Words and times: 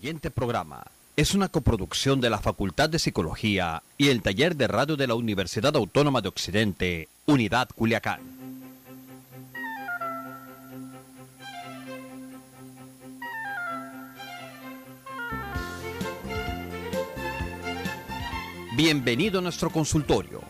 siguiente 0.00 0.30
programa 0.30 0.82
es 1.14 1.34
una 1.34 1.50
coproducción 1.50 2.22
de 2.22 2.30
la 2.30 2.38
Facultad 2.38 2.88
de 2.88 2.98
Psicología 2.98 3.82
y 3.98 4.08
el 4.08 4.22
Taller 4.22 4.56
de 4.56 4.66
Radio 4.66 4.96
de 4.96 5.06
la 5.06 5.14
Universidad 5.14 5.76
Autónoma 5.76 6.22
de 6.22 6.28
Occidente, 6.28 7.08
Unidad 7.26 7.68
Culiacán. 7.74 8.22
Bienvenido 18.74 19.40
a 19.40 19.42
nuestro 19.42 19.68
consultorio. 19.68 20.40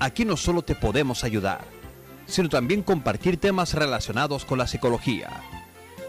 Aquí 0.00 0.24
no 0.24 0.36
solo 0.36 0.62
te 0.62 0.74
podemos 0.74 1.22
ayudar, 1.22 1.60
sino 2.26 2.48
también 2.48 2.82
compartir 2.82 3.36
temas 3.36 3.72
relacionados 3.74 4.44
con 4.44 4.58
la 4.58 4.66
psicología. 4.66 5.30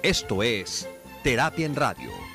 Esto 0.01 0.41
es 0.41 0.89
Terapia 1.21 1.67
en 1.67 1.75
Radio 1.75 2.30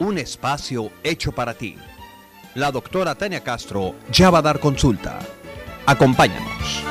un 0.00 0.16
espacio 0.16 0.90
hecho 1.04 1.30
para 1.30 1.54
ti. 1.54 1.76
La 2.54 2.72
doctora 2.72 3.14
Tania 3.14 3.42
Castro 3.44 3.94
ya 4.10 4.30
va 4.30 4.38
a 4.38 4.42
dar 4.42 4.58
consulta. 4.58 5.18
Acompáñanos. 5.86 6.84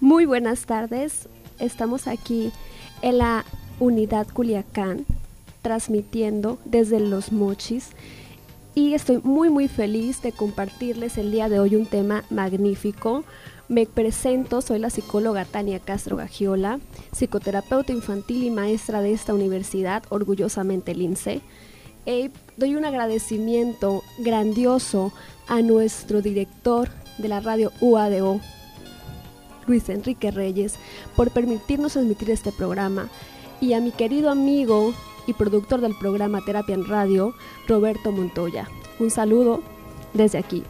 Muy 0.00 0.26
buenas 0.26 0.66
tardes. 0.66 1.28
Estamos 1.60 2.08
aquí 2.08 2.50
en 3.02 3.18
la 3.18 3.44
unidad 3.78 4.26
Culiacán 4.32 5.06
transmitiendo 5.62 6.58
desde 6.64 7.00
Los 7.00 7.32
Mochis 7.32 7.90
y 8.78 8.94
estoy 8.94 9.20
muy 9.24 9.50
muy 9.50 9.66
feliz 9.66 10.22
de 10.22 10.30
compartirles 10.30 11.18
el 11.18 11.32
día 11.32 11.48
de 11.48 11.58
hoy 11.58 11.74
un 11.74 11.86
tema 11.86 12.24
magnífico. 12.30 13.24
Me 13.68 13.86
presento, 13.86 14.62
soy 14.62 14.78
la 14.78 14.88
psicóloga 14.88 15.44
Tania 15.44 15.80
Castro 15.80 16.16
Gagiola, 16.16 16.78
psicoterapeuta 17.12 17.92
infantil 17.92 18.44
y 18.44 18.50
maestra 18.50 19.02
de 19.02 19.12
esta 19.12 19.34
universidad, 19.34 20.04
orgullosamente 20.10 20.94
lince. 20.94 21.40
E 22.06 22.30
doy 22.56 22.76
un 22.76 22.84
agradecimiento 22.84 24.04
grandioso 24.20 25.12
a 25.48 25.60
nuestro 25.60 26.22
director 26.22 26.88
de 27.18 27.26
la 27.26 27.40
radio 27.40 27.72
UADO, 27.80 28.40
Luis 29.66 29.88
Enrique 29.88 30.30
Reyes, 30.30 30.76
por 31.16 31.32
permitirnos 31.32 31.94
transmitir 31.94 32.30
este 32.30 32.52
programa, 32.52 33.08
y 33.60 33.72
a 33.72 33.80
mi 33.80 33.90
querido 33.90 34.30
amigo 34.30 34.94
y 35.28 35.34
productor 35.34 35.80
del 35.80 35.94
programa 35.94 36.44
Terapia 36.44 36.74
en 36.74 36.86
Radio, 36.86 37.34
Roberto 37.68 38.10
Montoya. 38.10 38.68
Un 38.98 39.10
saludo 39.10 39.60
desde 40.14 40.38
aquí. 40.38 40.64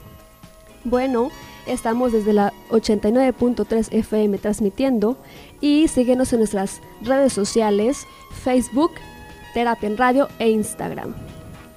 Bueno, 0.84 1.30
estamos 1.66 2.12
desde 2.12 2.32
la 2.32 2.52
89.3 2.70 3.88
FM 3.92 4.38
transmitiendo 4.38 5.16
y 5.60 5.88
síguenos 5.88 6.32
en 6.32 6.40
nuestras 6.40 6.80
redes 7.02 7.32
sociales, 7.32 8.06
Facebook, 8.42 8.90
Terapia 9.54 9.88
en 9.88 9.96
Radio 9.96 10.28
e 10.38 10.50
Instagram. 10.50 11.14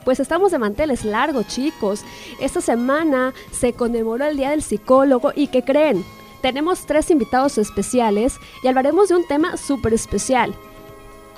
Pues 0.03 0.19
estamos 0.19 0.51
de 0.51 0.57
manteles 0.57 1.05
largos, 1.05 1.47
chicos. 1.47 2.03
Esta 2.39 2.59
semana 2.59 3.33
se 3.51 3.73
conmemoró 3.73 4.25
el 4.25 4.37
Día 4.37 4.49
del 4.49 4.63
Psicólogo 4.63 5.31
y 5.35 5.47
¿qué 5.47 5.63
creen? 5.63 6.03
Tenemos 6.41 6.87
tres 6.87 7.11
invitados 7.11 7.59
especiales 7.59 8.37
y 8.63 8.67
hablaremos 8.67 9.09
de 9.09 9.15
un 9.15 9.27
tema 9.27 9.57
súper 9.57 9.93
especial, 9.93 10.55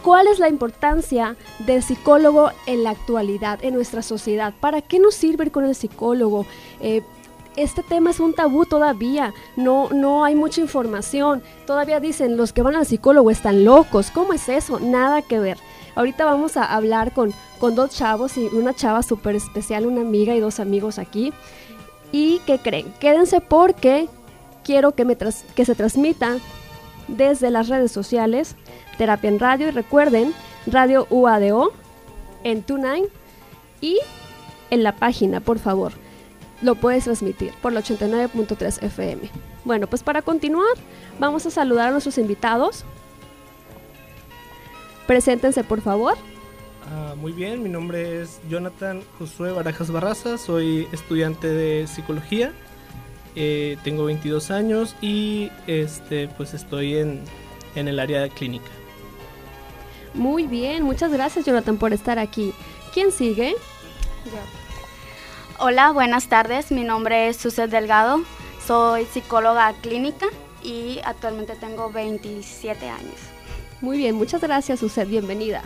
¿Cuál 0.04 0.28
es 0.28 0.38
la 0.38 0.50
importancia 0.50 1.38
del 1.60 1.82
psicólogo 1.82 2.52
en 2.66 2.84
la 2.84 2.90
actualidad, 2.90 3.64
en 3.64 3.74
nuestra 3.74 4.02
sociedad? 4.02 4.54
¿Para 4.60 4.82
qué 4.82 5.00
nos 5.00 5.16
sirve 5.16 5.46
ir 5.46 5.52
con 5.52 5.64
el 5.64 5.76
psicólogo? 5.76 6.46
Eh, 6.82 7.04
este 7.56 7.84
tema 7.84 8.10
es 8.10 8.20
un 8.20 8.34
tabú 8.34 8.66
todavía, 8.66 9.34
no, 9.56 9.88
no 9.92 10.26
hay 10.26 10.36
mucha 10.36 10.60
información. 10.60 11.42
Todavía 11.66 12.02
dicen, 12.02 12.36
los 12.36 12.52
que 12.52 12.64
van 12.64 12.76
al 12.76 12.86
psicólogo 12.86 13.32
están 13.32 13.64
locos. 13.64 14.12
¿Cómo 14.12 14.34
es 14.34 14.50
eso? 14.50 14.80
Nada 14.82 15.22
que 15.22 15.40
ver. 15.40 15.58
Ahorita 15.96 16.26
vamos 16.26 16.58
a 16.58 16.66
hablar 16.66 17.14
con, 17.14 17.32
con 17.60 17.76
dos 17.76 17.92
chavos 17.92 18.38
y 18.38 18.48
una 18.48 18.74
chava 18.74 19.04
súper 19.04 19.36
especial, 19.36 19.86
una 19.86 20.02
amiga 20.02 20.36
y 20.36 20.42
dos 20.42 20.60
amigos 20.60 21.00
aquí. 21.00 21.32
¿Y 22.12 22.40
qué 22.40 22.60
creen? 22.60 22.94
Quédense 23.00 23.40
porque 23.40 24.10
quiero 24.66 24.96
que, 24.96 25.06
me 25.06 25.16
que 25.16 25.64
se 25.66 25.76
transmita 25.76 26.40
desde 27.08 27.52
las 27.52 27.70
redes 27.70 27.92
sociales 27.92 28.56
Terapia 28.98 29.30
en 29.30 29.40
Radio 29.40 29.68
y 29.68 29.72
recuerden, 29.72 30.34
Radio 30.68 31.08
UADO 31.10 31.74
en 32.44 32.64
TuneIn 32.64 33.06
y 33.82 34.00
en 34.70 34.84
la 34.84 34.96
página, 34.96 35.40
por 35.40 35.60
favor. 35.60 35.94
Lo 36.62 36.76
puedes 36.76 37.04
transmitir 37.04 37.54
por 37.62 37.74
la 37.74 37.82
89.3 37.82 38.84
FM. 38.84 39.30
Bueno, 39.66 39.88
pues 39.88 40.04
para 40.04 40.22
continuar, 40.22 40.76
vamos 41.20 41.46
a 41.46 41.52
saludar 41.52 41.90
a 41.90 41.92
nuestros 41.92 42.18
invitados. 42.18 42.86
Preséntense, 45.08 45.64
por 45.64 45.82
favor. 45.82 46.16
Ah, 46.90 47.16
muy 47.16 47.32
bien, 47.32 47.64
mi 47.64 47.70
nombre 47.70 48.22
es 48.22 48.42
Jonathan 48.50 49.02
Josué 49.18 49.52
Barajas 49.52 49.92
Barraza, 49.92 50.38
soy 50.38 50.88
estudiante 50.92 51.48
de 51.48 51.88
psicología, 51.88 52.52
eh, 53.36 53.78
tengo 53.84 54.06
22 54.06 54.52
años 54.52 54.96
y 55.02 55.50
este, 55.66 56.28
pues 56.28 56.54
estoy 56.54 56.98
en, 56.98 57.22
en 57.76 57.88
el 57.88 58.00
área 58.00 58.28
clínica. 58.30 58.70
Muy 60.14 60.46
bien, 60.46 60.84
muchas 60.84 61.12
gracias 61.12 61.46
Jonathan 61.46 61.78
por 61.78 61.92
estar 61.92 62.20
aquí. 62.20 62.54
¿Quién 62.94 63.12
sigue? 63.12 63.56
Hola, 65.58 65.92
buenas 65.92 66.28
tardes. 66.28 66.72
Mi 66.72 66.84
nombre 66.84 67.30
es 67.30 67.38
Suset 67.38 67.70
Delgado. 67.70 68.24
Soy 68.66 69.06
psicóloga 69.06 69.74
clínica 69.82 70.28
y 70.62 71.00
actualmente 71.04 71.56
tengo 71.56 71.92
27 71.92 72.88
años. 72.90 73.16
Muy 73.82 73.98
bien, 73.98 74.16
muchas 74.16 74.42
gracias 74.42 74.80
Suset, 74.80 75.10
bienvenida. 75.10 75.64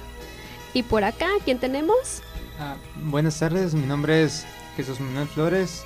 Y 0.74 0.84
por 0.84 1.03
acá, 1.03 1.28
¿quién 1.44 1.59
tenemos? 1.59 2.22
Ah, 2.59 2.75
buenas 3.03 3.38
tardes, 3.40 3.74
mi 3.74 3.85
nombre 3.85 4.24
es 4.24 4.46
Jesús 4.75 5.00
Manuel 5.00 5.28
Flores. 5.28 5.84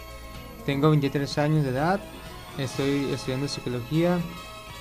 Tengo 0.66 0.90
23 0.92 1.38
años 1.40 1.64
de 1.64 1.72
edad. 1.72 2.00
Estoy 2.58 3.12
estudiando 3.12 3.48
psicología 3.48 4.20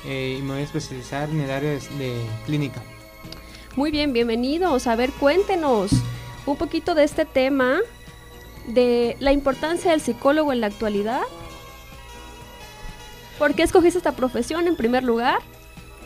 eh, 0.04 0.36
y 0.38 0.42
me 0.42 0.52
voy 0.52 0.60
a 0.60 0.64
especializar 0.64 1.30
en 1.30 1.40
el 1.40 1.50
área 1.50 1.70
de 1.70 2.26
clínica. 2.44 2.82
Muy 3.76 3.92
bien, 3.92 4.12
bienvenidos. 4.12 4.88
A 4.88 4.96
ver, 4.96 5.10
cuéntenos 5.12 5.92
un 6.44 6.56
poquito 6.56 6.96
de 6.96 7.04
este 7.04 7.24
tema, 7.24 7.78
de 8.66 9.16
la 9.20 9.32
importancia 9.32 9.92
del 9.92 10.00
psicólogo 10.00 10.52
en 10.52 10.60
la 10.60 10.66
actualidad. 10.66 11.22
¿Por 13.38 13.54
qué 13.54 13.62
escogiste 13.62 13.98
esta 13.98 14.16
profesión 14.16 14.66
en 14.66 14.74
primer 14.74 15.04
lugar? 15.04 15.38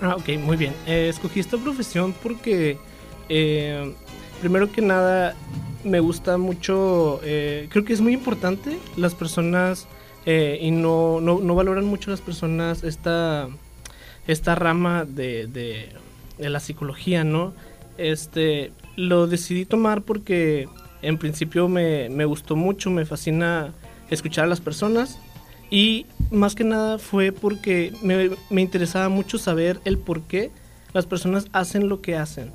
Ah, 0.03 0.15
ok, 0.15 0.39
muy 0.41 0.59
bien. 0.59 0.75
Eh, 0.87 1.09
escogí 1.09 1.41
esta 1.41 1.57
profesión 1.57 2.15
porque, 2.23 2.77
eh, 3.31 3.95
primero 4.43 4.71
que 4.71 4.83
nada, 4.83 5.35
me 5.85 6.01
gusta 6.01 6.37
mucho, 6.37 7.21
eh, 7.25 7.69
creo 7.71 7.85
que 7.85 7.95
es 7.95 8.01
muy 8.03 8.13
importante 8.13 8.79
las 8.97 9.15
personas 9.15 9.89
y 10.27 10.71
no, 10.71 11.21
no, 11.21 11.55
valoran 11.55 11.85
mucho 11.85 12.11
las 12.11 12.23
personas 12.23 12.83
esta, 12.83 13.49
esta 14.27 14.55
rama 14.55 15.05
de 15.05 15.47
de 15.49 15.93
la 16.39 16.61
psicología, 16.61 17.25
¿no? 17.25 17.55
Este, 17.99 18.73
lo 18.97 19.27
decidí 19.27 19.65
tomar 19.65 20.03
porque 20.03 20.69
en 21.03 21.19
principio 21.19 21.69
me, 21.69 22.25
gustó 22.25 22.57
mucho, 22.57 22.91
me 22.91 23.05
fascina 23.05 23.73
escuchar 24.11 24.45
a 24.45 24.49
las 24.49 24.61
personas 24.61 25.19
y 25.71 26.07
más 26.31 26.55
que 26.55 26.65
nada 26.65 26.99
fue 26.99 27.33
porque 27.33 27.93
me, 28.03 28.61
interesaba 28.61 29.09
mucho 29.09 29.39
saber 29.39 29.81
el 29.85 29.99
por 29.99 30.23
qué 30.23 30.51
las 30.93 31.07
personas 31.07 31.47
hacen 31.53 31.89
lo 31.89 32.01
que 32.01 32.17
hacen, 32.17 32.51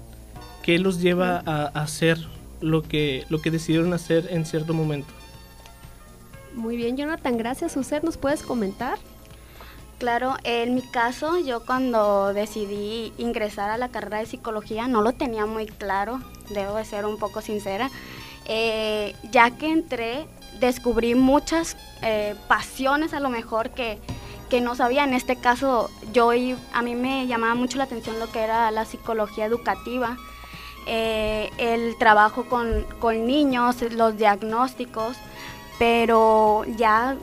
qué 0.64 0.80
los 0.80 1.02
lleva 1.02 1.42
a, 1.46 1.66
hacer 1.68 2.18
lo 2.62 2.82
que, 2.82 3.26
lo 3.30 3.42
que 3.42 3.52
decidieron 3.52 3.94
hacer 3.94 4.28
en 4.32 4.46
cierto 4.46 4.74
momento. 4.74 5.14
Muy 6.54 6.76
bien, 6.76 6.98
Jonathan, 6.98 7.38
gracias. 7.38 7.78
¿Usted 7.78 8.02
nos 8.04 8.18
puedes 8.18 8.42
comentar? 8.42 8.98
Claro, 10.00 10.38
en 10.46 10.76
mi 10.76 10.82
caso, 10.82 11.38
yo 11.38 11.66
cuando 11.66 12.34
decidí 12.34 13.12
ingresar 13.18 13.70
a 13.70 13.78
la 13.78 13.90
carrera 13.90 14.20
de 14.20 14.28
psicología 14.28 14.88
no 14.88 15.02
lo 15.02 15.12
tenía 15.12 15.46
muy 15.46 15.66
claro, 15.66 16.22
debo 16.52 16.76
de 16.76 16.86
ser 16.86 17.06
un 17.06 17.18
poco 17.18 17.42
sincera. 17.42 17.92
Eh, 18.46 19.14
ya 19.30 19.52
que 19.52 19.70
entré, 19.70 20.26
descubrí 20.62 21.16
muchas 21.16 21.76
eh, 22.02 22.34
pasiones 22.48 23.14
a 23.14 23.20
lo 23.20 23.30
mejor 23.30 23.72
que, 23.72 24.00
no 24.62 24.74
sabía. 24.74 25.04
En 25.04 25.14
este 25.14 25.36
caso, 25.36 25.92
yo 26.14 26.32
a 26.32 26.82
mí 26.82 26.96
me 26.96 27.28
llamaba 27.28 27.54
mucho 27.54 27.78
la 27.78 27.84
atención 27.84 28.20
lo 28.20 28.32
que 28.32 28.40
era 28.40 28.72
la 28.72 28.86
psicología 28.86 29.46
educativa, 29.46 30.18
eh, 30.88 31.52
el 31.58 31.98
trabajo 31.98 32.46
con, 32.46 32.86
con 33.00 33.28
niños, 33.28 33.82
los 33.92 34.18
diagnósticos, 34.18 35.18
pero 35.78 36.64
ya 36.78 37.18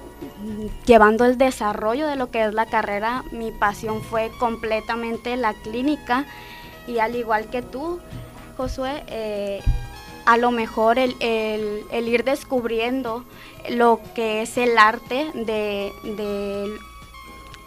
llevando 0.87 1.25
el 1.25 1.39
desarrollo 1.39 2.07
de 2.07 2.17
lo 2.17 2.31
que 2.31 2.45
es 2.45 2.55
la 2.55 2.67
carrera, 2.67 3.25
mi 3.33 3.53
pasión 3.53 4.03
fue 4.03 4.31
completamente 4.39 5.37
la 5.37 5.55
clínica 5.55 6.25
y 6.87 6.99
al 6.99 7.17
igual 7.17 7.49
que 7.51 7.63
tú, 7.63 8.01
Josué, 8.57 9.05
eh, 9.09 9.61
a 10.25 10.37
lo 10.37 10.51
mejor 10.51 10.99
el, 10.99 11.17
el, 11.21 12.09
ir 12.09 12.25
descubriendo 12.25 13.25
lo 13.71 14.01
que 14.15 14.43
es 14.43 14.57
el 14.57 14.77
arte 14.79 15.31
de, 15.35 15.93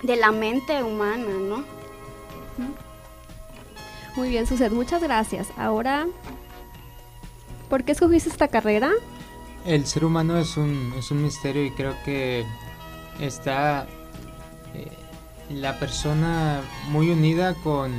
de, 0.04 0.16
la 0.18 0.32
mente 0.32 0.84
humana, 0.84 1.32
¿no? 1.40 1.64
Muy 4.16 4.30
bien, 4.30 4.46
Suset, 4.46 4.72
muchas 4.72 5.02
gracias. 5.02 5.50
Ahora, 5.58 6.08
¿por 7.70 7.84
qué 7.84 7.94
escogiste 7.94 8.30
esta 8.30 8.50
carrera? 8.50 8.92
El 9.66 9.86
ser 9.86 10.06
humano 10.06 10.38
es 10.38 10.58
un, 10.58 10.94
es 10.98 11.12
un 11.12 11.22
misterio 11.22 11.66
y 11.66 11.72
creo 11.72 11.96
que 12.06 12.46
está 13.20 13.88
eh, 14.74 14.88
la 15.50 15.78
persona 15.80 16.62
muy 16.88 17.10
unida 17.10 17.54
con, 17.56 17.92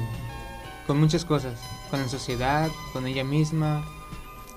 con 0.86 0.98
muchas 0.98 1.24
cosas, 1.24 1.60
con 1.90 2.00
la 2.00 2.08
sociedad, 2.08 2.70
con 2.92 3.06
ella 3.06 3.24
misma, 3.24 3.84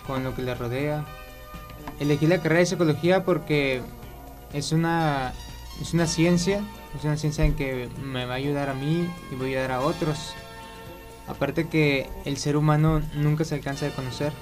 con 0.08 0.24
lo 0.24 0.34
que 0.34 0.44
le 0.44 0.56
rodea. 0.56 1.06
Elegí 2.00 2.26
la 2.26 2.38
carrera 2.38 2.60
de 2.60 2.66
psicología 2.68 3.24
porque 3.24 3.82
es 4.54 4.72
una, 4.72 5.34
es 5.82 5.94
una 5.94 6.08
ciencia, 6.08 6.62
es 6.98 7.04
una 7.04 7.18
ciencia 7.18 7.44
en 7.44 7.56
que 7.56 7.90
me 8.02 8.26
va 8.26 8.34
a 8.34 8.38
ayudar 8.38 8.70
a 8.70 8.74
mí 8.74 9.10
y 9.32 9.36
voy 9.36 9.56
a 9.56 9.60
ayudar 9.60 9.72
a 9.72 9.82
otros. 9.82 10.34
Aparte 11.28 11.68
que 11.68 12.10
el 12.26 12.38
ser 12.38 12.58
humano 12.58 13.02
nunca 13.16 13.44
se 13.46 13.56
alcanza 13.56 13.86
de 13.86 13.92
conocer, 13.92 14.34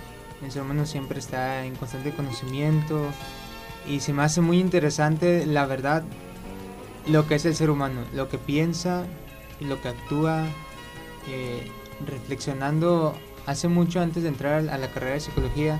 el 0.43 0.51
ser 0.51 0.63
humano 0.63 0.85
siempre 0.85 1.19
está 1.19 1.65
en 1.65 1.75
constante 1.75 2.11
conocimiento 2.11 3.07
y 3.87 3.99
se 3.99 4.13
me 4.13 4.23
hace 4.23 4.41
muy 4.41 4.59
interesante 4.59 5.45
la 5.45 5.65
verdad 5.65 6.03
lo 7.07 7.27
que 7.27 7.35
es 7.35 7.45
el 7.45 7.55
ser 7.55 7.69
humano, 7.69 8.01
lo 8.13 8.29
que 8.29 8.37
piensa 8.37 9.05
y 9.59 9.65
lo 9.65 9.81
que 9.81 9.89
actúa, 9.89 10.45
eh, 11.27 11.67
reflexionando 12.05 13.15
hace 13.45 13.67
mucho 13.67 14.01
antes 14.01 14.23
de 14.23 14.29
entrar 14.29 14.69
a 14.69 14.77
la 14.77 14.87
carrera 14.91 15.13
de 15.13 15.19
psicología, 15.19 15.79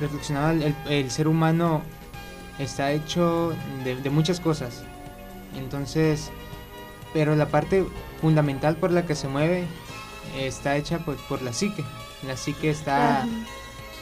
reflexionaba 0.00 0.52
el, 0.52 1.10
ser 1.10 1.28
humano 1.28 1.82
está 2.58 2.92
hecho 2.92 3.54
de, 3.84 4.10
muchas 4.10 4.40
cosas. 4.40 4.84
Entonces, 5.56 6.30
pero 7.12 7.36
la 7.36 7.46
parte 7.46 7.86
fundamental 8.20 8.76
por 8.76 8.90
la 8.90 9.06
que 9.06 9.14
se 9.14 9.28
mueve 9.28 9.64
está 10.36 10.76
hecha 10.76 10.98
por, 10.98 11.16
por 11.28 11.42
la 11.42 11.52
psique. 11.52 11.84
La 12.26 12.36
psique 12.36 12.70
está... 12.70 13.26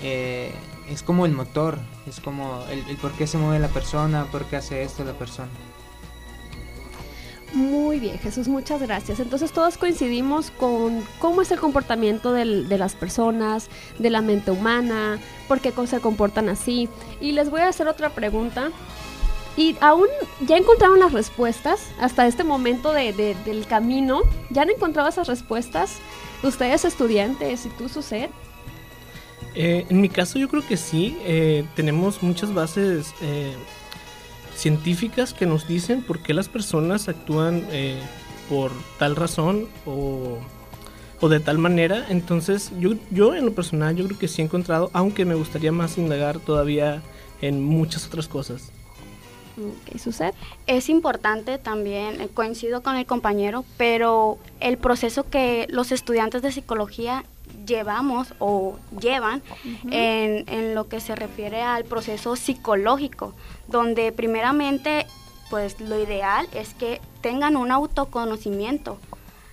Eh, 0.03 0.53
es 0.89 1.03
como 1.03 1.27
el 1.27 1.33
motor, 1.33 1.79
es 2.07 2.21
como 2.21 2.65
el, 2.71 2.97
por 2.97 3.13
qué 3.13 3.27
se 3.27 3.39
mueve 3.39 3.59
la 3.59 3.69
persona, 3.69 4.27
por 4.31 4.45
qué 4.47 4.57
hace 4.57 4.83
esto 4.83 5.05
la 5.05 5.13
persona. 5.13 5.51
Muy 7.55 8.01
bien, 8.01 8.19
Jesús, 8.19 8.49
muchas 8.49 8.81
gracias. 8.81 9.21
Entonces 9.21 9.53
todos 9.53 9.77
coincidimos 9.77 10.51
con 10.51 11.05
cómo 11.19 11.43
es 11.43 11.51
el 11.51 11.61
comportamiento 11.61 12.33
de 12.33 12.79
las 12.79 12.95
personas, 12.95 13.69
de 13.99 14.09
la 14.09 14.23
mente 14.23 14.51
humana, 14.51 15.19
por 15.49 15.61
qué 15.61 15.73
se 15.87 16.01
comportan 16.01 16.49
así. 16.49 16.89
Y 17.21 17.33
les 17.33 17.51
voy 17.51 17.61
a 17.61 17.69
hacer 17.69 17.89
otra 17.89 18.11
pregunta. 18.11 18.71
Y 19.55 19.77
aún 19.83 20.07
ya 20.41 20.57
encontraron 20.57 20.99
las 20.99 21.13
respuestas 21.13 21.89
hasta 22.01 22.27
este 22.27 22.43
momento 22.43 22.93
del 22.93 23.67
camino. 23.69 24.23
¿Ya 24.49 24.63
han 24.63 24.71
encontrado 24.71 25.11
esas 25.11 25.29
respuestas? 25.29 25.99
Ustedes 26.43 26.87
estudiantes 26.87 27.67
y 27.67 27.69
tú, 27.69 27.91
Suset. 27.91 28.31
Eh, 29.55 29.87
en 29.89 30.01
mi 30.01 30.09
caso 30.09 30.39
yo 30.39 30.49
creo 30.49 30.67
que 30.67 30.77
sí. 30.77 31.17
Eh, 31.25 31.65
tenemos 31.75 32.23
muchas 32.23 32.55
bases 32.55 33.15
eh, 33.21 33.55
científicas 34.55 35.35
que 35.35 35.47
nos 35.47 35.67
dicen 35.67 36.03
por 36.03 36.21
qué 36.21 36.35
las 36.35 36.49
personas 36.49 37.09
actúan 37.09 37.67
eh, 37.71 38.01
por 38.49 38.71
tal 38.99 39.17
razón 39.17 39.69
o, 39.87 40.39
de 41.29 41.41
tal 41.41 41.59
manera. 41.59 42.07
Entonces 42.09 42.73
yo, 42.79 42.95
yo 43.11 43.35
en 43.35 43.45
lo 43.45 43.55
personal 43.55 43.95
yo 43.95 44.07
creo 44.07 44.19
que 44.19 44.29
sí 44.29 44.43
he 44.43 44.45
encontrado, 44.45 44.91
aunque 44.93 45.25
me 45.25 45.35
gustaría 45.35 45.73
más 45.73 45.99
indagar 45.99 46.39
todavía 46.41 47.03
en 47.41 47.63
muchas 47.63 48.07
otras 48.07 48.29
cosas. 48.29 48.73
¿Qué 49.85 49.99
sucede? 49.99 50.33
Es 50.67 50.89
importante 50.89 51.59
también, 51.59 52.27
coincido 52.29 52.83
con 52.83 52.97
el 52.97 53.05
compañero, 53.05 53.65
pero 53.77 54.39
el 54.61 54.79
proceso 54.79 55.29
que 55.29 55.67
los 55.69 55.93
estudiantes 55.93 56.41
de 56.41 56.53
psicología 56.53 57.25
llevamos 57.67 58.35
o 58.38 58.76
llevan 59.00 59.43
en, 59.91 60.44
en, 60.49 60.75
lo 60.75 60.88
que 60.88 61.00
se 61.00 61.14
refiere 61.14 61.62
al 61.62 61.85
proceso 61.85 62.37
psicológico, 62.37 63.35
donde 63.69 64.12
primeramente 64.12 65.06
pues 65.50 65.81
lo 65.81 66.00
ideal 66.00 66.49
es 66.55 66.73
que 66.73 67.00
tengan 67.20 67.56
un 67.56 67.70
autoconocimiento 67.70 68.99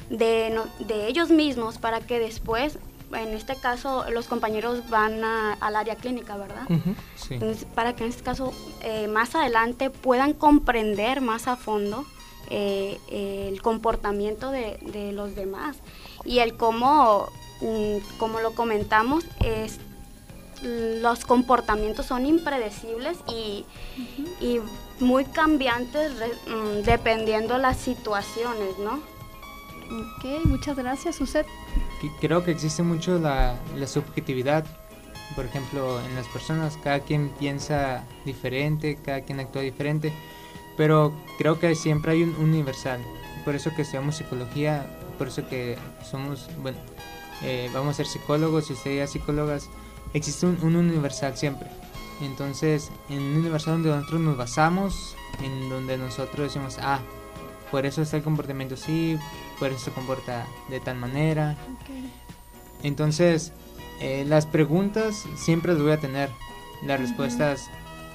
de, 0.09 0.57
de 0.79 1.07
ellos 1.07 1.29
mismos 1.29 1.77
para 1.77 1.99
que 1.99 2.19
después, 2.19 2.79
en 3.11 3.33
este 3.33 3.55
caso 3.55 4.05
los 4.09 4.27
compañeros 4.27 4.89
van 4.89 5.23
al 5.23 5.75
área 5.75 5.95
clínica, 5.95 6.37
¿verdad? 6.37 6.67
Entonces, 7.29 7.65
para 7.75 7.95
que 7.95 8.05
en 8.05 8.11
este 8.11 8.23
caso 8.23 8.53
eh, 8.81 9.07
más 9.07 9.35
adelante 9.35 9.89
puedan 9.89 10.33
comprender 10.33 11.19
más 11.19 11.47
a 11.49 11.57
fondo 11.57 12.05
eh, 12.49 12.97
el 13.09 13.61
comportamiento 13.61 14.51
de, 14.51 14.79
de 14.81 15.11
los 15.11 15.35
demás 15.35 15.77
y 16.23 16.39
el 16.39 16.55
cómo 16.55 17.29
como 18.17 18.39
lo 18.39 18.51
comentamos, 18.53 19.25
es, 19.43 19.79
los 20.63 21.25
comportamientos 21.25 22.05
son 22.05 22.25
impredecibles 22.25 23.17
y, 23.27 23.65
muy 24.99 25.23
cambiantes 25.23 26.11
mm, 26.11 26.83
dependiendo 26.83 27.57
las 27.57 27.77
situaciones, 27.77 28.77
¿no? 28.79 28.99
Ok, 29.89 30.45
muchas 30.45 30.75
gracias, 30.75 31.21
Uset. 31.21 31.47
Creo 32.19 32.43
que 32.43 32.51
existe 32.51 32.83
mucho 32.83 33.17
la, 33.17 33.57
subjetividad. 33.87 34.65
Por 35.35 35.45
ejemplo, 35.45 36.01
en 36.01 36.15
las 36.15 36.27
personas, 36.27 36.77
cada 36.83 36.99
quien 36.99 37.29
piensa 37.39 38.03
diferente, 38.25 38.99
cada 39.03 39.21
quien 39.21 39.39
actúa 39.39 39.61
diferente, 39.61 40.11
pero 40.75 41.13
creo 41.37 41.59
que 41.59 41.75
siempre 41.75 42.11
hay 42.13 42.23
un 42.23 42.35
universal. 42.35 42.99
Por 43.45 43.55
eso 43.55 43.73
que 43.75 43.83
estudiamos 43.83 44.15
psicología, 44.15 44.85
por 45.17 45.27
eso 45.27 45.47
que 45.47 45.77
somos, 46.03 46.49
bueno, 46.61 46.77
eh, 47.43 47.69
vamos 47.73 47.91
a 47.91 47.93
ser 47.97 48.07
psicólogos 48.07 48.69
y 48.69 48.73
ustedes 48.73 49.11
psicólogas, 49.11 49.69
existe 50.13 50.45
un, 50.45 50.75
universal 50.75 51.37
siempre. 51.37 51.69
Entonces, 52.21 52.91
en 53.09 53.21
un 53.21 53.37
universal 53.37 53.75
donde 53.75 53.89
nosotros 53.89 54.21
nos 54.21 54.37
basamos, 54.37 55.15
en 55.41 55.69
donde 55.69 55.97
nosotros 55.97 56.47
decimos, 56.47 56.77
ah, 56.81 56.99
por 57.71 57.85
eso 57.85 58.01
está 58.01 58.17
el 58.17 58.23
comportamiento 58.23 58.75
así, 58.75 59.17
por 59.57 59.69
eso 59.69 59.85
se 59.85 59.91
comporta 59.91 60.47
de 60.69 60.79
tal 60.79 60.97
manera. 60.97 61.55
Entonces, 62.83 63.53
eh, 64.01 64.25
las 64.27 64.45
preguntas 64.45 65.25
siempre 65.37 65.73
las 65.73 65.81
voy 65.81 65.91
a 65.91 65.99
tener, 65.99 66.29
las 66.83 66.99
respuestas 66.99 67.69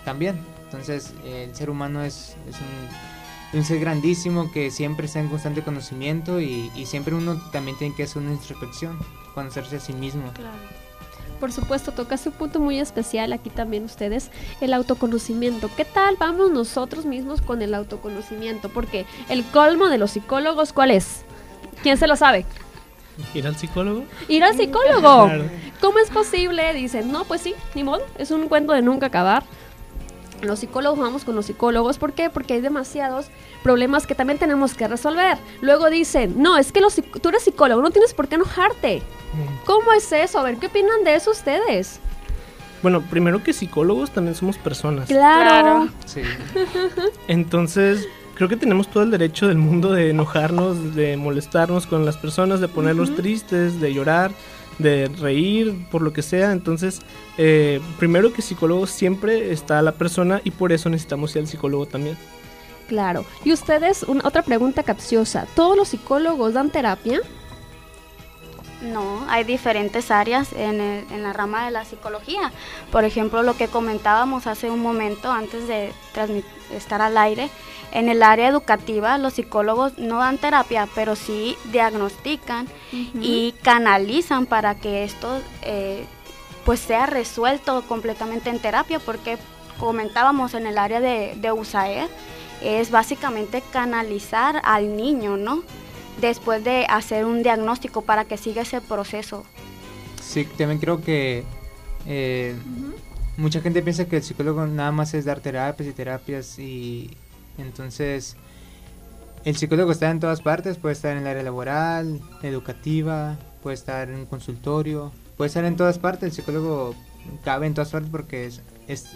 también. 0.04 0.45
Entonces, 0.64 1.14
el 1.25 1.54
ser 1.54 1.71
humano 1.71 2.02
es, 2.02 2.37
es 2.49 2.57
un, 2.57 3.24
un, 3.54 3.64
ser 3.64 3.80
grandísimo 3.80 4.50
que 4.52 4.70
siempre 4.70 5.06
está 5.06 5.20
en 5.20 5.28
constante 5.28 5.62
conocimiento 5.62 6.40
y, 6.40 6.70
y 6.75 6.87
siempre 6.87 7.14
uno 7.14 7.40
también 7.52 7.76
tiene 7.78 7.94
que 7.94 8.02
hacer 8.02 8.23
una 8.23 8.32
introspección 8.32 8.99
conocerse 9.34 9.76
a 9.76 9.80
sí 9.80 9.92
mismo. 9.92 10.32
Claro. 10.32 10.56
Por 11.40 11.52
supuesto, 11.52 11.92
toca 11.92 12.16
un 12.25 12.32
punto 12.32 12.61
muy 12.61 12.78
especial 12.78 13.32
aquí 13.32 13.50
también 13.50 13.84
ustedes, 13.84 14.30
el 14.61 14.73
autoconocimiento. 14.73 15.68
¿Qué 15.76 15.84
tal 15.84 16.16
vamos 16.16 16.50
nosotros 16.50 17.04
mismos 17.04 17.42
con 17.42 17.61
el 17.61 17.75
autoconocimiento? 17.75 18.68
Porque 18.68 19.04
el 19.28 19.44
colmo 19.44 19.88
de 19.88 19.99
los 19.99 20.12
psicólogos, 20.12 20.73
¿cuál 20.73 20.90
es? 20.90 21.25
¿Quién 21.82 21.99
se 21.99 22.06
lo 22.06 22.16
sabe? 22.16 22.46
¿Ir 23.34 23.46
al 23.46 23.56
psicólogo? 23.56 24.04
Ir 24.28 24.42
al 24.42 24.56
psicólogo. 24.56 25.30
¿Cómo 25.80 25.99
es 25.99 26.08
posible? 26.08 26.73
Dicen, 26.73 27.12
no, 27.12 27.25
pues 27.25 27.42
sí, 27.42 27.54
ni 27.75 27.84
modo, 27.84 28.02
es 28.16 28.30
un 28.30 28.49
cuento 28.49 28.73
de 28.73 28.82
nunca 28.82 29.06
acabar. 29.06 29.44
Los 30.47 30.61
psicólogos 30.61 30.99
vamos 30.99 31.25
con 31.25 31.35
los 31.35 31.47
psicólogos, 31.47 31.99
¿por 31.99 32.13
qué? 32.13 32.31
Porque 32.31 32.55
hay 32.55 32.61
demasiados 32.61 33.27
problemas 33.63 34.07
que 34.07 34.15
también 34.15 34.39
tenemos 34.39 34.75
que 34.75 34.87
resolver. 34.89 35.39
Luego 35.61 35.91
dicen, 35.91 36.35
no, 36.43 36.57
es 36.59 36.73
que 36.73 36.81
los, 36.81 36.95
tú 36.95 37.29
eres 37.29 37.43
psicólogo, 37.43 37.83
no 37.83 37.91
tienes 37.91 38.15
por 38.15 38.29
qué 38.29 38.37
enojarte. 38.37 39.03
¿Cómo 39.65 39.93
es 39.93 40.13
eso? 40.13 40.39
A 40.39 40.43
ver, 40.43 40.59
¿qué 40.59 40.67
opinan 40.67 41.03
de 41.05 41.17
eso 41.17 41.31
ustedes? 41.31 42.01
Bueno, 42.83 43.03
primero 43.03 43.43
que 43.43 43.53
psicólogos 43.53 44.11
también 44.11 44.35
somos 44.35 44.59
personas. 44.59 45.09
Claro. 45.09 45.89
Sí. 46.05 46.21
Entonces, 47.29 48.07
creo 48.35 48.49
que 48.49 48.57
tenemos 48.57 48.89
todo 48.89 49.03
el 49.03 49.11
derecho 49.11 49.49
del 49.49 49.59
mundo 49.59 49.93
de 49.93 50.11
enojarnos, 50.11 50.95
de 50.95 51.17
molestarnos 51.17 51.87
con 51.87 52.05
las 52.05 52.17
personas, 52.17 52.61
de 52.61 52.69
ponerlos 52.69 53.15
tristes, 53.17 53.81
de 53.81 53.95
llorar, 53.95 54.33
de 54.78 55.09
reír, 55.21 55.87
por 55.90 56.02
lo 56.02 56.12
que 56.12 56.23
sea. 56.23 56.52
Entonces, 56.52 57.00
eh, 57.38 57.81
primero 57.99 58.33
que 58.33 58.43
psicólogo 58.43 58.87
siempre 58.87 59.52
está 59.52 59.81
la 59.83 59.93
persona 59.93 60.40
y 60.45 60.50
por 60.50 60.73
eso 60.73 60.88
necesitamos 60.88 61.35
ir 61.37 61.43
al 61.43 61.49
psicólogo 61.49 61.87
también. 61.87 62.16
Claro. 62.88 63.25
Y 63.45 63.52
ustedes, 63.52 64.02
una, 64.02 64.26
otra 64.26 64.43
pregunta 64.43 64.83
capciosa. 64.83 65.47
¿Todos 65.54 65.76
los 65.76 65.88
psicólogos 65.88 66.54
dan 66.54 66.71
terapia? 66.71 67.21
No, 68.83 69.25
hay 69.28 69.45
diferentes 69.45 70.11
áreas 70.11 70.52
en, 70.52 70.81
en, 70.81 71.23
la 71.23 71.33
rama 71.33 71.64
de 71.64 71.71
la 71.71 71.87
psicología. 71.87 72.52
Por 72.93 73.04
ejemplo, 73.04 73.43
lo 73.43 73.57
que 73.57 73.69
comentábamos 73.69 74.47
hace 74.47 74.71
un 74.71 74.81
momento 74.81 75.33
antes 75.33 75.66
de 75.66 75.93
estar 76.71 77.00
al 77.00 77.16
aire, 77.16 77.49
en 77.95 78.09
el 78.09 78.23
área 78.23 78.49
educativa 78.49 79.17
los 79.19 79.35
psicólogos 79.35 79.97
no 79.99 80.19
dan 80.19 80.37
terapia, 80.37 80.89
pero 80.95 81.15
sí 81.17 81.57
diagnostican 81.73 82.67
y 83.21 83.53
canalizan 83.63 84.47
para 84.47 84.75
que 84.75 85.05
esto 85.05 85.41
eh, 85.63 86.05
pues 86.65 86.81
sea 86.81 87.07
resuelto 87.07 87.83
completamente 87.87 88.51
en 88.51 88.59
terapia, 88.59 88.99
porque 88.99 89.39
comentábamos 89.79 90.55
en 90.55 90.67
el 90.67 90.77
área 90.77 91.01
de, 91.01 91.35
de 91.37 91.53
USAER, 91.53 92.09
es 92.63 92.91
básicamente 92.91 93.63
canalizar 93.73 94.61
al 94.65 94.97
niño, 94.97 95.37
¿no? 95.37 95.63
Después 96.21 96.65
de 96.65 96.87
hacer 96.89 97.25
un 97.25 97.43
diagnóstico 97.43 98.03
para 98.03 98.25
que 98.25 98.37
siga 98.37 98.63
ese 98.63 98.81
proceso. 98.81 99.45
Sí, 100.21 100.45
también 100.45 100.81
creo 100.81 101.01
que 101.01 101.45
eh, 102.07 102.57
mucha 103.37 103.61
gente 103.61 103.83
piensa 103.83 104.07
que 104.07 104.17
el 104.17 104.23
psicólogo 104.23 104.67
nada 104.67 104.91
más 104.91 105.15
es 105.15 105.25
dar 105.25 105.41
terapias 105.41 105.89
y 105.89 105.93
terapias 105.93 106.59
y 106.59 107.11
entonces 107.58 108.37
el 109.44 109.56
psicólogo 109.56 109.92
está 109.92 110.11
en 110.11 110.20
todas 110.20 110.40
partes, 110.40 110.78
puede 110.78 110.94
estar 110.94 111.12
en 111.12 111.23
el 111.23 111.26
área 111.26 111.42
laboral, 111.42 112.20
educativa, 112.42 113.37
puede 113.62 113.75
estar 113.75 114.08
en 114.08 114.16
un 114.16 114.26
consultorio, 114.26 115.12
puede 115.37 115.49
estar 115.49 115.64
en 115.64 115.76
todas 115.76 115.99
partes, 115.99 116.25
el 116.25 116.32
psicólogo 116.32 116.94
cabe 117.44 117.66
en 117.66 117.75
todas 117.75 117.90
partes 117.90 118.11
porque 118.11 118.46
es, 118.46 118.62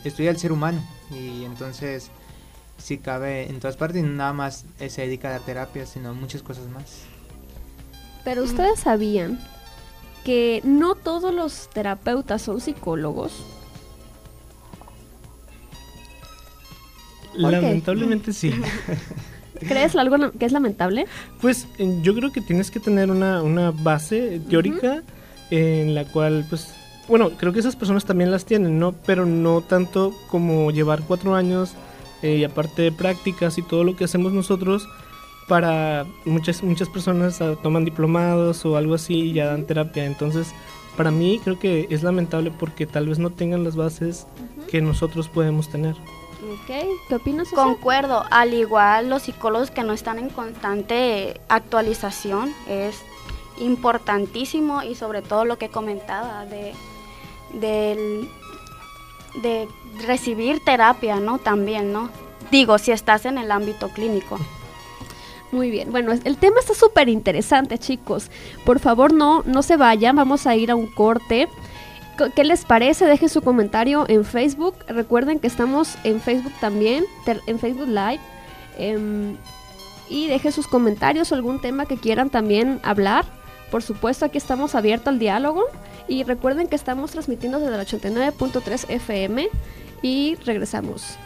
estudia 0.04 0.30
el 0.30 0.38
ser 0.38 0.52
humano 0.52 0.82
y 1.10 1.44
entonces 1.44 2.10
sí 2.76 2.98
cabe 2.98 3.48
en 3.48 3.58
todas 3.60 3.76
partes 3.76 4.02
y 4.02 4.06
nada 4.06 4.32
más 4.32 4.66
se 4.78 5.02
dedica 5.02 5.28
a 5.28 5.38
la 5.38 5.44
terapia, 5.44 5.86
sino 5.86 6.14
muchas 6.14 6.42
cosas 6.42 6.66
más. 6.68 7.02
Pero 8.24 8.42
ustedes 8.44 8.80
sabían 8.80 9.40
que 10.24 10.60
no 10.64 10.94
todos 10.94 11.32
los 11.32 11.70
terapeutas 11.70 12.42
son 12.42 12.60
psicólogos. 12.60 13.32
Lamentablemente 17.38 18.32
sí. 18.32 18.52
¿Crees 19.60 19.96
algo 19.96 20.30
que 20.32 20.44
es 20.44 20.52
lamentable? 20.52 21.06
Pues 21.40 21.66
yo 22.02 22.14
creo 22.14 22.30
que 22.30 22.40
tienes 22.40 22.70
que 22.70 22.80
tener 22.80 23.10
una, 23.10 23.70
base 23.70 24.40
teórica 24.48 25.02
en 25.50 25.94
la 25.94 26.04
cual, 26.04 26.46
pues, 26.48 26.72
bueno, 27.08 27.30
creo 27.30 27.52
que 27.52 27.60
esas 27.60 27.74
personas 27.74 28.04
también 28.04 28.30
las 28.30 28.44
tienen, 28.44 28.78
¿no? 28.78 28.92
Pero 28.92 29.26
no 29.26 29.62
tanto 29.62 30.14
como 30.28 30.70
llevar 30.70 31.02
cuatro 31.02 31.34
años 31.34 31.72
eh, 32.22 32.36
y 32.36 32.44
aparte 32.44 32.82
de 32.82 32.92
prácticas 32.92 33.58
y 33.58 33.62
todo 33.62 33.82
lo 33.82 33.96
que 33.96 34.04
hacemos 34.04 34.32
nosotros, 34.32 34.88
para 35.48 36.06
muchas, 36.24 36.62
muchas 36.62 36.88
personas 36.88 37.40
ah, 37.40 37.56
toman 37.62 37.84
diplomados 37.84 38.64
o 38.64 38.76
algo 38.76 38.94
así 38.94 39.14
y 39.14 39.32
ya 39.32 39.46
dan 39.46 39.64
terapia. 39.64 40.04
Entonces, 40.04 40.52
para 40.96 41.10
mí 41.10 41.40
creo 41.42 41.58
que 41.58 41.86
es 41.90 42.02
lamentable 42.02 42.50
porque 42.50 42.86
tal 42.86 43.08
vez 43.08 43.18
no 43.18 43.30
tengan 43.30 43.64
las 43.64 43.74
bases 43.74 44.26
que 44.70 44.80
nosotros 44.82 45.28
podemos 45.28 45.68
tener. 45.70 45.96
¿Qué 46.66 47.14
opinas? 47.14 47.48
Concuerdo, 47.50 48.24
al 48.30 48.54
igual 48.54 49.08
los 49.08 49.22
psicólogos 49.22 49.70
que 49.70 49.82
no 49.82 49.92
están 49.92 50.18
en 50.18 50.30
constante 50.30 51.40
actualización 51.48 52.54
es 52.68 53.02
importantísimo 53.58 54.82
y 54.82 54.94
sobre 54.94 55.22
todo 55.22 55.44
lo 55.44 55.58
que 55.58 55.68
comentaba 55.68 56.46
de, 56.46 56.74
de 57.52 59.68
recibir 60.06 60.64
terapia, 60.64 61.16
¿no? 61.16 61.38
También, 61.38 61.92
¿no? 61.92 62.10
Digo, 62.50 62.78
si 62.78 62.92
estás 62.92 63.26
en 63.26 63.38
el 63.38 63.50
ámbito 63.50 63.88
clínico. 63.88 64.38
Muy 65.50 65.70
bien, 65.70 65.90
bueno, 65.90 66.12
el 66.12 66.36
tema 66.36 66.60
está 66.60 66.74
súper 66.74 67.08
interesante, 67.08 67.78
chicos. 67.78 68.30
Por 68.66 68.80
favor, 68.80 69.14
no, 69.14 69.42
no 69.46 69.62
se 69.62 69.78
vayan, 69.78 70.14
vamos 70.14 70.46
a 70.46 70.54
ir 70.54 70.70
a 70.70 70.74
un 70.74 70.86
corte. 70.86 71.48
¿Qué 72.34 72.44
les 72.44 72.64
parece? 72.64 73.06
Dejen 73.06 73.28
su 73.28 73.42
comentario 73.42 74.04
en 74.08 74.24
Facebook. 74.24 74.74
Recuerden 74.88 75.38
que 75.38 75.46
estamos 75.46 75.96
en 76.02 76.20
Facebook 76.20 76.52
también, 76.60 77.04
en 77.46 77.58
Facebook 77.58 77.88
Live. 77.88 78.20
Em, 78.76 79.36
y 80.08 80.26
dejen 80.26 80.52
sus 80.52 80.66
comentarios 80.66 81.30
o 81.30 81.34
algún 81.34 81.60
tema 81.60 81.86
que 81.86 81.96
quieran 81.96 82.30
también 82.30 82.80
hablar. 82.82 83.24
Por 83.70 83.82
supuesto, 83.82 84.24
aquí 84.24 84.38
estamos 84.38 84.74
abiertos 84.74 85.08
al 85.08 85.18
diálogo. 85.18 85.64
Y 86.08 86.24
recuerden 86.24 86.66
que 86.66 86.76
estamos 86.76 87.12
transmitiendo 87.12 87.60
desde 87.60 87.74
el 87.74 87.80
89.3 87.80 88.86
FM. 88.88 89.48
Y 90.02 90.36
regresamos. 90.44 91.18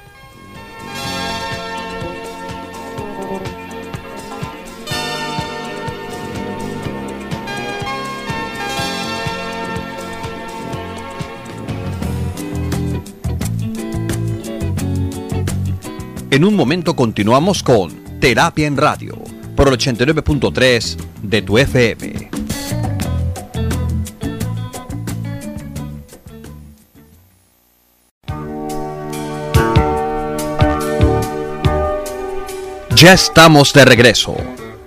En 16.32 16.46
un 16.46 16.56
momento 16.56 16.96
continuamos 16.96 17.62
con 17.62 18.18
Terapia 18.18 18.66
en 18.66 18.78
Radio 18.78 19.18
por 19.54 19.68
el 19.68 19.74
89.3 19.74 20.96
de 21.20 21.42
tu 21.42 21.58
FM. 21.58 22.30
Ya 32.96 33.12
estamos 33.12 33.74
de 33.74 33.84
regreso. 33.84 34.34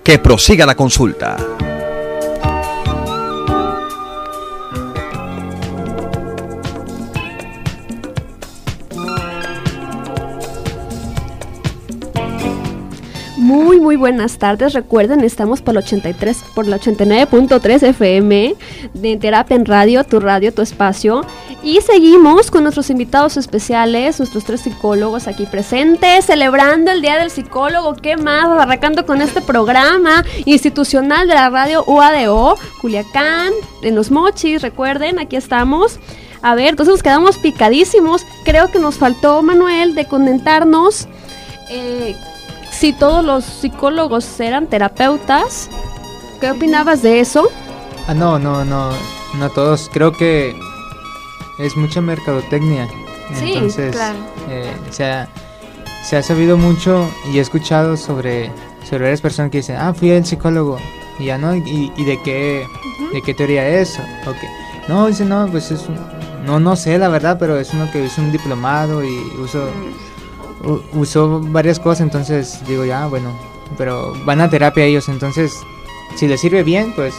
Que 0.03 0.17
prosiga 0.17 0.65
la 0.65 0.73
consulta. 0.73 1.37
Buenas 13.95 14.37
tardes. 14.37 14.73
Recuerden, 14.73 15.21
estamos 15.21 15.61
por 15.61 15.73
el 15.73 15.79
83, 15.79 16.43
por 16.53 16.67
la 16.67 16.79
89.3 16.79 17.83
FM 17.83 18.55
de 18.93 19.17
Terapia 19.17 19.55
en 19.55 19.65
Radio, 19.65 20.03
tu 20.03 20.19
radio, 20.19 20.53
tu 20.53 20.61
espacio. 20.61 21.25
Y 21.63 21.81
seguimos 21.81 22.51
con 22.51 22.63
nuestros 22.63 22.89
invitados 22.89 23.37
especiales, 23.37 24.19
nuestros 24.19 24.43
tres 24.43 24.61
psicólogos 24.61 25.27
aquí 25.27 25.45
presentes, 25.45 26.25
celebrando 26.25 26.91
el 26.91 27.01
Día 27.01 27.17
del 27.17 27.31
Psicólogo. 27.31 27.95
¿Qué 27.95 28.17
más? 28.17 28.45
Arrancando 28.45 29.05
con 29.05 29.21
este 29.21 29.41
programa 29.41 30.23
institucional 30.45 31.27
de 31.27 31.33
la 31.33 31.49
radio 31.49 31.83
UADO, 31.87 32.57
Culiacán, 32.81 33.51
en 33.81 33.95
Los 33.95 34.11
Mochis. 34.11 34.61
Recuerden, 34.61 35.19
aquí 35.19 35.37
estamos. 35.37 35.99
A 36.41 36.53
ver, 36.53 36.67
entonces 36.69 36.93
nos 36.93 37.03
quedamos 37.03 37.37
picadísimos. 37.37 38.25
Creo 38.43 38.69
que 38.71 38.79
nos 38.79 38.95
faltó, 38.95 39.41
Manuel, 39.41 39.95
de 39.95 40.05
comentarnos. 40.05 41.07
Eh, 41.69 42.15
si 42.75 42.93
todos 42.93 43.23
los 43.23 43.45
psicólogos 43.45 44.39
eran 44.39 44.67
terapeutas. 44.67 45.69
¿Qué 46.41 46.51
opinabas 46.51 47.01
de 47.01 47.21
eso? 47.21 47.49
Ah, 48.07 48.13
no, 48.13 48.37
no, 48.37 48.65
no, 48.65 48.91
no 49.39 49.49
todos. 49.49 49.89
Creo 49.91 50.11
que 50.11 50.55
es 51.57 51.77
mucha 51.77 52.01
mercadotecnia. 52.01 52.87
Sí, 53.39 53.53
Entonces, 53.53 53.95
claro. 53.95 54.19
Eh, 54.49 54.71
se, 54.91 55.05
ha, 55.05 55.29
se 56.03 56.17
ha 56.17 56.23
sabido 56.23 56.57
mucho 56.57 57.09
y 57.31 57.37
he 57.37 57.41
escuchado 57.41 57.95
sobre, 57.97 58.51
sobre 58.87 59.05
varias 59.05 59.21
personas 59.21 59.51
que 59.51 59.57
dicen, 59.57 59.77
ah, 59.79 59.93
fui 59.93 60.09
el 60.09 60.25
psicólogo. 60.25 60.77
Y 61.17 61.25
ya 61.25 61.37
no, 61.37 61.55
y, 61.55 61.89
de 61.95 62.21
qué 62.23 62.67
de 63.13 63.21
qué 63.21 63.33
teoría 63.33 63.67
es. 63.67 63.97
Okay. 64.27 64.49
No, 64.89 65.07
dice, 65.07 65.23
no, 65.23 65.47
pues 65.49 65.71
es 65.71 65.87
un, 65.87 65.97
no, 66.45 66.59
no 66.59 66.75
sé 66.75 66.97
la 66.97 67.07
verdad, 67.07 67.37
pero 67.39 67.57
es 67.57 67.73
uno 67.73 67.89
que 67.89 68.03
hizo 68.03 68.21
un 68.21 68.33
diplomado 68.33 69.03
y 69.03 69.17
uso... 69.39 69.59
Mm 69.59 70.14
usó 70.93 71.41
varias 71.41 71.79
cosas, 71.79 72.01
entonces 72.01 72.61
digo, 72.67 72.85
ya, 72.85 73.07
bueno, 73.07 73.31
pero 73.77 74.13
van 74.25 74.41
a 74.41 74.49
terapia 74.49 74.85
ellos, 74.85 75.09
entonces 75.09 75.61
si 76.15 76.27
les 76.27 76.41
sirve 76.41 76.63
bien, 76.63 76.93
pues 76.95 77.13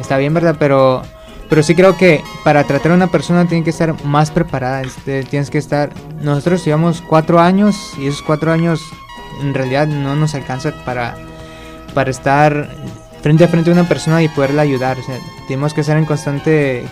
está 0.00 0.16
bien, 0.18 0.34
¿verdad? 0.34 0.56
Pero, 0.58 1.02
pero 1.48 1.62
sí 1.62 1.74
creo 1.74 1.96
que 1.96 2.22
para 2.44 2.64
tratar 2.64 2.92
a 2.92 2.94
una 2.94 3.08
persona 3.08 3.46
tiene 3.46 3.64
que 3.64 3.70
estar 3.70 4.04
más 4.04 4.30
preparada, 4.30 4.82
este, 4.82 5.24
tienes 5.24 5.50
que 5.50 5.58
estar, 5.58 5.92
nosotros 6.20 6.64
llevamos 6.64 7.02
cuatro 7.02 7.40
años 7.40 7.76
y 7.98 8.06
esos 8.06 8.22
cuatro 8.22 8.52
años 8.52 8.80
en 9.40 9.54
realidad 9.54 9.86
no 9.86 10.14
nos 10.14 10.34
alcanza 10.34 10.72
para, 10.84 11.16
para 11.94 12.10
estar 12.10 12.70
frente 13.22 13.44
a 13.44 13.48
frente 13.48 13.70
a 13.70 13.72
una 13.72 13.88
persona 13.88 14.22
y 14.22 14.28
poderla 14.28 14.62
ayudar, 14.62 14.98
o 14.98 15.02
sea, 15.02 15.18
tenemos 15.46 15.74
que 15.74 15.80
estar 15.82 15.96
en 15.96 16.04
constante 16.04 16.84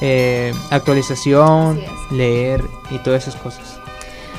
eh, 0.00 0.54
actualización, 0.70 1.80
leer 2.10 2.62
y 2.90 2.98
todas 2.98 3.26
esas 3.26 3.40
cosas. 3.40 3.81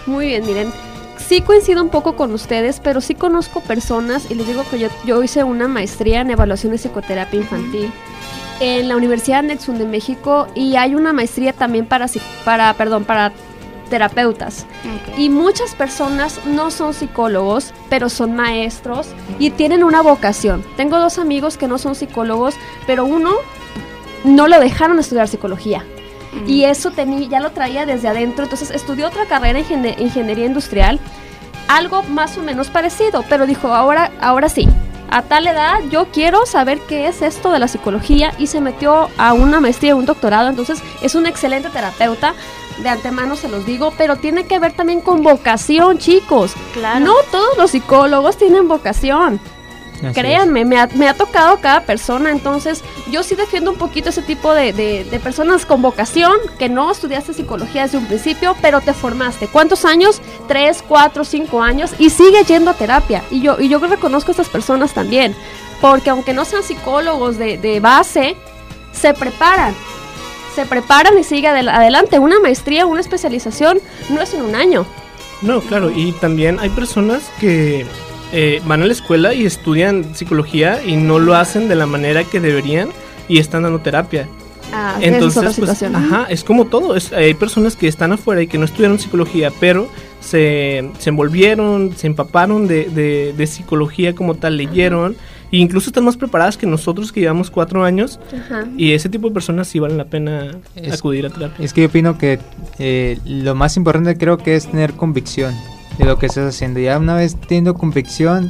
Muy 0.05 0.27
bien, 0.27 0.45
miren. 0.45 0.71
Sí 1.17 1.41
coincido 1.41 1.81
un 1.81 1.89
poco 1.89 2.15
con 2.15 2.33
ustedes, 2.33 2.79
pero 2.79 2.99
sí 2.99 3.15
conozco 3.15 3.61
personas 3.61 4.29
y 4.29 4.35
les 4.35 4.47
digo 4.47 4.63
que 4.69 4.79
yo, 4.79 4.89
yo 5.05 5.23
hice 5.23 5.43
una 5.43 5.67
maestría 5.67 6.21
en 6.21 6.31
evaluación 6.31 6.71
de 6.71 6.77
psicoterapia 6.77 7.39
infantil 7.39 7.91
en 8.59 8.87
la 8.87 8.95
Universidad 8.95 9.43
Nexum 9.43 9.77
de 9.77 9.85
México 9.85 10.47
y 10.55 10.75
hay 10.75 10.95
una 10.95 11.13
maestría 11.13 11.53
también 11.53 11.85
para, 11.85 12.07
para, 12.45 12.73
perdón, 12.73 13.05
para 13.05 13.31
terapeutas. 13.89 14.65
Y 15.17 15.29
muchas 15.29 15.75
personas 15.75 16.39
no 16.45 16.71
son 16.71 16.93
psicólogos, 16.93 17.73
pero 17.89 18.09
son 18.09 18.35
maestros 18.35 19.07
y 19.39 19.51
tienen 19.51 19.83
una 19.83 20.01
vocación. 20.01 20.63
Tengo 20.77 20.97
dos 20.99 21.19
amigos 21.19 21.57
que 21.57 21.67
no 21.67 21.77
son 21.77 21.95
psicólogos, 21.95 22.55
pero 22.87 23.05
uno 23.05 23.35
no 24.23 24.47
lo 24.47 24.59
dejaron 24.59 24.99
estudiar 24.99 25.27
psicología. 25.27 25.85
Mm. 26.33 26.49
Y 26.49 26.65
eso 26.65 26.91
tenía, 26.91 27.27
ya 27.27 27.39
lo 27.39 27.51
traía 27.51 27.85
desde 27.85 28.07
adentro. 28.07 28.43
Entonces 28.45 28.71
estudió 28.71 29.07
otra 29.07 29.25
carrera 29.25 29.59
en 29.59 29.65
ingenie- 29.65 29.99
ingeniería 29.99 30.45
industrial, 30.45 30.99
algo 31.67 32.03
más 32.03 32.37
o 32.37 32.41
menos 32.41 32.69
parecido, 32.69 33.23
pero 33.29 33.45
dijo, 33.45 33.73
ahora, 33.73 34.11
ahora 34.21 34.49
sí. 34.49 34.67
A 35.09 35.21
tal 35.21 35.45
edad 35.45 35.75
yo 35.91 36.07
quiero 36.11 36.47
saber 36.47 36.79
qué 36.89 37.07
es 37.07 37.21
esto 37.21 37.51
de 37.51 37.59
la 37.59 37.67
psicología 37.67 38.33
y 38.39 38.47
se 38.47 38.61
metió 38.61 39.09
a 39.19 39.33
una 39.33 39.59
maestría, 39.59 39.95
un 39.95 40.07
doctorado, 40.07 40.49
entonces 40.49 40.81
es 41.03 41.13
un 41.13 41.27
excelente 41.27 41.69
terapeuta, 41.69 42.33
de 42.81 42.89
antemano 42.89 43.35
se 43.35 43.47
los 43.47 43.63
digo, 43.63 43.93
pero 43.95 44.15
tiene 44.15 44.47
que 44.47 44.57
ver 44.57 44.73
también 44.75 45.01
con 45.01 45.21
vocación, 45.21 45.99
chicos. 45.99 46.53
Claro. 46.73 47.01
No 47.05 47.13
todos 47.31 47.55
los 47.59 47.69
psicólogos 47.69 48.37
tienen 48.37 48.67
vocación. 48.67 49.39
Así. 50.03 50.19
Créanme, 50.19 50.65
me 50.65 50.77
ha, 50.79 50.87
me 50.95 51.07
ha 51.07 51.13
tocado 51.13 51.57
cada 51.59 51.81
persona, 51.81 52.31
entonces 52.31 52.83
yo 53.11 53.23
sí 53.23 53.35
defiendo 53.35 53.71
un 53.71 53.77
poquito 53.77 54.09
ese 54.09 54.21
tipo 54.21 54.53
de, 54.53 54.73
de- 54.73 55.03
de 55.05 55.19
personas 55.19 55.65
con 55.65 55.81
vocación, 55.81 56.33
que 56.59 56.69
no 56.69 56.91
estudiaste 56.91 57.33
psicología 57.33 57.83
desde 57.83 57.97
un 57.97 58.05
principio, 58.07 58.55
pero 58.61 58.81
te 58.81 58.93
formaste. 58.93 59.47
¿Cuántos 59.47 59.85
años? 59.85 60.21
Tres, 60.47 60.83
cuatro, 60.87 61.23
cinco 61.23 61.61
años 61.61 61.91
y 61.99 62.09
sigue 62.09 62.43
yendo 62.43 62.71
a 62.71 62.73
terapia. 62.73 63.23
Y 63.31 63.41
yo, 63.41 63.57
y 63.59 63.69
yo 63.69 63.79
reconozco 63.79 64.31
a 64.31 64.33
estas 64.33 64.49
personas 64.49 64.93
también, 64.93 65.35
porque 65.81 66.09
aunque 66.09 66.33
no 66.33 66.45
sean 66.45 66.63
psicólogos 66.63 67.37
de, 67.37 67.57
de 67.57 67.79
base, 67.79 68.35
se 68.91 69.13
preparan. 69.13 69.73
Se 70.55 70.65
preparan 70.65 71.17
y 71.17 71.23
sigue 71.23 71.47
adel- 71.47 71.69
adelante. 71.73 72.19
Una 72.19 72.39
maestría, 72.39 72.85
una 72.85 73.01
especialización, 73.01 73.79
no 74.09 74.21
es 74.21 74.33
en 74.33 74.43
un 74.43 74.55
año. 74.55 74.85
No, 75.41 75.59
claro, 75.61 75.91
y 75.93 76.11
también 76.13 76.59
hay 76.59 76.69
personas 76.69 77.23
que 77.39 77.85
eh, 78.33 78.61
van 78.65 78.81
a 78.81 78.85
la 78.85 78.91
escuela 78.91 79.33
y 79.33 79.45
estudian 79.45 80.15
psicología 80.15 80.83
y 80.85 80.95
no 80.97 81.19
lo 81.19 81.35
hacen 81.35 81.69
de 81.69 81.75
la 81.75 81.85
manera 81.85 82.23
que 82.25 82.39
deberían 82.41 82.89
y 83.29 83.37
están 83.39 83.63
dando 83.63 83.79
terapia. 83.79 84.27
Ah, 84.75 84.97
es 84.99 85.07
Entonces, 85.13 85.37
otra 85.37 85.51
pues, 85.51 85.55
situación. 85.69 85.95
ajá, 85.95 86.25
es 86.29 86.43
como 86.43 86.65
todo. 86.65 86.95
es- 86.95 87.13
hay 87.13 87.35
personas 87.35 87.75
que 87.75 87.87
están 87.87 88.11
afuera 88.11 88.41
y 88.41 88.47
que 88.47 88.57
no 88.57 88.65
estudiaron 88.65 88.97
psicología, 88.97 89.51
pero 89.59 89.87
se, 90.19 90.89
se 90.97 91.09
envolvieron, 91.09 91.93
se 91.95 92.07
empaparon 92.07 92.67
de, 92.67 92.85
de- 92.89 93.33
de 93.37 93.47
psicología 93.47 94.15
como 94.15 94.33
tal, 94.35 94.57
leyeron, 94.57 95.15
e 95.51 95.57
incluso 95.57 95.89
están 95.91 96.05
más 96.05 96.17
preparadas 96.17 96.57
que 96.57 96.65
nosotros 96.65 97.11
que 97.11 97.19
llevamos 97.19 97.51
cuatro 97.51 97.83
años, 97.83 98.19
Ajá. 98.35 98.65
y 98.75 98.93
ese 98.93 99.09
tipo 99.09 99.27
de 99.27 99.33
personas 99.35 99.67
sí 99.67 99.77
valen 99.77 99.97
la 99.99 100.05
pena 100.05 100.57
Es- 100.75 100.93
acudir 100.93 101.27
a 101.27 101.29
terapia. 101.29 101.63
Es 101.63 101.71
que 101.73 101.81
yo 101.81 101.87
opino 101.87 102.17
que 102.17 102.39
eh, 102.79 103.19
lo 103.25 103.53
más 103.53 103.77
importante 103.77 104.17
creo 104.17 104.37
que 104.39 104.55
es 104.55 104.65
tener 104.67 104.93
convicción 104.93 105.53
de 105.97 106.05
lo 106.05 106.17
que 106.17 106.27
estás 106.27 106.55
haciendo. 106.55 106.79
Ya 106.79 106.97
una 106.97 107.15
vez 107.15 107.35
teniendo 107.35 107.75
convicción, 107.75 108.49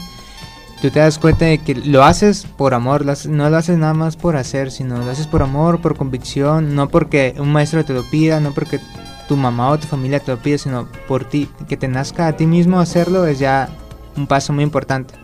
tú 0.82 0.90
te 0.90 1.00
das 1.00 1.18
cuenta 1.18 1.46
de 1.46 1.60
que 1.60 1.76
lo 1.76 2.04
haces 2.04 2.46
por 2.58 2.74
amor, 2.74 3.06
lo 3.06 3.14
no 3.30 3.50
lo 3.50 3.58
haces 3.58 3.78
nada 3.78 3.94
más 3.94 4.16
por 4.16 4.36
hacer, 4.36 4.72
sino 4.72 4.98
lo 4.98 5.10
haces 5.10 5.28
por 5.28 5.42
amor, 5.42 5.82
por 5.82 5.96
convicción, 5.96 6.76
no 6.76 6.90
porque 6.90 7.36
un 7.38 7.52
maestro 7.52 7.86
te 7.86 7.94
lo 7.94 8.04
pida, 8.10 8.40
no 8.40 8.54
porque 8.54 8.80
tu 9.28 9.38
mamá 9.38 9.70
o 9.70 9.80
tu 9.80 9.88
familia 9.88 10.20
te 10.20 10.32
lo 10.32 10.38
pida, 10.38 10.58
sino 10.58 10.88
por 11.08 11.26
ti, 11.26 11.50
que 11.68 11.78
te 11.78 11.88
nazca 11.88 12.28
a 12.28 12.36
ti 12.36 12.46
mismo 12.46 12.80
hacerlo 12.80 13.26
es 13.26 13.40
ya 13.40 13.70
un 14.16 14.28
paso 14.28 14.54
muy 14.54 14.64
importante. 14.64 15.23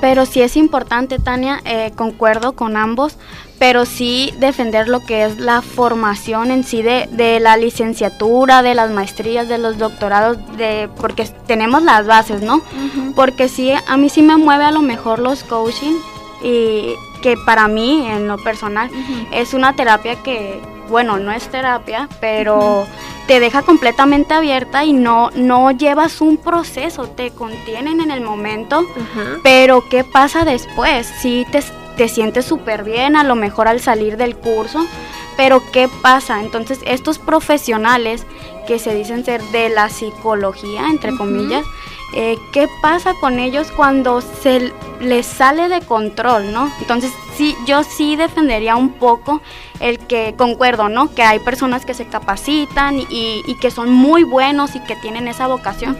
Pero 0.00 0.26
sí 0.26 0.42
es 0.42 0.56
importante, 0.56 1.18
Tania, 1.18 1.60
eh, 1.64 1.92
concuerdo 1.96 2.52
con 2.52 2.76
ambos, 2.76 3.16
pero 3.58 3.86
sí 3.86 4.32
defender 4.38 4.88
lo 4.88 5.00
que 5.00 5.24
es 5.24 5.38
la 5.38 5.62
formación 5.62 6.50
en 6.50 6.64
sí 6.64 6.82
de, 6.82 7.08
de 7.12 7.40
la 7.40 7.56
licenciatura, 7.56 8.62
de 8.62 8.74
las 8.74 8.90
maestrías, 8.90 9.48
de 9.48 9.58
los 9.58 9.78
doctorados, 9.78 10.38
de 10.56 10.88
porque 11.00 11.24
tenemos 11.46 11.82
las 11.82 12.06
bases, 12.06 12.42
¿no? 12.42 12.60
Porque 13.14 13.48
sí, 13.48 13.72
a 13.86 13.96
mí 13.96 14.08
sí 14.08 14.22
me 14.22 14.36
mueve 14.36 14.64
a 14.64 14.70
lo 14.70 14.82
mejor 14.82 15.20
los 15.20 15.44
coaching 15.44 15.94
y 16.42 16.94
que 17.22 17.36
para 17.38 17.68
mí, 17.68 18.06
en 18.06 18.28
lo 18.28 18.36
personal, 18.36 18.90
es 19.32 19.54
una 19.54 19.74
terapia 19.74 20.16
que, 20.16 20.60
bueno, 20.88 21.18
no 21.18 21.32
es 21.32 21.48
terapia, 21.48 22.08
pero 22.20 22.86
te 23.26 23.40
deja 23.40 23.62
completamente 23.62 24.34
abierta 24.34 24.84
y 24.84 24.92
no, 24.92 25.30
no 25.34 25.70
llevas 25.70 26.20
un 26.20 26.36
proceso, 26.36 27.08
te 27.08 27.30
contienen 27.30 28.00
en 28.00 28.10
el 28.10 28.20
momento, 28.20 28.84
pero 29.42 29.82
¿qué 29.88 30.04
pasa 30.04 30.44
después? 30.44 31.10
Sí, 31.20 31.46
te, 31.50 31.62
te 31.96 32.08
sientes 32.08 32.44
súper 32.44 32.84
bien, 32.84 33.16
a 33.16 33.24
lo 33.24 33.34
mejor 33.34 33.68
al 33.68 33.80
salir 33.80 34.16
del 34.16 34.36
curso, 34.36 34.86
pero 35.36 35.62
¿qué 35.72 35.88
pasa? 36.02 36.40
Entonces, 36.40 36.80
estos 36.84 37.18
profesionales 37.18 38.26
que 38.66 38.78
se 38.78 38.94
dicen 38.94 39.24
ser 39.24 39.42
de 39.44 39.68
la 39.68 39.88
psicología, 39.88 40.86
entre 40.88 41.16
comillas, 41.16 41.64
eh, 42.14 42.36
¿qué 42.52 42.68
pasa 42.80 43.12
con 43.20 43.38
ellos 43.38 43.72
cuando 43.72 44.20
se 44.20 44.72
les 45.00 45.26
sale 45.26 45.68
de 45.68 45.80
control, 45.80 46.52
no? 46.52 46.70
Entonces, 46.80 47.10
sí, 47.36 47.56
yo 47.66 47.82
sí 47.82 48.16
defendería 48.16 48.76
un 48.76 48.90
poco 48.90 49.40
el 49.80 49.98
que, 49.98 50.34
concuerdo, 50.36 50.88
¿no? 50.88 51.12
Que 51.14 51.22
hay 51.22 51.40
personas 51.40 51.84
que 51.84 51.94
se 51.94 52.06
capacitan 52.06 53.00
y, 53.00 53.42
y 53.46 53.54
que 53.60 53.70
son 53.70 53.90
muy 53.90 54.22
buenos 54.22 54.76
y 54.76 54.80
que 54.80 54.94
tienen 54.96 55.26
esa 55.26 55.48
vocación, 55.48 55.98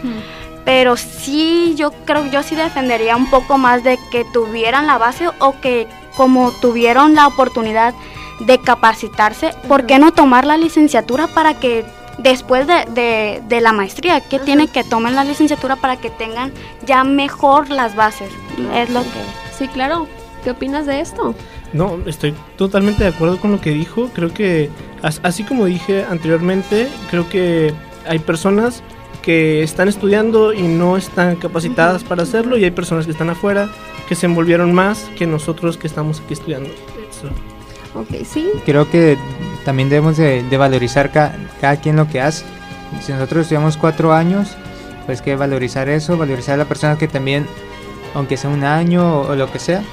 pero 0.63 0.97
sí, 0.97 1.75
yo 1.77 1.91
creo, 2.05 2.25
yo 2.31 2.41
sí 2.43 2.55
defendería 2.55 3.15
un 3.15 3.29
poco 3.29 3.57
más 3.57 3.83
de 3.83 3.99
que 4.09 4.25
tuvieran 4.25 4.87
la 4.87 4.97
base 4.97 5.29
o 5.39 5.59
que 5.61 5.87
como 6.15 6.51
tuvieron 6.51 7.13
la 7.13 7.27
oportunidad 7.27 7.93
de 8.39 8.59
capacitarse, 8.59 9.53
¿por 9.67 9.85
qué 9.85 9.99
no 9.99 10.11
tomar 10.11 10.45
la 10.45 10.57
licenciatura 10.57 11.27
para 11.27 11.59
que 11.59 11.85
después 12.17 12.67
de, 12.67 12.85
de- 12.93 13.41
de 13.47 13.61
la 13.61 13.73
maestría, 13.73 14.21
que 14.21 14.39
tiene 14.39 14.67
que 14.67 14.83
tomen 14.83 15.15
la 15.15 15.23
licenciatura 15.23 15.75
para 15.75 15.97
que 15.97 16.09
tengan 16.09 16.51
ya 16.85 17.03
mejor 17.03 17.69
las 17.69 17.95
bases? 17.95 18.29
Es 18.73 18.89
lo 18.89 19.01
que... 19.01 19.09
Sí, 19.57 19.67
claro. 19.67 20.07
¿Qué 20.43 20.51
opinas 20.51 20.85
de 20.85 21.01
esto? 21.01 21.33
No, 21.73 21.97
estoy 22.05 22.33
totalmente 22.57 23.03
de 23.03 23.09
acuerdo 23.09 23.39
con 23.39 23.51
lo 23.51 23.59
que 23.59 23.71
dijo. 23.71 24.09
Creo 24.13 24.33
que, 24.33 24.69
as- 25.01 25.19
así 25.23 25.43
como 25.43 25.65
dije 25.65 26.05
anteriormente, 26.09 26.87
creo 27.09 27.27
que 27.29 27.73
hay 28.07 28.19
personas 28.19 28.83
que 29.23 29.63
están 29.63 29.87
estudiando 29.87 30.53
y 30.53 30.61
no 30.61 30.97
están 30.97 31.35
capacitadas 31.37 32.03
para 32.03 32.21
hacerlo 32.23 32.57
y 32.57 32.63
hay 32.63 32.69
personas 32.71 33.05
que 33.05 33.11
están 33.11 33.31
afuera 33.31 33.69
que 34.07 34.13
se 34.13 34.27
envolvieron 34.27 34.71
más 34.71 35.09
que 35.17 35.25
nosotros 35.25 35.77
que 35.77 35.87
estamos 35.87 36.19
aquí 36.21 36.33
estudiando. 36.33 36.69
Eso. 37.09 37.29
Ok, 37.99 38.23
sí. 38.23 38.47
creo 38.65 38.87
que 38.91 39.17
también 39.65 39.89
debemos 39.89 40.15
de, 40.17 40.43
valorizar 40.57 41.11
ca- 41.11 41.35
cada 41.59 41.75
quien 41.77 41.97
lo 41.97 42.07
que 42.07 42.21
hace. 42.21 42.45
Si 43.01 43.11
nosotros 43.11 43.41
estudiamos 43.41 43.75
cuatro 43.77 44.13
años, 44.13 44.55
pues 45.05 45.21
que 45.21 45.35
valorizar 45.35 45.89
eso, 45.89 46.17
valorizar 46.17 46.53
a 46.53 46.57
la 46.57 46.65
persona 46.65 46.97
que 46.97 47.07
también, 47.07 47.45
aunque 48.13 48.37
sea 48.37 48.49
un 48.49 48.63
año 48.63 49.21
o, 49.21 49.35
lo 49.35 49.51
que 49.51 49.59
sea, 49.59 49.83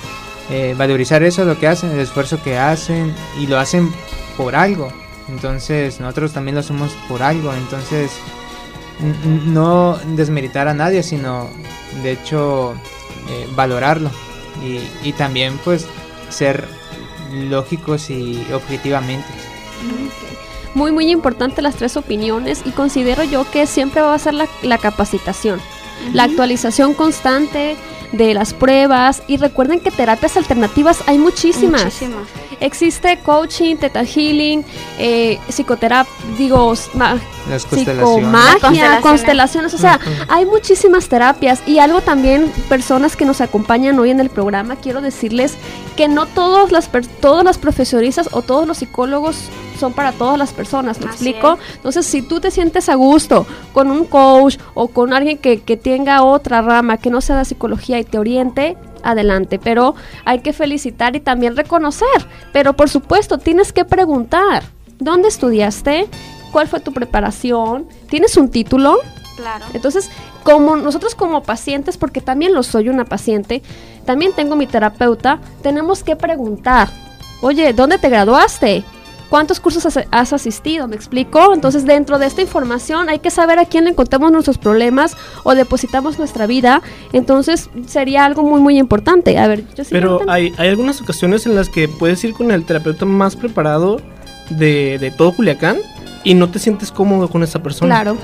eh, 0.51 0.75
valorizar 0.79 1.23
eso, 1.23 1.45
lo 1.45 1.59
que 1.59 1.67
hacen, 1.67 1.91
el 1.91 2.01
esfuerzo 2.01 2.43
que 2.43 2.59
hacen 2.59 3.13
y 3.41 3.47
lo 3.47 3.59
hacen 3.59 3.91
por 4.37 4.55
algo. 4.55 4.93
Entonces 5.29 5.99
nosotros 6.01 6.33
también 6.33 6.55
lo 6.55 6.61
hacemos 6.61 6.93
por 7.09 7.23
algo. 7.23 7.53
Entonces 7.55 8.13
no 9.47 9.99
desmeritar 10.15 10.69
a 10.69 10.75
nadie, 10.75 11.03
sino 11.03 11.49
de 12.03 12.13
hecho 12.13 12.75
eh, 13.31 13.49
valorarlo 13.57 14.11
y 15.03 15.13
también 15.15 15.59
pues 15.65 15.87
ser 16.29 16.69
lógicos 17.33 18.11
y 18.11 18.47
objetivamente. 18.53 19.27
Muy, 20.75 20.91
muy 20.91 21.11
importante 21.11 21.61
las 21.61 21.75
tres 21.77 21.97
opiniones 21.99 22.63
y 22.65 22.71
considero 22.71 23.23
yo 23.25 23.45
que 23.51 23.67
siempre 23.67 24.01
va 24.01 24.15
a 24.15 24.19
ser 24.19 24.33
la, 24.35 24.49
la 24.63 24.79
capacitación, 24.79 25.61
la 26.15 26.23
actualización 26.25 26.95
constante 26.95 27.77
de 28.13 28.35
las 28.35 28.53
pruebas 28.55 29.23
y 29.27 29.37
recuerden 29.39 29.81
que 29.81 29.91
terapias 29.91 30.37
alternativas 30.37 30.99
hay 31.07 31.19
muchísimas. 31.19 31.85
Muchísimas. 31.85 32.27
Existe 32.61 33.19
coaching, 33.25 33.77
teta 33.77 34.05
healing, 34.05 34.65
eh, 34.99 35.39
psicoterapia, 35.49 36.13
digo, 36.39 36.73
Las 36.95 37.65
constelaciones. 37.65 38.07
psicomagia, 38.09 38.59
Constelaciones. 38.61 39.01
constelaciones, 39.03 39.75
o 39.75 39.79
sea, 39.79 39.99
hay 40.29 40.47
muchísimas 40.47 41.09
terapias 41.09 41.61
y 41.67 41.81
algo 41.81 42.01
también, 42.03 42.51
personas 42.69 43.17
que 43.17 43.25
nos 43.25 43.41
acompañan 43.41 43.99
hoy 43.99 44.11
en 44.11 44.21
el 44.21 44.31
programa, 44.31 44.77
quiero 44.77 45.01
decirles 45.01 45.55
que 45.97 46.07
no 46.09 46.27
todos 46.27 46.71
las 46.71 46.89
per- 46.89 47.07
todas 47.07 47.45
las 47.45 47.59
profesionistas 47.59 48.29
o 48.33 48.43
todos 48.43 48.67
los 48.69 48.79
psicólogos 48.79 49.37
son 49.83 49.93
para 49.95 50.13
todas 50.13 50.39
las 50.39 50.53
personas, 50.53 51.01
¿me 51.01 51.07
Así 51.07 51.15
explico? 51.29 51.55
es. 51.55 51.77
Entonces, 51.77 52.07
si 52.07 52.23
tú 52.23 52.39
te 52.39 52.53
sientes 52.53 52.89
a 52.89 52.95
gusto 52.95 53.47
con 53.73 53.91
un 53.91 54.05
coach 54.05 54.57
o 54.75 54.87
con 54.87 55.13
alguien 55.13 55.39
que, 55.39 55.61
que 55.61 55.77
tenga 55.77 56.23
otra 56.23 56.63
rama 56.63 56.99
que 56.99 57.11
no 57.11 57.21
sea 57.21 57.37
de 57.37 57.45
psicología 57.45 57.99
y 57.99 58.05
te 58.05 58.17
oriente, 58.17 58.77
adelante, 59.03 59.59
pero 59.59 59.97
hay 60.25 60.39
que 60.39 60.53
felicitar 60.53 61.17
y 61.17 61.21
también 61.21 61.57
reconocer, 61.57 62.07
pero 62.53 62.75
por 62.75 62.89
supuesto 62.89 63.39
tienes 63.39 63.73
que 63.73 63.85
preguntar, 63.85 64.63
¿dónde 65.01 65.27
estudiaste? 65.27 66.07
¿Cuál 66.53 66.69
fue 66.69 66.79
tu 66.79 66.93
preparación? 66.93 67.89
¿Tienes 68.09 68.37
un 68.37 68.49
título? 68.51 68.99
Claro. 69.37 69.65
Entonces, 69.73 70.11
como 70.45 70.77
nosotros 70.77 71.17
como 71.17 71.43
pacientes, 71.43 71.97
porque 71.97 72.21
también 72.21 72.55
lo 72.55 72.63
soy 72.63 72.89
una 72.89 73.05
paciente, 73.05 73.63
también 74.05 74.33
tengo 74.33 74.55
mi 74.55 74.69
terapeuta, 74.69 75.41
tenemos 75.63 76.05
que 76.05 76.15
preguntar, 76.15 76.89
oye, 77.41 77.73
¿dónde 77.73 77.99
te 77.99 78.09
graduaste? 78.09 78.85
Cuántos 79.33 79.61
cursos 79.61 79.87
has, 79.87 79.99
has 80.11 80.35
asistido, 80.35 80.87
¿me 80.89 80.95
explico? 80.95 81.55
Entonces, 81.55 81.87
dentro 81.87 82.19
de 82.19 82.27
esta 82.27 82.43
información 82.43 83.09
hay 83.09 83.19
que 83.19 83.31
saber 83.31 83.59
a 83.59 83.65
quién 83.65 83.87
le 83.87 83.95
contamos 83.95 84.31
nuestros 84.31 84.59
problemas 84.59 85.17
o 85.43 85.55
depositamos 85.55 86.19
nuestra 86.19 86.47
vida. 86.47 86.83
Entonces, 87.15 87.71
sería 87.87 88.27
algo 88.27 88.43
muy, 88.43 88.61
muy 88.61 88.77
importante. 88.77 89.39
A 89.39 89.49
ver, 89.49 89.65
yo 89.75 89.85
sí 89.85 89.91
Pero 89.91 90.21
hay, 90.29 90.53
hay 90.59 90.69
algunas 90.69 91.01
ocasiones 91.01 91.47
en 91.47 91.55
las 91.55 91.71
que 91.71 91.89
puedes 91.89 92.23
ir 92.25 92.35
con 92.35 92.51
el 92.51 92.67
terapeuta 92.67 93.07
más 93.07 93.35
preparado 93.35 94.03
de, 94.51 94.99
de 94.99 95.11
todo 95.11 95.33
Culiacán 95.33 95.79
y 96.25 96.35
no 96.35 96.51
te 96.51 96.59
sientes 96.59 96.93
cómodo 96.93 97.29
con 97.29 97.43
esa 97.43 97.63
persona. 97.63 98.03
Claro. 98.03 98.19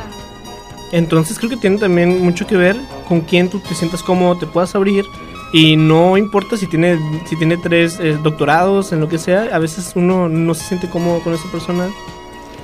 Entonces 0.92 1.38
creo 1.38 1.48
que 1.48 1.56
tiene 1.56 1.78
también 1.78 2.22
mucho 2.22 2.46
que 2.46 2.58
ver 2.58 2.76
con 3.08 3.22
quién 3.22 3.48
tú 3.48 3.60
te 3.60 3.74
sientas 3.74 4.02
cómodo, 4.02 4.36
te 4.36 4.46
puedas 4.46 4.74
abrir 4.74 5.06
y 5.52 5.76
no 5.76 6.16
importa 6.16 6.56
si 6.56 6.66
tiene 6.66 6.98
si 7.26 7.36
tiene 7.36 7.56
tres 7.56 7.98
eh, 8.00 8.18
doctorados 8.22 8.92
en 8.92 9.00
lo 9.00 9.08
que 9.08 9.18
sea, 9.18 9.48
a 9.52 9.58
veces 9.58 9.92
uno 9.94 10.28
no 10.28 10.54
se 10.54 10.64
siente 10.64 10.88
cómodo 10.90 11.20
con 11.20 11.32
esa 11.34 11.50
persona. 11.50 11.88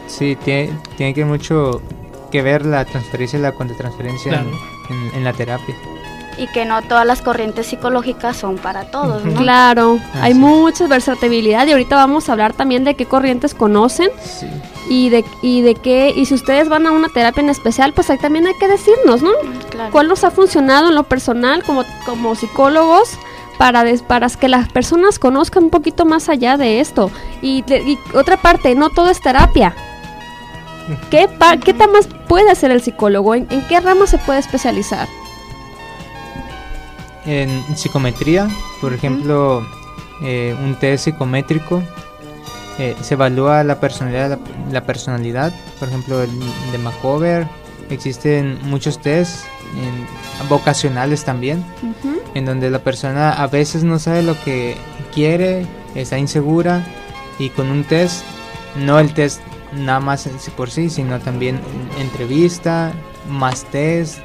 Sí, 0.07 0.37
tiene, 0.45 0.71
tiene 0.97 1.15
que 1.15 1.25
mucho 1.25 1.81
que 2.31 2.43
ver 2.43 2.67
la 2.67 2.85
transferencia 2.85 3.39
y 3.39 3.43
la 3.43 3.53
contratransferencia 3.53 4.33
en- 4.35 4.45
Claro. 4.51 4.57
en, 4.91 5.17
en 5.19 5.25
la 5.25 5.33
terapia. 5.33 5.75
Y 6.37 6.47
que 6.49 6.65
no 6.65 6.83
todas 6.83 7.07
las 7.07 7.23
corrientes 7.23 7.67
psicológicas 7.67 8.37
son 8.37 8.57
para 8.57 8.85
todos, 8.91 9.25
¿no? 9.25 9.41
Claro, 9.41 9.99
hay 10.21 10.35
mucha 10.35 10.87
versatilidad 10.89 11.67
y 11.67 11.73
ahorita 11.73 11.95
vamos 11.97 12.29
a 12.29 12.33
hablar 12.33 12.53
también 12.55 12.83
de 12.85 12.95
qué 12.97 13.07
corrientes 13.07 13.55
conocen 13.55 14.11
Sí. 14.21 14.47
y 14.91 15.09
de, 15.11 15.25
y 15.43 15.63
de 15.63 15.75
qué, 15.77 16.13
y 16.15 16.27
si 16.27 16.35
ustedes 16.35 16.69
van 16.69 16.87
a 16.87 16.93
una 16.93 17.09
terapia 17.09 17.41
en 17.43 17.51
especial, 17.51 17.93
pues 17.93 18.11
ahí 18.11 18.19
también 18.19 18.47
hay 18.47 18.55
que 18.59 18.67
decirnos, 18.69 19.23
¿no? 19.23 19.31
Claro. 19.71 19.93
¿Cuál 19.93 20.09
nos 20.09 20.25
ha 20.25 20.31
funcionado 20.33 20.89
en 20.89 20.95
lo 20.97 21.05
personal 21.05 21.63
como, 21.63 21.85
como 22.05 22.35
psicólogos 22.35 23.11
para, 23.57 23.85
des- 23.85 24.03
para 24.03 24.29
que 24.29 24.49
las 24.49 24.69
personas 24.73 25.21
conozcan 25.21 25.65
un 25.65 25.71
poquito 25.71 26.05
más 26.05 26.29
allá 26.29 26.57
de 26.57 26.81
esto? 26.81 27.11
Y, 27.43 27.63
de- 27.63 27.79
y 27.83 27.99
otra 28.15 28.37
parte, 28.39 28.75
no 28.75 28.91
todo 28.91 29.09
es 29.11 29.21
terapia. 29.21 29.75
¿Qué, 31.11 31.29
pa- 31.29 31.57
¿Qué 31.59 31.73
tan 31.73 31.93
más 31.93 32.09
puede 32.29 32.51
hacer 32.51 32.71
el 32.71 32.83
psicólogo? 32.83 33.35
¿En, 33.35 33.47
en 33.51 33.63
qué 33.69 33.81
rama 33.81 34.07
se 34.07 34.19
puede 34.19 34.41
especializar? 34.41 35.07
En 37.27 37.63
psicometría, 37.77 38.49
por 38.81 38.93
ejemplo, 38.93 39.67
eh, 40.23 40.55
un 40.63 40.75
test 40.75 41.05
psicométrico 41.05 41.83
eh, 42.79 42.97
se 43.03 43.15
evalúa 43.15 43.65
la 43.65 43.81
personalidad, 43.81 44.31
la, 44.31 44.39
la 44.73 44.81
personalidad, 44.85 45.53
por 45.79 45.89
ejemplo, 45.89 46.23
el 46.23 46.31
de 46.73 46.79
Macover. 46.79 47.47
Existen 47.91 48.59
muchos 48.63 49.01
tests 49.01 49.45
en- 49.77 50.49
vocacionales 50.49 51.25
también, 51.25 51.65
en 52.35 52.45
donde 52.45 52.69
la 52.71 52.79
persona 52.81 53.33
a 53.33 53.47
veces 53.47 53.85
no 53.85 53.99
sabe 53.99 54.23
lo 54.23 54.35
que 54.43 54.77
quiere, 55.15 55.67
está 55.95 56.19
insegura 56.19 56.85
y 57.39 57.51
con 57.51 57.71
un 57.71 57.85
test, 57.85 58.23
no 58.77 58.99
el 58.99 59.13
test 59.15 59.41
nada 59.73 60.01
más 60.01 60.29
por 60.57 60.71
sí, 60.71 60.89
sino 60.91 61.19
también 61.21 61.61
entrevista, 62.01 62.93
más 63.29 63.65
test, 63.65 64.19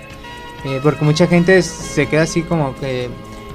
eh, 0.66 0.80
porque 0.84 1.06
mucha 1.06 1.28
gente 1.28 1.62
se 1.62 2.08
queda 2.08 2.24
así 2.24 2.42
como 2.44 2.76
que, 2.76 3.10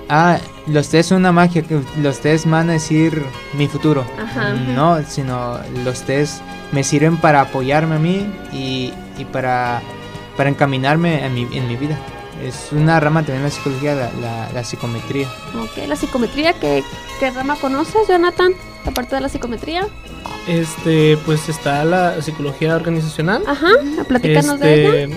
ah, 0.08 0.38
los 0.66 0.88
test 0.88 1.10
son 1.10 1.18
una 1.18 1.32
magia, 1.32 1.62
que 1.62 1.80
los 2.00 2.20
test 2.20 2.46
van 2.46 2.70
a 2.70 2.74
decir 2.74 3.22
mi 3.52 3.68
futuro. 3.68 4.04
Ajá. 4.22 4.52
No, 4.52 5.02
sino 5.06 5.58
los 5.84 6.02
test 6.02 6.42
me 6.72 6.82
sirven 6.82 7.16
para 7.18 7.42
apoyarme 7.42 7.96
a 7.96 7.98
mí 7.98 8.26
y, 8.52 8.92
y 9.18 9.24
para, 9.30 9.82
para 10.36 10.48
encaminarme 10.48 11.24
en 11.24 11.34
mi, 11.34 11.42
en 11.52 11.68
mi 11.68 11.76
vida. 11.76 11.98
Es 12.42 12.72
una 12.72 12.98
rama 12.98 13.20
también 13.20 13.42
de 13.42 13.48
la 13.48 13.54
psicología, 13.54 13.94
la, 13.94 14.10
la, 14.20 14.52
la 14.52 14.64
psicometría. 14.64 15.28
Ok, 15.56 15.86
la 15.86 15.94
psicometría, 15.94 16.52
¿qué, 16.54 16.82
qué 17.20 17.30
rama 17.30 17.56
conoces, 17.56 18.08
Jonathan? 18.08 18.52
Aparte 18.84 19.14
de 19.14 19.20
la 19.20 19.28
psicometría. 19.28 19.86
Este, 20.48 21.16
pues 21.24 21.48
está 21.48 21.84
la 21.84 22.20
psicología 22.20 22.74
organizacional. 22.74 23.44
Ajá, 23.46 23.68
platícanos 24.08 24.58
de 24.60 25.04
ella. 25.06 25.16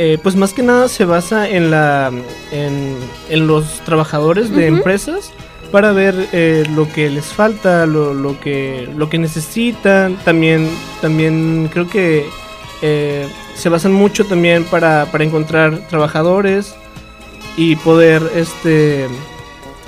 Eh, 0.00 0.16
pues 0.22 0.36
más 0.36 0.54
que 0.54 0.62
nada 0.62 0.86
se 0.88 1.04
basa 1.04 1.48
en 1.48 1.72
la 1.72 2.12
en, 2.52 2.96
en 3.28 3.46
los 3.48 3.80
trabajadores 3.80 4.48
de 4.54 4.68
empresas 4.68 5.32
para 5.72 5.90
ver 5.90 6.28
eh, 6.32 6.64
lo 6.72 6.88
que 6.88 7.10
les 7.10 7.26
falta, 7.26 7.84
lo, 7.84 8.14
lo 8.14 8.38
que 8.38 8.88
lo 8.96 9.10
que 9.10 9.18
necesitan. 9.18 10.16
También 10.24 10.70
también 11.00 11.68
creo 11.72 11.88
que 11.88 12.26
eh, 12.80 13.28
se 13.56 13.68
basan 13.68 13.92
mucho 13.92 14.24
también 14.24 14.64
para, 14.64 15.06
para 15.06 15.24
encontrar 15.24 15.88
trabajadores 15.88 16.76
y 17.56 17.74
poder 17.74 18.22
este 18.36 19.08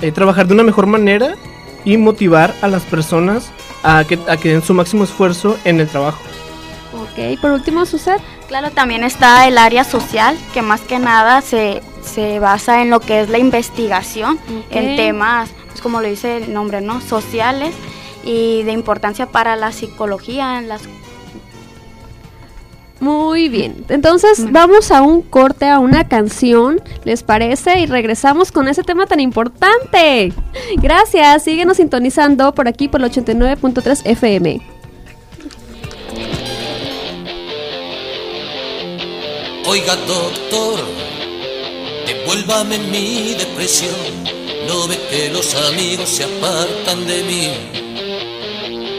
eh, 0.01 0.11
trabajar 0.11 0.45
de 0.45 0.55
una 0.55 0.63
mejor 0.63 0.87
manera 0.87 1.35
y 1.85 1.95
motivar 1.95 2.53
a 2.61 2.67
las 2.67 2.83
personas 2.83 3.49
a 3.81 4.03
que, 4.03 4.19
a 4.27 4.35
que 4.35 4.49
den 4.49 4.61
su 4.61 4.73
máximo 4.73 5.05
esfuerzo 5.05 5.57
en 5.63 5.79
el 5.79 5.87
trabajo. 5.87 6.19
Ok, 6.93 7.39
por 7.39 7.51
último, 7.51 7.85
Suset. 7.85 8.21
Claro, 8.51 8.69
también 8.71 9.05
está 9.05 9.47
el 9.47 9.57
área 9.57 9.85
social, 9.85 10.37
que 10.53 10.61
más 10.61 10.81
que 10.81 10.99
nada 10.99 11.39
se, 11.39 11.81
se 12.03 12.39
basa 12.39 12.81
en 12.81 12.89
lo 12.89 12.99
que 12.99 13.21
es 13.21 13.29
la 13.29 13.37
investigación, 13.37 14.37
en 14.69 14.97
temas, 14.97 15.49
pues 15.69 15.79
como 15.79 16.01
lo 16.01 16.09
dice 16.09 16.35
el 16.35 16.51
nombre, 16.51 16.81
¿no? 16.81 16.99
Sociales 16.99 17.73
y 18.25 18.63
de 18.63 18.73
importancia 18.73 19.27
para 19.27 19.55
la 19.55 19.71
psicología, 19.71 20.59
en 20.59 20.67
las 20.67 20.81
Muy 22.99 23.47
bien. 23.47 23.85
Entonces, 23.87 24.51
vamos 24.51 24.91
a 24.91 25.01
un 25.01 25.21
corte, 25.21 25.69
a 25.69 25.79
una 25.79 26.09
canción, 26.09 26.81
¿les 27.05 27.23
parece? 27.23 27.79
Y 27.79 27.85
regresamos 27.85 28.51
con 28.51 28.67
ese 28.67 28.83
tema 28.83 29.05
tan 29.05 29.21
importante. 29.21 30.33
Gracias. 30.75 31.45
Síguenos 31.45 31.77
sintonizando 31.77 32.53
por 32.53 32.67
aquí 32.67 32.89
por 32.89 33.01
el 33.01 33.09
89.3 33.09 34.01
FM. 34.03 34.70
Oiga, 39.71 39.95
doctor, 39.95 40.85
devuélvame 42.05 42.77
mi 42.77 43.35
depresión. 43.35 43.95
No 44.67 44.85
ve 44.85 44.99
que 45.09 45.29
los 45.29 45.55
amigos 45.55 46.09
se 46.09 46.25
apartan 46.25 47.07
de 47.07 47.23
mí. 47.23 47.53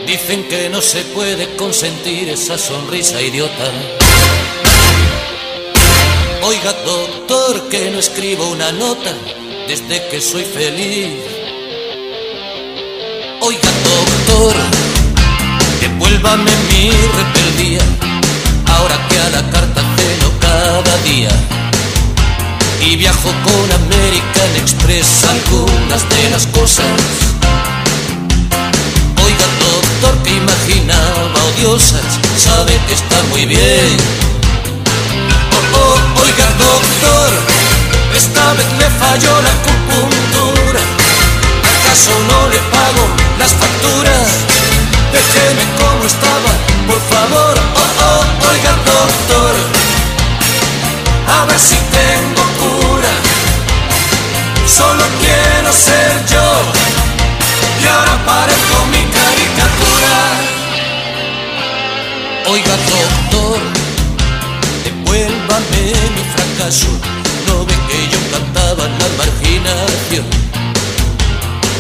Dicen 0.07 0.49
que 0.49 0.71
no 0.71 0.81
se 0.81 1.03
puede 1.17 1.57
consentir 1.57 2.31
esa 2.31 2.57
sonrisa 2.57 3.21
idiota. 3.21 3.71
Oiga, 6.43 6.73
doctor, 6.87 7.69
que 7.69 7.91
no 7.91 7.99
escribo 7.99 8.49
una 8.49 8.73
nota 8.73 9.13
desde 9.69 10.09
que 10.09 10.23
soy 10.23 10.45
feliz. 10.45 11.19
Oiga, 13.43 13.71
doctor, 13.93 14.55
devuélvame 15.83 16.51
mi 16.71 16.91
rebeldía. 17.19 17.83
Ahora 18.69 18.97
que 19.11 19.19
a 19.19 19.29
la 19.29 19.51
carta 19.51 19.72
y 22.81 22.97
viajo 22.97 23.33
con 23.45 23.73
American 23.73 24.57
Express 24.57 25.25
algunas 25.25 26.07
de 26.11 26.31
las 26.31 26.47
cosas. 26.49 26.85
Oiga, 29.25 29.47
doctor, 29.59 30.23
que 30.23 30.31
imaginaba 30.37 31.45
odiosas, 31.55 32.05
sabe 32.37 32.79
que 32.87 32.95
está 32.95 33.23
muy 33.31 33.47
bien. 33.47 33.97
Oh, 35.53 35.79
oh, 35.79 36.23
oiga, 36.23 36.47
doctor, 36.59 37.31
esta 38.15 38.53
vez 38.53 38.67
le 38.79 38.91
falló 39.01 39.41
la 39.41 39.51
acupuntura. 39.51 40.81
¿Acaso 41.81 42.13
no 42.29 42.49
le 42.51 42.59
pago 42.69 43.09
las 43.39 43.53
facturas? 43.53 44.29
Déjeme 45.11 45.65
como 45.79 46.05
estaba, 46.05 46.53
por 46.87 47.01
favor. 47.09 47.55
Oh, 47.77 47.91
oh, 48.05 48.51
oiga, 48.53 48.73
doctor, 48.85 49.55
a 51.29 51.45
ver 51.47 51.59
si 51.59 51.77
tengo 51.77 52.43
cura. 52.61 53.13
Solo 54.67 55.05
quiero 55.21 55.73
ser 55.73 56.25
yo 56.27 56.49
y 57.83 57.87
ahora 57.87 58.19
parezco 58.25 58.87
mi 58.87 59.03
caricatura. 59.19 60.17
Oiga, 62.47 62.77
doctor, 62.91 63.61
devuélvame 64.85 65.83
mi 66.17 66.25
fracaso. 66.35 66.89
No 67.47 67.65
ve 67.67 67.75
que 67.89 68.09
yo 68.09 68.19
cantaba 68.31 68.85
en 68.85 68.99
la 68.99 69.09
marginación. 69.19 70.27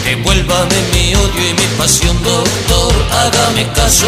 Devuélvame 0.04 0.76
mi 0.92 1.14
odio 1.14 1.50
y 1.50 1.54
mi 1.54 1.66
pasión, 1.78 2.16
doctor, 2.22 2.92
hágame 3.10 3.66
caso. 3.72 4.06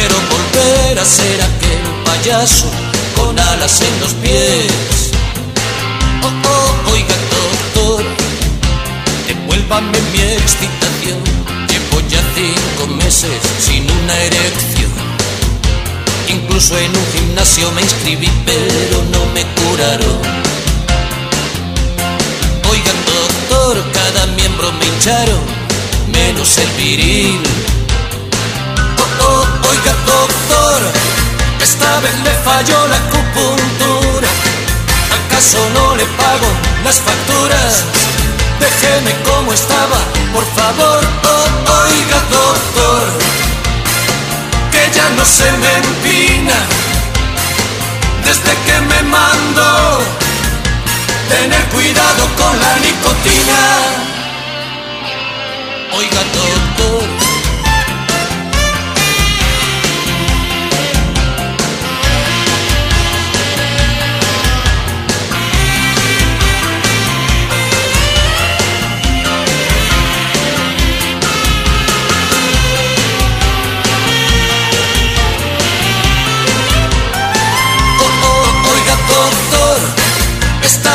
Quiero 0.00 0.16
volver 0.30 0.98
a 0.98 1.04
ser 1.04 1.42
aquel 1.42 1.78
payaso 2.06 2.70
con 3.14 3.38
alas 3.38 3.82
en 3.82 4.00
los 4.00 4.14
pies. 4.14 5.10
Oh, 6.22 6.48
oh, 6.48 6.92
oiga, 6.92 7.14
doctor, 7.36 8.02
devuélvame 9.28 9.98
mi 10.10 10.20
excitación. 10.22 11.20
Llevo 11.68 12.00
ya 12.08 12.22
cinco 12.34 12.86
meses 12.94 13.30
sin 13.58 13.82
una 13.90 14.18
erección. 14.20 14.90
Incluso 16.28 16.78
en 16.78 16.96
un 16.96 17.06
gimnasio 17.12 17.70
me 17.72 17.82
inscribí, 17.82 18.30
pero 18.46 19.04
no 19.12 19.26
me 19.34 19.44
curaron. 19.60 20.18
Oigan 22.70 23.00
doctor, 23.04 23.84
cada 23.92 24.26
miembro 24.28 24.72
me 24.72 24.86
hincharon, 24.86 25.40
menos 26.10 26.56
el 26.56 26.70
viril. 26.82 27.42
Esta 31.80 32.00
vez 32.00 32.18
le 32.20 32.30
falló 32.44 32.86
la 32.88 32.96
acupuntura. 32.96 34.28
¿Acaso 35.18 35.58
no 35.72 35.96
le 35.96 36.04
pago 36.04 36.48
las 36.84 36.96
facturas? 36.96 37.84
Déjeme 38.60 39.12
como 39.24 39.52
estaba, 39.52 39.98
por 40.34 40.44
favor. 40.56 41.00
Oh, 41.24 41.82
oiga 41.84 42.20
doctor, 42.36 43.04
que 44.72 44.90
ya 44.94 45.08
no 45.16 45.24
se 45.24 45.50
me 45.52 45.72
empina 45.84 46.58
desde 48.26 48.52
que 48.66 48.80
me 48.90 49.02
mando. 49.04 50.00
Tener 51.30 51.64
cuidado 51.68 52.28
con 52.36 52.60
la 52.60 52.76
nicotina. 52.84 53.60
Oiga 55.96 56.22
doctor. 56.34 56.69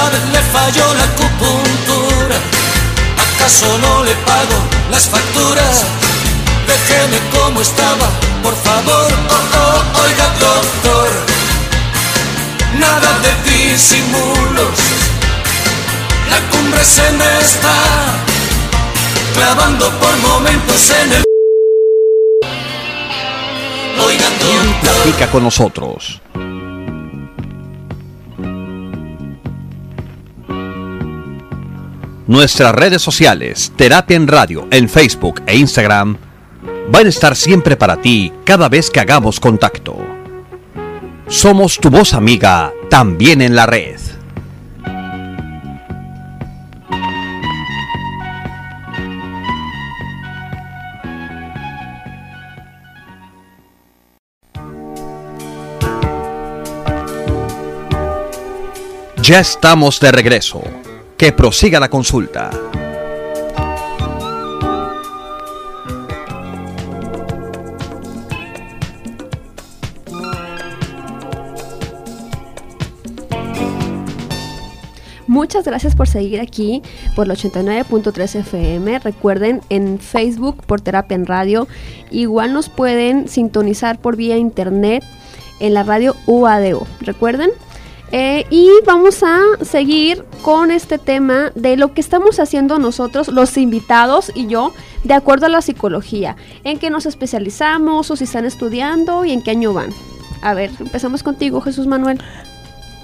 Vez 0.04 0.24
le 0.32 0.42
falló 0.56 0.94
la 0.94 1.04
acupuntura. 1.04 2.38
¿Acaso 3.26 3.78
no 3.80 4.04
le 4.04 4.16
pago 4.30 4.58
las 4.92 5.08
facturas? 5.08 5.86
Déjeme 6.68 7.20
como 7.32 7.62
estaba, 7.62 8.08
por 8.44 8.56
favor. 8.56 9.10
Oh, 9.30 9.44
oh, 9.62 10.04
oiga 10.04 10.28
doctor, 10.40 11.10
nada 12.80 13.20
de 13.26 13.52
disimulos. 13.52 14.80
La 16.30 16.40
cumbre 16.52 16.84
se 16.84 17.10
me 17.12 17.40
está 17.40 17.78
clavando 19.34 19.90
por 20.00 20.18
momentos 20.18 20.92
en 21.02 21.14
el. 21.14 21.24
Oiga 24.06 24.30
doctor. 24.30 24.82
Platica 24.82 25.28
con 25.32 25.44
nosotros. 25.44 26.22
Nuestras 32.28 32.74
redes 32.74 33.04
sociales, 33.04 33.72
Terapia 33.76 34.18
en 34.18 34.28
Radio, 34.28 34.68
en 34.72 34.90
Facebook 34.90 35.44
e 35.46 35.58
Instagram, 35.58 36.18
van 36.90 37.06
a 37.06 37.10
estar 37.10 37.36
siempre 37.36 37.78
para 37.78 38.02
ti 38.02 38.34
cada 38.44 38.68
vez 38.68 38.90
que 38.90 39.00
hagamos 39.00 39.40
contacto. 39.40 39.96
Somos 41.28 41.78
tu 41.78 41.92
voz 41.92 42.16
amiga, 42.16 42.74
también 42.90 43.44
en 43.44 43.56
la 43.56 43.68
red. 43.68 44.00
Ya 59.22 59.40
estamos 59.40 60.00
de 60.00 60.12
regreso. 60.12 60.64
Que 61.18 61.32
prosiga 61.32 61.80
la 61.80 61.90
consulta. 61.90 62.50
Muchas 75.28 75.66
gracias 75.66 75.96
por 75.96 76.08
seguir 76.08 76.40
aquí 76.40 76.82
por 77.16 77.28
el 77.28 77.34
89.3 77.34 78.40
FM. 78.40 79.00
Recuerden 79.00 79.62
en 79.70 80.00
Facebook 80.00 80.64
por 80.66 80.82
Terapia 80.82 81.16
en 81.16 81.26
Radio. 81.26 81.68
Igual 82.10 82.54
nos 82.54 82.70
pueden 82.70 83.28
sintonizar 83.28 84.00
por 84.00 84.16
vía 84.16 84.38
internet 84.38 85.04
en 85.60 85.74
la 85.74 85.84
radio 85.84 86.16
UADO. 86.26 86.88
Recuerden. 87.02 87.52
Eh, 88.18 88.46
y 88.50 88.70
vamos 88.86 89.24
a 89.24 89.42
seguir 89.62 90.24
con 90.42 90.72
este 90.72 90.98
tema 90.98 91.52
de 91.54 91.76
lo 91.76 91.94
que 91.94 92.00
estamos 92.00 92.40
haciendo 92.40 92.80
nosotros, 92.80 93.28
los 93.28 93.58
invitados 93.58 94.32
y 94.34 94.48
yo, 94.48 94.72
de 95.04 95.14
acuerdo 95.14 95.48
a 95.48 95.50
la 95.50 95.62
psicología. 95.62 96.38
En 96.64 96.80
qué 96.80 96.90
nos 96.90 97.06
especializamos 97.06 98.10
o 98.10 98.16
si 98.16 98.24
están 98.24 98.46
estudiando 98.46 99.26
y 99.26 99.34
en 99.34 99.42
qué 99.44 99.52
año 99.52 99.74
van. 99.74 99.90
A 100.42 100.54
ver, 100.54 100.72
empezamos 100.80 101.24
contigo, 101.24 101.60
Jesús 101.60 101.88
Manuel. 101.88 102.22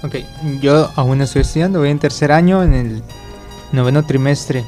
Ok, 0.02 0.16
yo 0.62 0.90
aún 0.96 1.20
estoy 1.20 1.42
estudiando, 1.42 1.80
voy 1.80 1.90
en 1.90 1.98
tercer 1.98 2.32
año, 2.32 2.62
en 2.62 2.72
el 2.72 3.02
noveno 3.70 4.06
trimestre. 4.06 4.64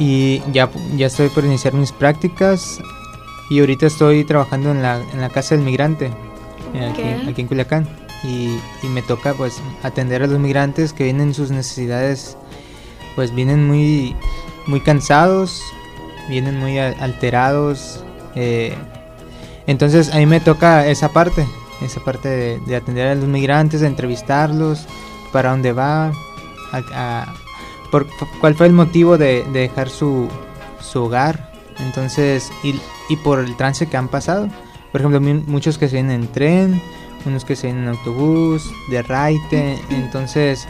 Y 0.00 0.42
ya, 0.52 0.68
ya 0.96 1.06
estoy 1.06 1.28
por 1.28 1.44
iniciar 1.44 1.74
mis 1.74 1.92
prácticas. 1.92 2.80
Y 3.50 3.60
ahorita 3.60 3.86
estoy 3.86 4.24
trabajando 4.24 4.72
en 4.72 4.82
la, 4.82 5.00
en 5.12 5.20
la 5.20 5.28
casa 5.28 5.54
del 5.54 5.62
migrante, 5.62 6.10
aquí, 6.74 7.02
aquí 7.30 7.40
en 7.42 7.46
Culiacán. 7.46 8.02
Y, 8.24 8.58
me 8.88 9.02
toca 9.02 9.34
pues 9.34 9.60
atender 9.82 10.22
a 10.22 10.26
los 10.26 10.38
migrantes 10.38 10.92
que 10.92 11.04
vienen 11.04 11.34
sus 11.34 11.50
necesidades, 11.50 12.36
pues 13.16 13.34
vienen 13.34 13.66
muy, 13.66 14.14
muy 14.66 14.80
cansados, 14.80 15.62
vienen 16.28 16.58
muy 16.58 16.78
alterados. 16.78 18.04
eh, 18.34 18.76
entonces 19.66 20.12
a 20.12 20.18
mí 20.18 20.26
me 20.26 20.40
toca 20.40 20.86
esa 20.86 21.12
parte, 21.12 21.46
esa 21.82 22.00
parte 22.00 22.28
de, 22.28 22.60
de 22.66 22.76
atender 22.76 23.08
a 23.08 23.14
los 23.14 23.28
migrantes, 23.28 23.80
de 23.80 23.86
entrevistarlos, 23.86 24.86
para 25.32 25.50
dónde 25.50 25.72
va, 25.72 26.12
por, 27.90 28.06
cuál 28.40 28.54
fue 28.54 28.66
el 28.66 28.72
motivo 28.72 29.18
de, 29.18 29.44
de 29.52 29.60
dejar 29.60 29.88
su, 29.88 30.28
su 30.80 31.04
hogar, 31.04 31.52
entonces, 31.78 32.50
y, 32.62 32.78
y 33.08 33.16
por 33.16 33.40
el 33.40 33.56
trance 33.56 33.86
que 33.86 33.96
han 33.96 34.08
pasado. 34.08 34.48
Por 34.92 35.00
ejemplo, 35.00 35.20
muchos 35.46 35.78
que 35.78 35.88
se 35.88 35.96
vienen 35.96 36.22
en 36.22 36.28
tren, 36.28 36.82
unos 37.26 37.44
que 37.44 37.56
se 37.56 37.68
vienen 37.68 37.84
en 37.84 37.90
autobús, 37.90 38.62
de 38.90 39.02
raite, 39.02 39.78
entonces 39.90 40.66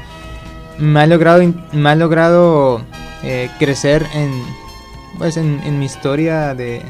me 0.78 1.00
ha 1.00 1.06
logrado, 1.06 1.42
me 1.72 1.88
ha 1.90 1.94
logrado 1.94 2.82
eh, 3.22 3.50
crecer 3.58 4.06
en, 4.14 4.30
pues, 5.18 5.36
en, 5.36 5.60
en 5.64 5.78
mi 5.78 5.84
historia 5.84 6.54
de, 6.54 6.82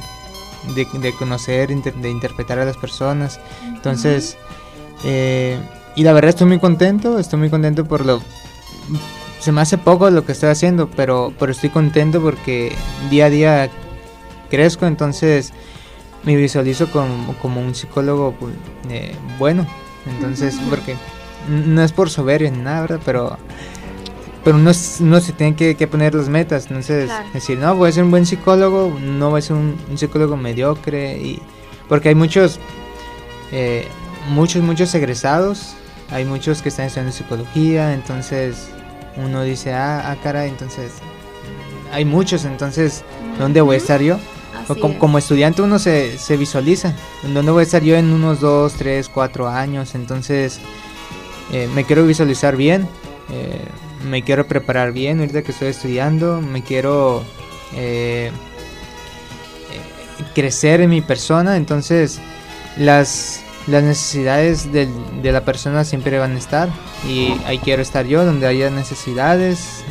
de, 0.74 0.86
de 1.00 1.12
conocer, 1.14 1.70
inter- 1.70 1.94
de 1.94 2.10
interpretar 2.10 2.58
a 2.58 2.64
las 2.64 2.76
personas. 2.76 3.40
Entonces, 3.64 4.36
eh, 5.04 5.58
y 5.96 6.04
la 6.04 6.12
verdad 6.12 6.30
estoy 6.30 6.46
muy 6.46 6.58
contento, 6.58 7.18
estoy 7.18 7.38
muy 7.38 7.50
contento 7.50 7.84
por 7.84 8.06
lo... 8.06 8.22
Se 9.40 9.50
me 9.50 9.60
hace 9.60 9.76
poco 9.76 10.08
lo 10.10 10.24
que 10.24 10.32
estoy 10.32 10.50
haciendo, 10.50 10.88
pero, 10.88 11.32
pero 11.38 11.50
estoy 11.50 11.70
contento 11.70 12.22
porque 12.22 12.72
día 13.10 13.26
a 13.26 13.30
día 13.30 13.70
crezco, 14.50 14.86
entonces 14.86 15.52
me 16.24 16.36
visualizo 16.36 16.90
como, 16.90 17.34
como 17.42 17.60
un 17.60 17.74
psicólogo 17.74 18.34
pues, 18.38 18.54
eh, 18.90 19.14
bueno. 19.38 19.66
Entonces, 20.06 20.56
porque 20.68 20.96
no 21.48 21.82
es 21.82 21.92
por 21.92 22.10
soberbia 22.10 22.50
ni 22.50 22.58
nada, 22.58 22.82
¿verdad? 22.82 23.00
Pero, 23.04 23.36
pero 24.44 24.56
uno, 24.56 24.70
s- 24.70 25.02
uno 25.02 25.20
se 25.20 25.32
tiene 25.32 25.54
que, 25.54 25.76
que 25.76 25.86
poner 25.86 26.14
las 26.14 26.28
metas. 26.28 26.66
Entonces, 26.66 27.06
Claro. 27.06 27.28
decir, 27.32 27.58
no, 27.58 27.74
voy 27.76 27.88
a 27.88 27.92
ser 27.92 28.04
un 28.04 28.10
buen 28.10 28.26
psicólogo, 28.26 28.98
no 29.00 29.30
voy 29.30 29.38
a 29.38 29.42
ser 29.42 29.56
un, 29.56 29.76
un 29.90 29.98
psicólogo 29.98 30.36
mediocre. 30.36 31.18
y 31.18 31.40
Porque 31.88 32.08
hay 32.08 32.14
muchos, 32.14 32.58
eh, 33.52 33.86
muchos, 34.30 34.62
muchos 34.62 34.94
egresados. 34.94 35.74
Hay 36.10 36.24
muchos 36.24 36.62
que 36.62 36.68
están 36.68 36.86
estudiando 36.86 37.12
psicología. 37.12 37.94
Entonces, 37.94 38.68
uno 39.16 39.42
dice, 39.44 39.72
ah, 39.72 40.10
ah, 40.10 40.16
caray, 40.22 40.48
entonces, 40.50 40.92
hay 41.92 42.04
muchos. 42.04 42.44
Entonces, 42.44 43.04
¿dónde 43.38 43.60
voy 43.60 43.74
a 43.74 43.78
estar 43.78 44.00
yo? 44.02 44.18
Así 44.68 44.80
como, 44.80 44.94
es. 44.94 44.98
como 45.00 45.18
estudiante 45.18 45.62
uno 45.62 45.78
se, 45.78 46.18
se 46.18 46.36
visualiza. 46.36 46.94
¿En 47.24 47.34
dónde 47.34 47.52
voy 47.52 47.60
a 47.60 47.64
estar 47.64 47.82
yo 47.82 47.96
en 47.96 48.12
unos 48.12 48.40
2, 48.40 48.72
3, 48.74 49.08
4 49.08 49.48
años? 49.48 49.94
Entonces, 49.94 50.60
eh, 51.52 51.68
me 51.74 51.84
quiero 51.84 52.04
visualizar 52.06 52.56
bien. 52.56 52.88
eh, 53.30 53.64
me 54.08 54.22
quiero 54.24 54.46
preparar 54.48 54.92
bien 54.92 55.20
ahorita 55.20 55.42
que 55.42 55.52
estoy 55.52 55.68
estudiando. 55.68 56.40
Me 56.40 56.62
quiero 56.62 57.22
eh, 57.74 58.32
crecer 60.34 60.80
en 60.80 60.90
mi 60.90 61.00
persona. 61.00 61.56
Entonces, 61.56 62.20
las, 62.76 63.40
las 63.66 63.82
necesidades 63.82 64.72
del- 64.72 65.22
de 65.22 65.32
la 65.32 65.44
persona 65.44 65.84
siempre 65.84 66.18
van 66.18 66.34
a 66.34 66.38
estar. 66.38 66.68
Y 67.08 67.34
ahí 67.46 67.58
quiero 67.58 67.82
estar 67.82 68.06
yo, 68.06 68.24
donde 68.24 68.46
haya 68.46 68.70
necesidades. 68.70 69.84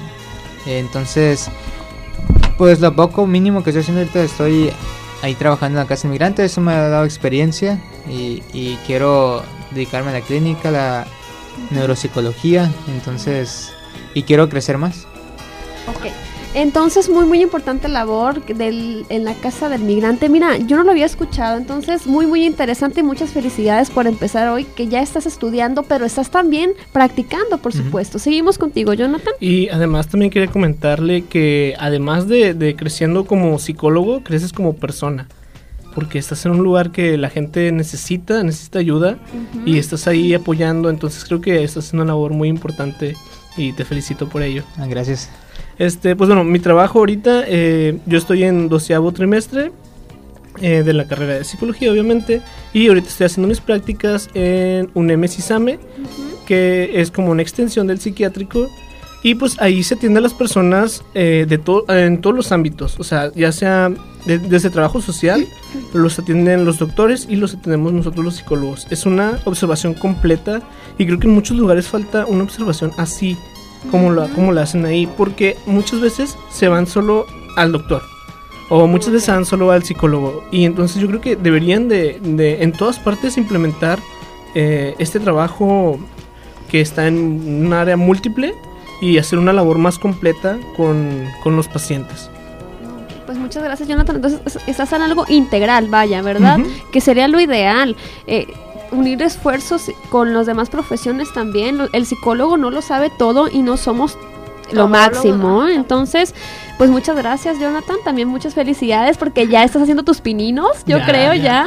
Entonces, 0.65 1.49
pues 2.62 2.80
lo 2.80 2.95
poco 2.95 3.26
mínimo 3.26 3.63
que 3.63 3.71
estoy 3.71 3.82
haciendo 3.82 4.02
ahorita 4.02 4.21
estoy 4.21 4.71
ahí 5.24 5.34
trabajando 5.34 5.80
en 5.80 5.84
la 5.84 5.89
casa 5.89 6.06
inmigrante, 6.06 6.45
eso 6.45 6.62
me 6.62 6.71
ha 6.71 6.89
dado 6.89 7.06
experiencia 7.06 7.82
y, 8.08 8.78
quiero 8.86 9.41
dedicarme 9.71 10.12
a 10.12 10.13
la 10.13 10.21
clínica, 10.21 10.69
a 10.69 10.71
la 10.71 11.08
neuropsicología, 11.71 12.71
entonces, 12.88 13.74
y 14.13 14.21
quiero 14.21 14.47
crecer 14.47 14.78
más. 14.78 15.08
Ok. 15.88 16.31
Entonces, 16.53 17.09
muy, 17.09 17.25
muy 17.25 17.41
importante 17.41 17.87
labor 17.87 18.45
del, 18.45 19.05
en 19.09 19.23
la 19.23 19.33
Casa 19.35 19.69
del 19.69 19.81
Migrante. 19.81 20.27
Mira, 20.27 20.57
yo 20.57 20.75
no 20.75 20.83
lo 20.83 20.91
había 20.91 21.05
escuchado, 21.05 21.57
entonces 21.57 22.07
muy, 22.07 22.25
muy 22.25 22.45
interesante 22.45 22.99
y 22.99 23.03
muchas 23.03 23.31
felicidades 23.31 23.89
por 23.89 24.05
empezar 24.05 24.49
hoy, 24.49 24.65
que 24.65 24.87
ya 24.87 25.01
estás 25.01 25.25
estudiando, 25.25 25.83
pero 25.83 26.05
estás 26.05 26.29
también 26.29 26.73
practicando, 26.91 27.57
por 27.57 27.71
supuesto. 27.71 28.19
Seguimos 28.19 28.57
contigo, 28.57 28.93
Jonathan. 28.93 29.33
Y 29.39 29.69
además 29.69 30.09
también 30.09 30.29
quería 30.29 30.51
comentarle 30.51 31.23
que 31.23 31.75
además 31.79 32.27
de, 32.27 32.53
de 32.53 32.75
creciendo 32.75 33.25
como 33.25 33.57
psicólogo, 33.57 34.21
creces 34.23 34.51
como 34.51 34.75
persona 34.75 35.27
porque 35.93 36.19
estás 36.19 36.45
en 36.45 36.53
un 36.53 36.63
lugar 36.63 36.91
que 36.91 37.17
la 37.17 37.29
gente 37.29 37.71
necesita, 37.71 38.43
necesita 38.43 38.79
ayuda 38.79 39.17
y 39.65 39.77
estás 39.77 40.07
ahí 40.07 40.33
apoyando, 40.33 40.89
entonces 40.89 41.25
creo 41.25 41.41
que 41.41 41.63
estás 41.63 41.85
haciendo 41.85 42.03
una 42.03 42.13
labor 42.13 42.31
muy 42.31 42.47
importante 42.47 43.15
y 43.57 43.73
te 43.73 43.85
felicito 43.85 44.29
por 44.29 44.41
ello. 44.41 44.63
Ah, 44.77 44.87
gracias. 44.87 45.29
Este, 45.82 46.15
pues 46.15 46.28
bueno, 46.28 46.44
mi 46.44 46.60
trabajo 46.60 47.00
ahorita, 47.00 47.44
eh, 47.48 47.98
yo 48.06 48.20
estoy 48.20 48.44
en 48.44 48.70
doceavo 48.70 49.12
trimestre 49.13 49.72
eh, 50.62 50.84
de 50.84 50.94
la 50.94 51.08
carrera 51.08 51.34
de 51.39 51.44
psicología, 51.44 51.91
obviamente, 51.91 52.44
y 52.72 52.88
ahorita 52.88 53.08
estoy 53.08 53.26
haciendo 53.26 53.48
mis 53.48 53.62
prácticas 53.62 54.30
en 54.36 54.91
un 54.94 55.08
MSISAME, 55.08 55.80
que 56.46 57.02
es 57.02 57.10
como 57.10 57.32
una 57.32 57.41
extensión 57.41 57.88
del 57.88 58.00
psiquiátrico, 58.00 58.70
y 59.24 59.34
pues 59.34 59.60
ahí 59.60 59.82
se 59.82 59.96
atiende 59.96 60.20
a 60.20 60.22
las 60.22 60.36
personas 60.36 61.04
eh, 61.15 61.48
de 61.50 61.58
to 61.58 61.84
en 61.89 62.22
todos 62.22 62.36
los 62.36 62.52
ámbitos, 62.52 63.00
o 63.00 63.04
sea, 63.04 63.32
ya 63.34 63.52
sea 63.52 63.91
desde 64.28 64.70
trabajo 64.70 65.02
social, 65.02 65.48
los 65.96 66.20
atienden 66.20 66.63
los 66.63 66.78
doctores 66.78 67.26
y 67.28 67.38
los 67.38 67.56
atendemos 67.56 67.91
nosotros 67.91 68.24
los 68.24 68.36
psicólogos. 68.36 68.86
Es 68.91 69.08
una 69.08 69.39
observación 69.46 69.96
completa 69.96 70.62
y 71.00 71.08
creo 71.08 71.17
que 71.17 71.26
en 71.26 71.34
muchos 71.34 71.58
lugares 71.58 71.88
falta 71.88 72.28
una 72.28 72.44
observación 72.44 72.91
así 72.98 73.36
como 73.89 74.12
la, 74.12 74.28
como 74.30 74.52
la 74.52 74.63
hacen 74.63 74.86
ahí, 74.86 75.08
porque 75.17 75.58
muchas 75.65 76.02
veces 76.02 76.38
se 76.52 76.67
van 76.67 76.88
solo 76.88 77.26
al 77.56 77.72
doctor 77.72 78.04
o 78.70 78.88
muchas 78.88 79.12
veces 79.12 79.28
van 79.28 79.46
solo 79.46 79.72
al 79.72 79.84
psicólogo 79.84 80.46
y 80.50 80.63
entonces 80.63 81.02
yo 81.02 81.08
creo 81.08 81.20
que 81.20 81.36
deberían 81.36 81.89
de, 81.89 82.20
de 82.22 82.63
en 82.63 82.72
todas 82.72 83.00
partes 83.00 83.38
implementar 83.38 84.00
eh, 84.56 84.96
este 84.98 85.20
trabajo 85.20 86.00
que 86.70 86.82
está 86.82 87.08
en 87.08 87.65
un 87.65 87.74
área 87.74 87.98
múltiple 87.98 88.54
y 89.02 89.17
hacer 89.17 89.39
una 89.39 89.52
labor 89.52 89.78
más 89.78 89.98
completa 89.98 90.58
con, 90.78 91.26
con 91.44 91.56
los 91.56 91.67
pacientes. 91.67 92.30
Pues 93.26 93.38
muchas 93.38 93.63
gracias, 93.63 93.88
Jonathan. 93.88 94.17
Entonces, 94.17 94.39
estás 94.67 94.91
en 94.94 95.02
algo 95.02 95.26
integral, 95.28 95.88
vaya, 95.89 96.22
¿verdad? 96.22 96.60
Que 96.91 97.02
sería 97.02 97.28
lo 97.28 97.39
ideal. 97.39 97.96
Eh, 98.28 98.48
unir 98.91 99.21
esfuerzos 99.21 99.91
con 100.10 100.34
las 100.34 100.45
demás 100.45 100.69
profesiones 100.69 101.34
también. 101.34 101.80
El 101.93 102.06
psicólogo 102.06 102.58
no 102.58 102.71
lo 102.71 102.82
sabe 102.82 103.10
todo 103.17 103.49
y 103.49 103.62
no 103.62 103.77
somos 103.77 104.17
lo 104.71 104.88
máximo. 104.88 105.67
Entonces, 105.67 106.34
pues 106.77 106.89
muchas 106.89 107.17
gracias, 107.17 107.60
Jonathan. 107.60 107.97
También 108.04 108.27
muchas 108.27 108.54
felicidades 108.54 109.17
porque 109.17 109.47
ya 109.47 109.63
estás 109.63 109.82
haciendo 109.82 110.04
tus 110.04 110.21
pininos, 110.21 110.84
yo 110.86 110.99
creo 111.01 111.34
ya. 111.34 111.65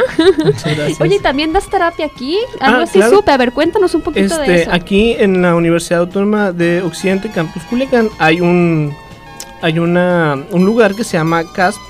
Oye, 1.00 1.18
también 1.20 1.52
das 1.52 1.68
terapia 1.68 2.06
aquí? 2.06 2.38
Algo 2.60 2.80
ah, 2.80 2.84
así 2.84 3.00
supe. 3.02 3.30
A 3.30 3.37
ver, 3.37 3.52
cuéntanos 3.52 3.94
un 3.94 4.02
poquito 4.02 4.37
de 4.38 4.42
este, 4.42 4.62
eso. 4.62 4.72
Aquí 4.72 5.12
en 5.12 5.42
la 5.42 5.54
Universidad 5.54 6.00
Autónoma 6.00 6.52
de 6.52 6.82
Occidente, 6.82 7.30
Campus 7.30 7.62
Culiacán, 7.64 8.08
hay 8.18 8.40
un 8.40 8.94
hay 9.62 9.78
una, 9.78 10.44
un 10.50 10.66
lugar 10.66 10.94
que 10.94 11.04
se 11.04 11.16
llama 11.16 11.42
CASP 11.52 11.80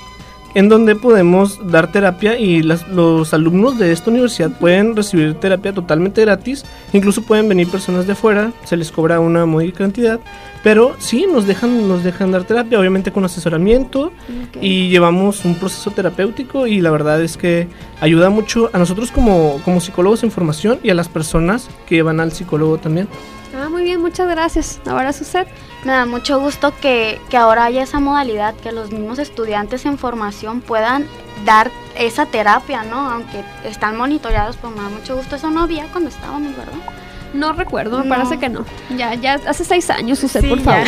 en 0.55 0.69
donde 0.69 0.95
podemos 0.95 1.59
dar 1.71 1.91
terapia 1.91 2.39
y 2.39 2.63
los 2.63 3.35
alumnos 3.35 3.79
de 3.79 3.93
esta 3.93 4.11
universidad 4.11 4.51
pueden 4.59 4.95
recibir 4.95 5.35
terapia 5.35 5.73
totalmente 5.73 6.21
gratis. 6.21 6.65
Incluso 6.93 7.23
pueden 7.23 7.49
venir 7.49 7.69
personas 7.69 8.07
de 8.07 8.13
afuera, 8.13 8.53
se 8.65 8.77
les 8.77 8.93
cobra 8.93 9.21
una 9.21 9.47
módica 9.47 9.79
cantidad, 9.79 10.21
pero 10.63 10.95
sí 10.99 11.27
nos 11.31 11.47
dejan, 11.47 11.89
nos 11.89 12.05
dejan 12.05 12.31
dar 12.31 12.45
terapia, 12.45 12.79
obviamente 12.79 13.13
con 13.13 13.25
asesoramiento 13.25 14.13
y 14.61 14.89
llevamos 14.89 15.45
un 15.45 15.57
proceso 15.57 15.91
terapéutico 15.91 16.67
y 16.67 16.81
la 16.81 16.91
verdad 16.91 17.21
es 17.21 17.37
que 17.37 17.69
ayuda 18.01 18.31
mucho 18.31 18.71
a 18.73 18.79
nosotros 18.79 19.11
como, 19.11 19.61
como 19.65 19.81
psicólogos 19.81 20.23
en 20.23 20.31
formación 20.31 20.79
y 20.83 20.91
a 20.91 20.95
las 20.95 21.09
personas 21.09 21.69
que 21.87 22.03
van 22.03 22.21
al 22.21 22.33
psicólogo 22.33 22.79
también. 22.79 23.09
Ah, 23.57 23.69
muy 23.69 23.83
bien, 23.83 24.01
muchas 24.01 24.29
gracias. 24.29 24.81
Ahora 24.87 25.13
Suset. 25.13 25.49
Me 25.85 25.93
da 25.93 26.07
mucho 26.07 26.41
gusto 26.41 26.73
que, 26.81 27.21
que 27.29 27.37
ahora 27.37 27.65
haya 27.65 27.83
esa 27.83 28.01
modalidad, 28.01 28.55
que 28.55 28.73
los 28.73 28.91
mismos 28.91 29.19
estudiantes 29.19 29.85
en 29.85 29.99
formación 29.99 30.61
puedan 30.61 31.07
dar 31.45 31.71
esa 31.97 32.27
terapia, 32.27 32.83
¿no? 32.85 33.11
Aunque 33.11 33.45
están 33.65 33.97
monitoreados, 33.97 34.57
pues 34.57 34.75
me 34.75 34.83
da 34.83 34.89
mucho 34.89 35.17
gusto. 35.17 35.37
Eso 35.37 35.51
no 35.51 35.63
había 35.63 35.87
cuando 35.89 36.11
estábamos, 36.11 36.57
¿verdad? 36.57 36.79
No 37.35 37.53
recuerdo, 37.53 37.99
me 37.99 38.09
parece 38.09 38.39
que 38.39 38.49
no. 38.49 38.65
Ya, 38.97 39.15
ya 39.15 39.41
hace 39.47 39.65
seis 39.65 39.91
años, 39.91 40.21
Suset, 40.21 40.49
por 40.49 40.61
favor. 40.61 40.87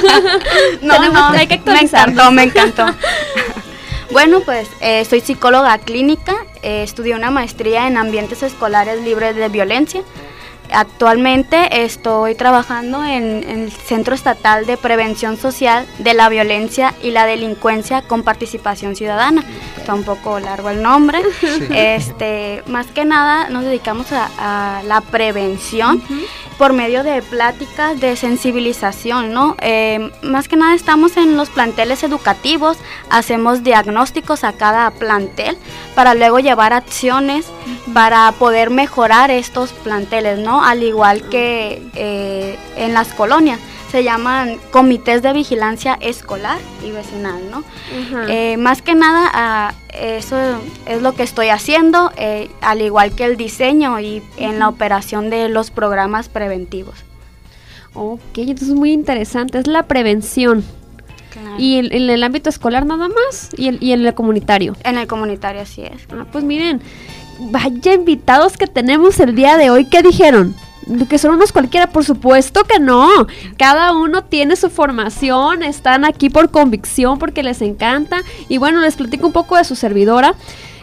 no, 0.82 0.98
no, 1.12 1.28
hay 1.28 1.46
que 1.46 1.60
Me 1.64 1.80
encantó, 1.80 2.30
me 2.30 2.42
encantó. 2.44 2.86
Bueno, 4.10 4.40
pues 4.40 4.66
eh, 4.80 5.04
soy 5.04 5.20
psicóloga 5.20 5.76
clínica, 5.76 6.34
eh, 6.62 6.82
estudié 6.82 7.14
una 7.14 7.30
maestría 7.30 7.86
en 7.86 7.98
ambientes 7.98 8.42
escolares 8.42 9.02
libres 9.02 9.36
de 9.36 9.48
violencia. 9.50 10.02
Actualmente 10.72 11.84
estoy 11.84 12.34
trabajando 12.34 13.04
en, 13.04 13.44
el 13.48 13.70
Centro 13.72 14.14
Estatal 14.14 14.66
de 14.66 14.76
Prevención 14.76 15.36
Social 15.36 15.86
de 15.98 16.14
la 16.14 16.28
Violencia 16.28 16.94
y 17.02 17.10
la 17.10 17.26
Delincuencia 17.26 18.02
con 18.02 18.22
Participación 18.22 18.96
Ciudadana. 18.96 19.44
Está 19.76 19.94
un 19.94 20.04
poco 20.04 20.38
largo 20.40 20.70
el 20.70 20.82
nombre. 20.82 21.22
Este, 21.70 22.62
más 22.66 22.86
que 22.88 23.04
nada 23.04 23.48
nos 23.50 23.64
dedicamos 23.64 24.06
a, 24.12 24.82
la 24.84 25.00
prevención 25.00 26.02
por 26.56 26.72
medio 26.72 27.02
de 27.04 27.22
pláticas 27.22 28.00
de 28.00 28.16
sensibilización, 28.16 29.32
¿no? 29.32 29.56
Eh, 29.60 30.10
más 30.22 30.48
que 30.48 30.56
nada 30.56 30.74
estamos 30.74 31.16
en 31.16 31.36
los 31.36 31.50
planteles 31.50 32.02
educativos, 32.02 32.78
hacemos 33.10 33.62
diagnósticos 33.62 34.44
a 34.44 34.52
cada 34.52 34.90
plantel 34.90 35.56
para 35.94 36.14
luego 36.14 36.38
llevar 36.38 36.72
acciones 36.72 37.46
para 37.94 38.32
poder 38.32 38.70
mejorar 38.70 39.30
estos 39.30 39.72
planteles, 39.72 40.38
¿no? 40.38 40.57
Al 40.62 40.82
igual 40.82 41.28
que 41.28 41.82
eh, 41.94 42.58
en 42.76 42.94
las 42.94 43.12
colonias 43.14 43.58
se 43.90 44.04
llaman 44.04 44.58
comités 44.70 45.22
de 45.22 45.32
vigilancia 45.32 45.98
escolar 46.00 46.58
y 46.86 46.90
vecinal, 46.90 47.40
¿no? 47.50 47.64
Eh, 48.28 48.56
más 48.58 48.82
que 48.82 48.94
nada, 48.94 49.74
eso 49.94 50.36
es 50.86 51.00
lo 51.00 51.14
que 51.14 51.22
estoy 51.22 51.48
haciendo, 51.48 52.12
eh, 52.16 52.50
al 52.60 52.82
igual 52.82 53.12
que 53.12 53.24
el 53.24 53.36
diseño 53.36 53.98
y 53.98 54.22
en 54.36 54.58
la 54.58 54.68
operación 54.68 55.30
de 55.30 55.48
los 55.48 55.70
programas 55.70 56.28
preventivos. 56.28 56.96
Ok, 57.94 58.20
entonces 58.36 58.68
es 58.68 58.74
muy 58.74 58.92
interesante, 58.92 59.58
es 59.58 59.66
la 59.66 59.84
prevención. 59.84 60.64
¿Y 61.56 61.78
en, 61.78 62.10
el 62.10 62.22
ámbito 62.22 62.50
escolar 62.50 62.84
nada 62.84 63.08
más? 63.08 63.50
¿Y, 63.56 63.84
¿Y 63.84 63.92
en 63.92 64.04
el 64.04 64.14
comunitario? 64.14 64.76
En 64.84 64.98
el 64.98 65.06
comunitario, 65.06 65.62
así 65.62 65.82
es. 65.82 66.06
Ah, 66.12 66.26
pues 66.30 66.44
miren, 66.44 66.80
vaya 67.38 67.94
invitados 67.94 68.56
que 68.56 68.66
tenemos 68.66 69.20
el 69.20 69.34
día 69.34 69.56
de 69.56 69.70
hoy, 69.70 69.84
¿qué 69.86 70.02
dijeron? 70.02 70.54
que 71.08 71.18
son 71.18 71.34
unos 71.34 71.52
cualquiera, 71.52 71.88
por 71.90 72.04
supuesto 72.04 72.64
que 72.64 72.80
no. 72.80 73.08
Cada 73.56 73.92
uno 73.92 74.24
tiene 74.24 74.56
su 74.56 74.70
formación, 74.70 75.62
están 75.62 76.04
aquí 76.04 76.30
por 76.30 76.50
convicción, 76.50 77.18
porque 77.18 77.42
les 77.42 77.60
encanta. 77.60 78.22
Y 78.48 78.58
bueno, 78.58 78.80
les 78.80 78.96
platico 78.96 79.26
un 79.26 79.32
poco 79.32 79.56
de 79.56 79.64
su 79.64 79.76
servidora. 79.76 80.34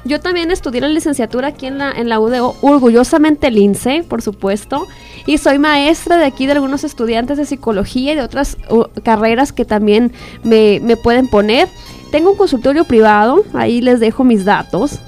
Yo 0.04 0.20
también 0.20 0.52
estudié 0.52 0.82
la 0.82 0.90
licenciatura 0.90 1.48
aquí 1.48 1.66
en 1.66 1.80
la, 1.80 1.92
en 1.92 2.12
UDO, 2.14 2.56
orgullosamente 2.62 3.50
lince, 3.50 4.06
por 4.08 4.22
supuesto. 4.22 4.88
Y 5.26 5.40
soy 5.40 5.58
maestra 5.58 6.18
de 6.18 6.26
aquí 6.26 6.46
de 6.46 6.52
algunos 6.52 6.84
estudiantes 6.84 7.38
de 7.40 7.46
psicología 7.46 8.14
y 8.14 8.16
de 8.16 8.22
otras 8.22 8.58
carreras 9.04 9.52
que 9.52 9.66
también 9.66 10.14
me, 10.44 10.80
me 10.84 10.96
pueden 10.98 11.28
poner. 11.28 11.68
Tengo 12.12 12.32
un 12.32 12.38
consultorio 12.38 12.84
privado, 12.84 13.44
ahí 13.54 13.82
les 13.82 14.00
dejo 14.00 14.24
mis 14.24 14.46
datos. 14.46 15.00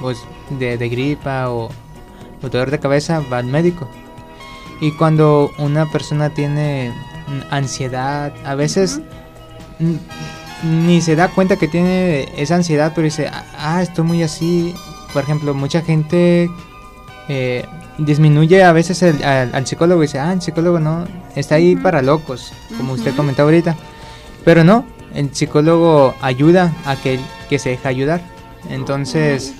pues, 0.00 0.24
de, 0.50 0.76
gripa 0.88 1.50
o, 1.50 1.68
dolor 2.40 2.70
de 2.70 2.80
cabeza, 2.80 3.22
va 3.30 3.38
al 3.38 3.46
médico. 3.46 3.86
Y 4.80 4.92
cuando 4.92 5.50
una 5.58 5.90
persona 5.90 6.30
tiene 6.30 6.92
ansiedad, 7.50 8.32
a 8.44 8.54
veces 8.54 9.00
ni 10.62 11.00
se 11.02 11.14
da 11.14 11.28
cuenta 11.28 11.56
que 11.56 11.68
tiene 11.68 12.28
esa 12.36 12.54
ansiedad, 12.54 12.92
pero 12.94 13.04
dice, 13.04 13.30
ah, 13.58 13.82
estoy 13.82 14.04
muy 14.04 14.22
así, 14.22 14.74
por 15.14 15.22
ejemplo, 15.22 15.54
mucha 15.54 15.80
gente 15.80 16.50
eh, 17.30 17.64
disminuye 17.96 18.62
a 18.62 18.72
veces 18.72 19.02
el- 19.02 19.24
al, 19.24 19.54
al 19.54 19.66
psicólogo 19.66 20.02
y 20.02 20.06
dice, 20.06 20.18
ah, 20.18 20.32
el 20.34 20.42
psicólogo 20.42 20.78
no, 20.80 21.06
está 21.36 21.54
ahí 21.54 21.74
para 21.76 22.02
locos, 22.02 22.52
como 22.76 22.92
usted 22.92 23.14
comentó 23.16 23.44
ahorita. 23.44 23.76
Pero 24.44 24.62
no, 24.62 24.84
el 25.14 25.34
psicólogo 25.34 26.14
ayuda 26.20 26.74
a 26.84 26.90
aquel 26.90 27.20
que 27.48 27.58
se 27.58 27.70
deja 27.70 27.88
ayudar. 27.88 28.20
Entonces, 28.68 29.54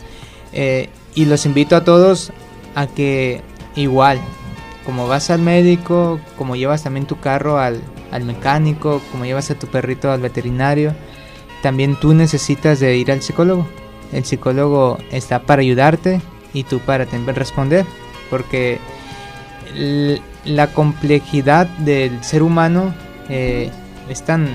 eh, 0.53 0.91
y 1.15 1.25
los 1.25 1.47
invito 1.47 1.75
a 1.77 1.85
todos 1.85 2.33
a 2.75 2.87
que 2.87 3.41
igual, 3.77 4.19
como 4.85 5.07
vas 5.09 5.31
al 5.31 5.41
médico, 5.41 6.21
como 6.37 6.57
llevas 6.57 6.83
también 6.83 7.07
tu 7.07 7.19
carro 7.21 7.59
al, 7.59 7.81
al 8.11 8.25
mecánico, 8.25 9.01
como 9.11 9.25
llevas 9.25 9.51
a 9.51 9.55
tu 9.55 9.69
perrito 9.69 10.11
al 10.11 10.21
veterinario, 10.21 10.95
también 11.63 11.97
tú 11.99 12.13
necesitas 12.13 12.79
de 12.81 12.97
ir 12.99 13.11
al 13.11 13.23
psicólogo. 13.23 13.67
El 14.15 14.25
psicólogo 14.25 14.99
está 15.11 15.43
para 15.43 15.61
ayudarte 15.61 16.21
y 16.53 16.63
tú 16.63 16.79
para 16.79 17.05
responder, 17.05 17.85
porque 18.31 18.79
la 20.45 20.69
complejidad 20.69 21.67
del 21.79 22.23
ser 22.23 22.45
humano 22.45 22.95
eh, 23.29 23.71
es 24.09 24.23
tan, 24.23 24.49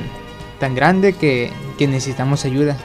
tan 0.60 0.76
grande 0.76 1.12
que, 1.12 1.51
que 1.78 1.88
necesitamos 1.88 2.45
ayuda. 2.45 2.78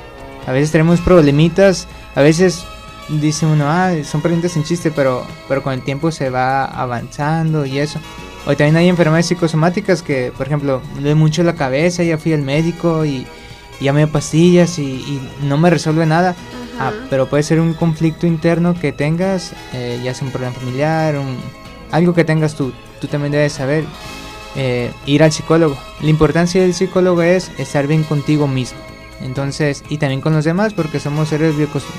A 0.49 0.53
veces 0.53 0.73
tenemos 0.73 1.01
problemitas, 1.01 1.87
a 2.17 2.23
veces 2.23 2.65
dice 3.09 3.47
uno, 3.47 3.67
ah, 3.69 3.93
son 4.03 4.21
problemitas 4.21 4.57
en 4.57 4.65
chiste, 4.65 4.91
pero, 4.91 5.25
pero 5.47 5.63
con 5.63 5.75
el 5.75 5.83
tiempo 5.83 6.11
se 6.11 6.29
va 6.29 6.65
avanzando 6.65 7.65
y 7.67 7.79
eso. 7.79 8.01
O 8.47 8.57
también 8.57 8.77
hay 8.77 8.89
enfermedades 8.89 9.27
psicosomáticas 9.27 10.03
que, 10.03 10.33
por 10.37 10.49
ejemplo, 10.49 10.83
duele 10.95 11.15
mucho 11.15 11.45
la 11.45 11.55
cabeza, 11.55 12.03
ya 12.03 12.19
fui 12.19 12.33
al 12.33 12.43
médico 12.43 13.05
y, 13.05 13.27
ya 13.81 13.93
me 13.93 14.07
pastillas 14.07 14.79
y 14.79 15.21
no 15.43 15.59
me 15.59 15.69
resuelve 15.69 16.07
nada. 16.07 16.35
Ah, 16.79 16.93
pero 17.11 17.29
puede 17.29 17.43
ser 17.43 17.61
un 17.61 17.75
conflicto 17.75 18.27
interno 18.27 18.75
que 18.75 18.93
tengas, 18.93 19.53
eh, 19.73 20.01
ya 20.03 20.13
sea 20.15 20.27
un 20.27 20.33
problema 20.33 20.55
familiar, 20.55 21.15
algo 21.91 22.15
que 22.15 22.25
tengas 22.25 22.55
tú, 22.55 22.73
tú 23.01 23.07
también 23.07 23.33
debes 23.33 23.53
saber. 23.53 23.85
eh, 24.57 24.93
ir 25.07 25.23
al 25.23 25.33
psicólogo. 25.33 25.77
La 26.01 26.11
importancia 26.11 26.63
del 26.63 26.75
psicólogo 26.75 27.23
es 27.23 27.51
estar 27.59 27.87
bien 27.87 28.05
contigo 28.05 28.47
mismo. 28.47 28.79
Entonces, 29.21 29.83
y 29.89 29.99
también 29.99 30.21
con 30.21 30.33
los 30.33 30.45
demás, 30.45 30.75
porque 30.75 31.01
somos 31.01 31.29
seres 31.29 31.55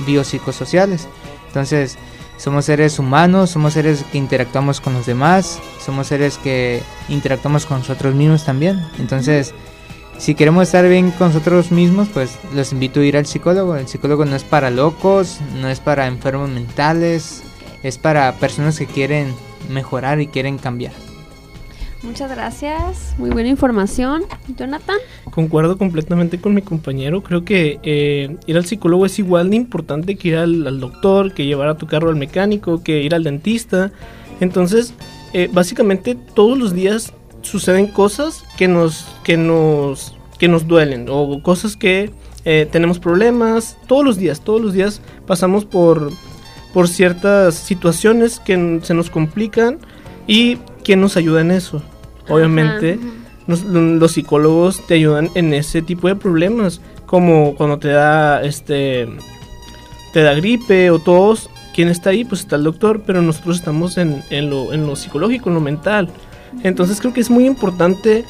biopsicosociales. 0.05 1.07
Entonces, 1.47 1.97
somos 2.38 2.65
seres 2.65 2.99
humanos, 2.99 3.49
somos 3.49 3.73
seres 3.73 4.05
que 4.11 4.17
interactuamos 4.17 4.82
con 4.82 4.93
los 4.93 5.05
demás, 5.05 5.59
somos 5.84 6.07
seres 6.07 6.38
que 6.38 6.82
interactuamos 7.09 7.65
con 7.65 7.80
nosotros 7.80 8.13
mismos 8.15 8.45
también. 8.45 8.86
Entonces, 8.99 9.53
si 10.18 10.36
queremos 10.36 10.63
estar 10.63 10.88
bien 10.88 11.11
con 11.11 11.28
nosotros 11.28 11.72
mismos, 11.72 12.07
pues 12.13 12.38
los 12.53 12.72
invito 12.72 12.99
a 12.99 13.05
ir 13.05 13.18
al 13.18 13.26
psicólogo. 13.26 13.76
El 13.76 13.88
psicólogo 13.88 14.26
no 14.26 14.36
es 14.36 14.43
para 14.43 14.70
locos, 14.70 15.39
no 15.61 15.70
es 15.70 15.80
para 15.80 16.07
enfermos 16.07 16.49
mentales, 16.49 17.43
es 17.84 17.97
para 17.97 18.32
personas 18.34 18.80
que 18.80 18.86
quieren 18.86 19.34
mejorar 19.70 20.22
y 20.22 20.28
quieren 20.28 20.57
cambiar. 20.57 20.93
Muchas 22.01 22.30
gracias. 22.30 23.16
Muy 23.18 23.32
buena 23.32 23.49
información. 23.49 24.24
Jonathan. 24.55 24.97
Concuerdo 25.32 25.78
completamente 25.78 26.39
con 26.39 26.53
mi 26.53 26.61
compañero. 26.61 27.24
Creo 27.24 27.43
que 27.43 27.80
eh, 27.82 28.38
ir 28.45 28.57
al 28.57 28.66
psicólogo 28.66 29.07
es 29.07 29.18
igual 29.18 29.49
de 29.49 29.55
importante 29.55 30.16
que 30.16 30.28
ir 30.30 30.36
al, 30.38 30.68
al 30.68 30.80
doctor, 30.80 31.34
que 31.34 31.45
llevar 31.45 31.68
a 31.68 31.78
tu 31.78 31.88
carro 31.88 32.09
al 32.09 32.16
mecánico, 32.16 32.84
que 32.84 33.01
ir 33.01 33.16
al 33.16 33.24
dentista. 33.24 33.91
Entonces, 34.39 34.93
eh, 35.34 35.49
básicamente 35.51 36.16
todos 36.16 36.57
los 36.57 36.74
días 36.74 37.11
suceden 37.46 37.88
cosas 37.88 38.43
que 38.58 38.68
nos, 38.68 39.06
que 39.24 39.38
nos, 39.38 40.14
que 40.38 40.48
nos 40.48 40.68
duelen 40.68 41.08
o 41.10 41.41
cosas 41.41 41.76
que 41.78 42.12
eh, 42.43 42.68
tenemos 42.72 43.00
problemas. 43.00 43.78
Todos 43.88 44.04
los 44.04 44.18
días, 44.18 44.41
todos 44.41 44.62
los 44.62 44.74
días 44.74 45.02
pasamos 45.26 45.66
por, 45.66 46.12
por 46.74 46.88
ciertas 46.88 47.56
situaciones 47.56 48.39
que 48.39 48.80
se 48.84 48.93
nos 48.93 49.10
complican 49.10 49.80
y 50.28 50.58
¿quién 50.84 51.02
nos 51.02 51.18
ayuda 51.18 51.41
en 51.41 51.52
eso? 51.52 51.82
Obviamente 52.30 53.00
nos- 53.48 53.64
los 53.64 54.12
psicólogos 54.14 54.86
te 54.88 54.96
ayudan 54.96 55.30
en 55.36 55.54
ese 55.54 55.82
tipo 55.82 56.08
de 56.08 56.16
problemas, 56.16 56.82
como 57.06 57.56
cuando 57.56 57.78
te 57.80 57.89
da 57.89 58.43
este 58.43 59.08
te 60.14 60.22
da 60.24 60.34
gripe 60.34 60.89
o 60.91 61.00
tos, 61.00 61.50
¿quién 61.74 61.89
está 61.89 62.10
ahí? 62.12 62.24
Pues 62.26 62.41
está 62.41 62.56
el 62.56 62.64
doctor, 62.64 63.04
pero 63.06 63.22
nosotros 63.22 63.58
estamos 63.58 63.98
en, 63.98 64.24
en 64.30 64.50
lo, 64.50 64.72
en 64.74 64.88
lo 64.88 64.96
psicológico, 64.96 65.50
en 65.50 65.56
lo 65.56 65.62
mental. 65.62 66.10
Entonces 66.64 66.99
creo 66.99 67.14
que 67.14 67.22
es 67.22 67.30
muy 67.30 67.45
importante, 67.45 68.26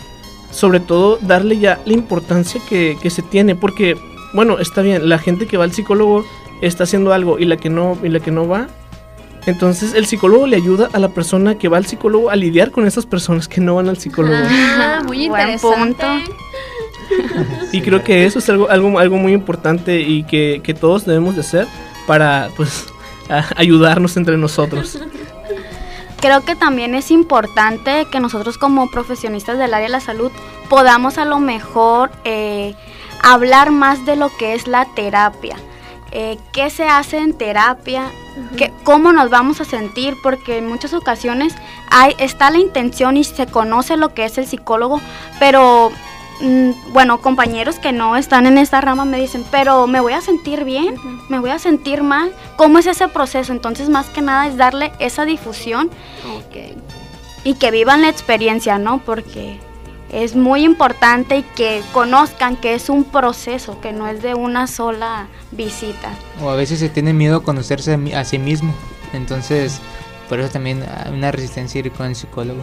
sobre 0.51 0.79
todo, 0.79 1.17
darle 1.21 1.57
ya 1.59 1.79
la 1.85 1.93
importancia 1.93 2.61
que, 2.67 2.97
que 3.01 3.09
se 3.09 3.21
tiene, 3.21 3.55
porque, 3.55 3.97
bueno, 4.33 4.59
está 4.59 4.81
bien, 4.81 5.07
la 5.07 5.19
gente 5.19 5.47
que 5.47 5.57
va 5.57 5.63
al 5.63 5.73
psicólogo 5.73 6.25
está 6.61 6.83
haciendo 6.83 7.13
algo 7.13 7.39
y 7.39 7.45
la 7.45 7.57
que 7.57 7.69
no, 7.69 7.97
y 8.03 8.09
la 8.09 8.19
que 8.19 8.31
no 8.31 8.47
va, 8.47 8.67
entonces 9.45 9.93
el 9.93 10.05
psicólogo 10.05 10.47
le 10.47 10.55
ayuda 10.55 10.89
a 10.91 10.99
la 10.99 11.09
persona 11.09 11.57
que 11.57 11.67
va 11.67 11.77
al 11.77 11.85
psicólogo 11.85 12.29
a 12.29 12.35
lidiar 12.35 12.71
con 12.71 12.87
esas 12.87 13.05
personas 13.05 13.47
que 13.47 13.61
no 13.61 13.75
van 13.75 13.89
al 13.89 13.97
psicólogo. 13.97 14.35
Ah, 14.37 15.01
muy 15.05 15.25
interesante. 15.25 16.05
Y 17.71 17.81
creo 17.81 18.03
que 18.03 18.25
eso 18.25 18.39
es 18.39 18.49
algo, 18.49 18.67
algo, 18.69 18.97
algo 18.97 19.17
muy 19.17 19.31
importante 19.31 20.01
y 20.01 20.23
que, 20.23 20.61
que 20.63 20.73
todos 20.73 21.05
debemos 21.05 21.35
de 21.35 21.41
hacer 21.41 21.67
para 22.07 22.49
pues 22.57 22.87
ayudarnos 23.55 24.17
entre 24.17 24.37
nosotros. 24.37 24.99
Creo 26.25 26.43
que 26.43 26.55
también 26.55 26.95
es 26.95 27.11
importante 27.11 28.05
que 28.11 28.19
nosotros 28.19 28.57
como 28.57 28.89
profesionistas 28.89 29.59
del 29.59 29.75
área 29.75 29.85
de 29.85 29.91
la 29.91 29.99
salud 29.99 30.31
podamos 30.69 31.19
a 31.19 31.25
lo 31.25 31.37
mejor 31.39 32.09
eh, 32.23 32.73
hablar 33.21 33.69
más 33.69 34.07
de 34.07 34.15
lo 34.15 34.35
que 34.35 34.55
es 34.55 34.65
la 34.65 34.85
terapia. 34.95 35.55
Eh, 36.11 36.39
¿Qué 36.51 36.71
se 36.71 36.89
hace 36.89 37.19
en 37.19 37.33
terapia? 37.37 38.05
¿Qué- 38.57 38.73
¿Cómo 38.83 39.13
nos 39.13 39.29
vamos 39.29 39.61
a 39.61 39.65
sentir? 39.65 40.15
Porque 40.23 40.57
en 40.57 40.67
muchas 40.67 40.95
ocasiones 40.95 41.53
hay, 41.91 42.15
está 42.17 42.49
la 42.49 42.57
intención 42.57 43.17
y 43.17 43.23
se 43.23 43.45
conoce 43.45 43.95
lo 43.95 44.15
que 44.15 44.25
es 44.25 44.39
el 44.39 44.47
psicólogo, 44.47 44.99
pero 45.39 45.91
bueno, 46.91 47.21
compañeros 47.21 47.79
que 47.79 47.91
no 47.91 48.15
están 48.17 48.45
en 48.45 48.57
esta 48.57 48.81
rama 48.81 49.05
me 49.05 49.19
dicen, 49.19 49.45
pero 49.51 49.87
me 49.87 49.99
voy 50.01 50.13
a 50.13 50.21
sentir 50.21 50.63
bien, 50.65 50.95
me 51.29 51.39
voy 51.39 51.49
a 51.51 51.59
sentir 51.59 52.03
mal. 52.03 52.33
¿Cómo 52.57 52.77
es 52.79 52.87
ese 52.87 53.07
proceso? 53.07 53.53
Entonces, 53.53 53.89
más 53.89 54.07
que 54.07 54.21
nada 54.21 54.47
es 54.47 54.57
darle 54.57 54.91
esa 54.99 55.25
difusión 55.25 55.89
y 57.43 57.53
que 57.55 57.71
vivan 57.71 58.01
la 58.01 58.09
experiencia, 58.09 58.77
¿no? 58.77 58.99
Porque 58.99 59.59
es 60.11 60.35
muy 60.35 60.63
importante 60.63 61.37
y 61.37 61.43
que 61.43 61.81
conozcan 61.93 62.55
que 62.57 62.73
es 62.73 62.89
un 62.89 63.03
proceso, 63.03 63.79
que 63.81 63.91
no 63.91 64.07
es 64.07 64.21
de 64.21 64.33
una 64.33 64.67
sola 64.67 65.27
visita. 65.51 66.11
O 66.41 66.49
a 66.49 66.55
veces 66.55 66.79
se 66.79 66.89
tiene 66.89 67.13
miedo 67.13 67.37
a 67.37 67.43
conocerse 67.43 67.93
a, 67.93 67.97
mi- 67.97 68.13
a 68.13 68.23
sí 68.25 68.39
mismo. 68.39 68.73
Entonces, 69.13 69.79
por 70.29 70.39
eso 70.39 70.49
también 70.51 70.83
hay 71.05 71.13
una 71.13 71.31
resistencia 71.31 71.79
a 71.81 71.85
ir 71.85 71.91
con 71.91 72.07
el 72.07 72.15
psicólogo. 72.15 72.61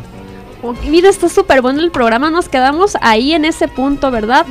Mira, 0.89 1.09
está 1.09 1.29
súper 1.29 1.61
bueno 1.63 1.81
el 1.81 1.91
programa. 1.91 2.31
Nos 2.31 2.49
quedamos 2.49 2.97
ahí 3.01 3.33
en 3.35 3.45
ese 3.45 3.69
punto, 3.69 4.11
¿verdad? 4.11 4.47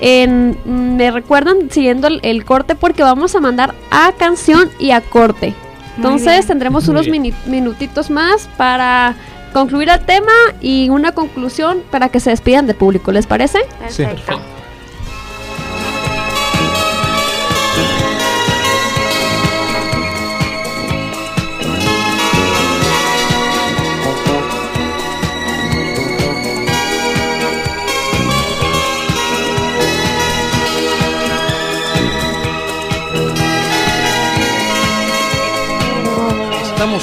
En- 0.00 0.58
mm, 0.64 0.96
me 0.96 1.10
recuerdan 1.10 1.70
siguiendo 1.70 2.08
el, 2.08 2.20
el 2.22 2.44
corte 2.44 2.74
porque 2.74 3.02
vamos 3.02 3.34
a 3.36 3.40
mandar 3.40 3.74
a 3.90 4.12
canción 4.18 4.70
y 4.78 4.90
a 4.90 5.00
corte. 5.00 5.54
Entonces 5.96 6.46
tendremos 6.46 6.84
Muy 6.88 6.90
unos 6.92 7.06
mini- 7.08 7.34
minutitos 7.46 8.10
más 8.10 8.48
para 8.56 9.14
concluir 9.52 9.88
el 9.88 10.00
tema 10.04 10.32
y 10.60 10.88
una 10.88 11.12
conclusión 11.12 11.82
para 11.92 12.08
que 12.08 12.18
se 12.18 12.30
despidan 12.30 12.66
del 12.66 12.74
público. 12.74 13.12
¿Les 13.12 13.26
parece? 13.26 13.60
Sí. 13.88 14.02
Perfecto. 14.04 14.40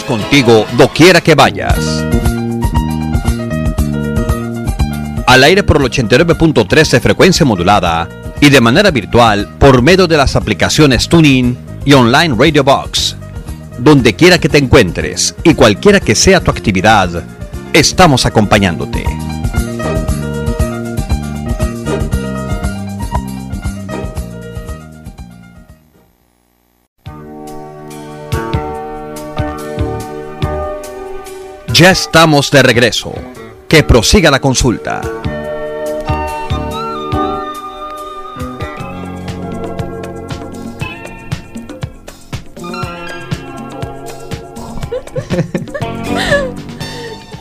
Contigo 0.03 0.65
doquiera 0.77 1.21
que 1.21 1.35
vayas. 1.35 1.77
Al 5.27 5.43
aire 5.43 5.63
por 5.63 5.77
el 5.77 5.89
89.3 5.89 6.89
de 6.89 6.99
frecuencia 6.99 7.45
modulada 7.45 8.09
y 8.41 8.49
de 8.49 8.59
manera 8.59 8.91
virtual 8.91 9.47
por 9.59 9.81
medio 9.81 10.07
de 10.07 10.17
las 10.17 10.35
aplicaciones 10.35 11.07
Tuning 11.07 11.57
y 11.85 11.93
Online 11.93 12.35
Radio 12.37 12.63
Box. 12.63 13.15
Donde 13.77 14.15
quiera 14.15 14.39
que 14.39 14.49
te 14.49 14.57
encuentres 14.57 15.35
y 15.43 15.53
cualquiera 15.53 15.99
que 15.99 16.15
sea 16.15 16.41
tu 16.41 16.51
actividad, 16.51 17.23
estamos 17.73 18.25
acompañándote. 18.25 19.20
Ya 31.81 31.89
estamos 31.89 32.51
de 32.51 32.61
regreso. 32.61 33.11
Que 33.67 33.81
prosiga 33.81 34.29
la 34.29 34.39
consulta. 34.39 35.01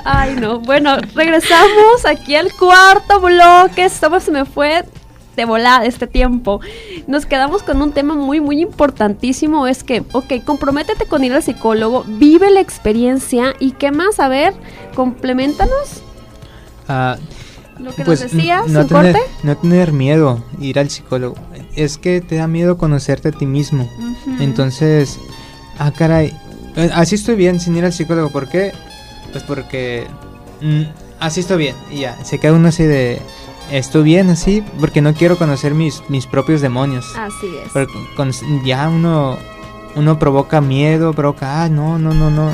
Ay, 0.07 0.37
no. 0.37 0.61
Bueno, 0.61 0.97
regresamos 1.15 2.07
aquí 2.07 2.35
al 2.35 2.51
cuarto 2.55 3.21
bloque. 3.21 3.85
Estamos, 3.85 4.23
se 4.23 4.31
me 4.31 4.47
fue 4.47 4.87
de 5.37 5.45
volada 5.45 5.85
este 5.87 6.07
tiempo. 6.07 6.61
Nos 7.07 7.27
quedamos 7.27 7.63
con 7.63 7.81
un 7.83 7.93
tema 7.93 8.15
muy, 8.15 8.41
muy 8.41 8.61
importantísimo. 8.61 9.67
Es 9.67 9.83
que, 9.85 10.03
ok, 10.13 10.45
comprométete 10.45 11.07
con 11.07 11.25
ir 11.25 11.33
al 11.33 11.43
psicólogo, 11.43 12.05
vive 12.07 12.51
la 12.51 12.61
experiencia 12.61 13.55
y 13.59 13.73
qué 13.73 13.91
más, 13.93 14.21
a 14.21 14.29
ver, 14.29 14.53
complementanos. 14.95 16.03
Ah, 16.89 17.17
Lo 17.79 17.95
que 17.95 18.05
pues, 18.05 18.21
nos 18.23 18.33
decías, 18.33 18.65
n- 18.67 18.75
no 18.75 18.87
tener, 18.87 19.13
corte. 19.15 19.31
no 19.43 19.57
tener 19.57 19.93
miedo 19.93 20.45
ir 20.61 20.79
al 20.79 20.91
psicólogo. 20.91 21.37
Es 21.77 21.97
que 21.99 22.21
te 22.21 22.37
da 22.37 22.47
miedo 22.47 22.77
conocerte 22.77 23.29
a 23.29 23.33
ti 23.33 23.47
mismo. 23.47 23.89
Entonces, 24.41 25.19
ah, 25.79 25.91
caray, 25.93 26.35
eh, 26.77 26.91
así 26.93 27.15
estoy 27.15 27.37
bien 27.37 27.61
sin 27.61 27.77
ir 27.77 27.85
al 27.85 27.93
psicólogo. 27.93 28.31
¿Por 28.31 28.49
qué? 28.49 28.73
Pues 29.33 29.45
porque 29.45 30.07
mm, 30.61 30.83
así 31.21 31.41
estoy 31.41 31.59
bien. 31.59 31.77
Y 31.91 32.01
ya, 32.01 32.23
se 32.25 32.39
queda 32.39 32.53
uno 32.53 32.69
así 32.69 32.83
de, 32.83 33.21
estoy 33.71 34.03
bien 34.03 34.31
así 34.31 34.63
porque 34.81 35.01
no 35.01 35.15
quiero 35.15 35.37
conocer 35.39 35.75
mis, 35.75 36.03
mis 36.09 36.27
propios 36.27 36.61
demonios. 36.61 37.07
Así 37.17 37.47
es. 37.65 37.71
Porque 37.73 37.93
con- 38.17 38.33
ya 38.65 38.89
uno, 38.89 39.39
uno 39.95 40.19
provoca 40.19 40.61
miedo, 40.61 41.13
provoca, 41.13 41.63
ah, 41.65 41.69
no, 41.69 41.99
no, 41.99 42.13
no, 42.15 42.31
no. 42.31 42.53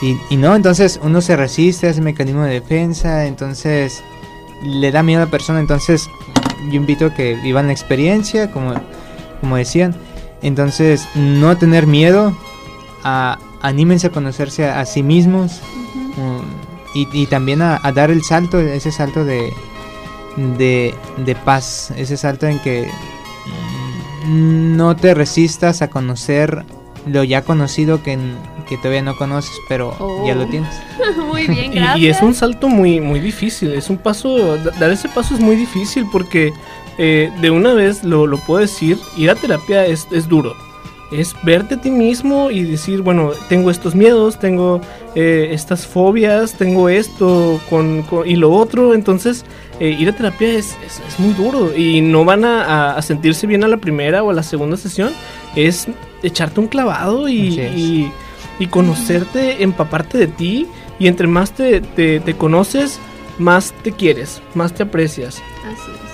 Y, 0.00 0.16
y 0.30 0.36
no, 0.36 0.56
entonces 0.56 0.98
uno 1.02 1.20
se 1.20 1.36
resiste, 1.36 1.88
hace 1.88 2.00
mecanismo 2.00 2.42
de 2.42 2.54
defensa, 2.54 3.26
entonces 3.26 4.02
le 4.64 4.90
da 4.90 5.02
miedo 5.02 5.22
a 5.22 5.26
la 5.26 5.30
persona. 5.30 5.60
Entonces 5.60 6.08
yo 6.70 6.74
invito 6.76 7.06
a 7.06 7.14
que 7.14 7.34
vivan 7.36 7.66
la 7.68 7.72
experiencia, 7.72 8.50
como, 8.50 8.74
como 9.40 9.56
decían. 9.56 9.94
Entonces 10.42 11.06
no 11.14 11.56
tener 11.56 11.86
miedo, 11.86 12.36
a, 13.04 13.38
anímense 13.60 14.08
a 14.08 14.10
conocerse 14.10 14.66
a, 14.68 14.80
a 14.80 14.86
sí 14.86 15.04
mismos 15.04 15.60
um, 16.16 16.42
y, 16.94 17.06
y 17.12 17.26
también 17.26 17.62
a, 17.62 17.78
a 17.80 17.92
dar 17.92 18.10
el 18.10 18.24
salto, 18.24 18.58
ese 18.58 18.90
salto 18.90 19.24
de, 19.24 19.52
de, 20.36 20.94
de 21.18 21.34
paz, 21.34 21.92
ese 21.96 22.16
salto 22.16 22.46
en 22.46 22.58
que 22.60 22.88
no 24.28 24.94
te 24.96 25.14
resistas 25.14 25.82
a 25.82 25.88
conocer 25.90 26.64
lo 27.06 27.24
ya 27.24 27.42
conocido 27.42 28.00
que, 28.02 28.16
que 28.68 28.76
todavía 28.76 29.02
no 29.02 29.16
conoces, 29.16 29.50
pero 29.68 29.92
ya 30.24 30.34
lo 30.36 30.44
Oh. 30.44 30.46
tienes. 30.46 30.70
Muy 31.28 31.46
bien, 31.48 31.72
Y- 31.72 31.76
gracias. 31.76 31.98
Y, 31.98 32.06
es 32.08 32.22
un 32.22 32.32
salto 32.34 32.68
muy, 32.68 33.00
muy 33.00 33.18
difícil, 33.18 33.72
es 33.72 33.90
un 33.90 33.96
paso, 33.98 34.56
da- 34.58 34.70
dar 34.78 34.90
ese 34.92 35.08
paso 35.08 35.34
es 35.34 35.40
muy 35.40 35.56
difícil 35.56 36.06
porque 36.12 36.52
eh, 36.98 37.32
de 37.40 37.50
una 37.50 37.72
vez 37.74 38.04
lo, 38.04 38.26
lo 38.28 38.38
puedo 38.38 38.60
decir, 38.60 38.98
ir 39.16 39.30
a 39.30 39.34
terapia 39.34 39.84
es, 39.84 40.06
es 40.12 40.28
duro. 40.28 40.54
Es 41.10 41.34
verte 41.42 41.74
a 41.74 41.80
ti 41.80 41.90
mismo 41.90 42.50
y 42.50 42.62
decir, 42.62 43.02
bueno, 43.02 43.32
tengo 43.48 43.70
estos 43.70 43.94
miedos, 43.94 44.38
tengo 44.38 44.80
eh, 45.14 45.48
estas 45.50 45.86
fobias, 45.86 46.54
tengo 46.54 46.88
esto 46.88 47.60
con, 47.68 48.02
con- 48.02 48.26
y 48.28 48.36
lo 48.36 48.50
otro. 48.52 48.94
Entonces, 48.94 49.44
eh, 49.82 49.96
ir 49.98 50.08
a 50.08 50.12
terapia 50.16 50.48
es, 50.48 50.76
es- 50.86 51.00
es 51.08 51.18
muy 51.18 51.32
duro 51.34 51.76
y 51.76 52.00
no 52.00 52.24
van 52.24 52.44
a, 52.44 52.62
a- 52.64 52.96
a 52.96 53.02
sentirse 53.02 53.46
bien 53.46 53.64
a 53.64 53.68
la 53.68 53.76
primera 53.78 54.22
o 54.22 54.30
a 54.30 54.34
la 54.34 54.42
segunda 54.42 54.76
sesión. 54.76 55.10
Es 55.56 55.88
echarte 56.22 56.60
un 56.60 56.68
clavado 56.68 57.28
y- 57.28 58.12
y 58.58 58.66
conocerte, 58.68 59.62
empaparte 59.62 60.18
de 60.18 60.26
ti. 60.28 60.66
Y 60.98 61.08
entre 61.08 61.26
más 61.26 61.52
te, 61.52 61.80
te- 61.80 62.20
te 62.20 62.34
conoces, 62.34 62.98
más 63.38 63.72
te 63.82 63.90
quieres, 63.92 64.40
más 64.54 64.72
te 64.72 64.84
aprecias. 64.84 65.42
Así 65.66 65.90
es. 65.92 66.11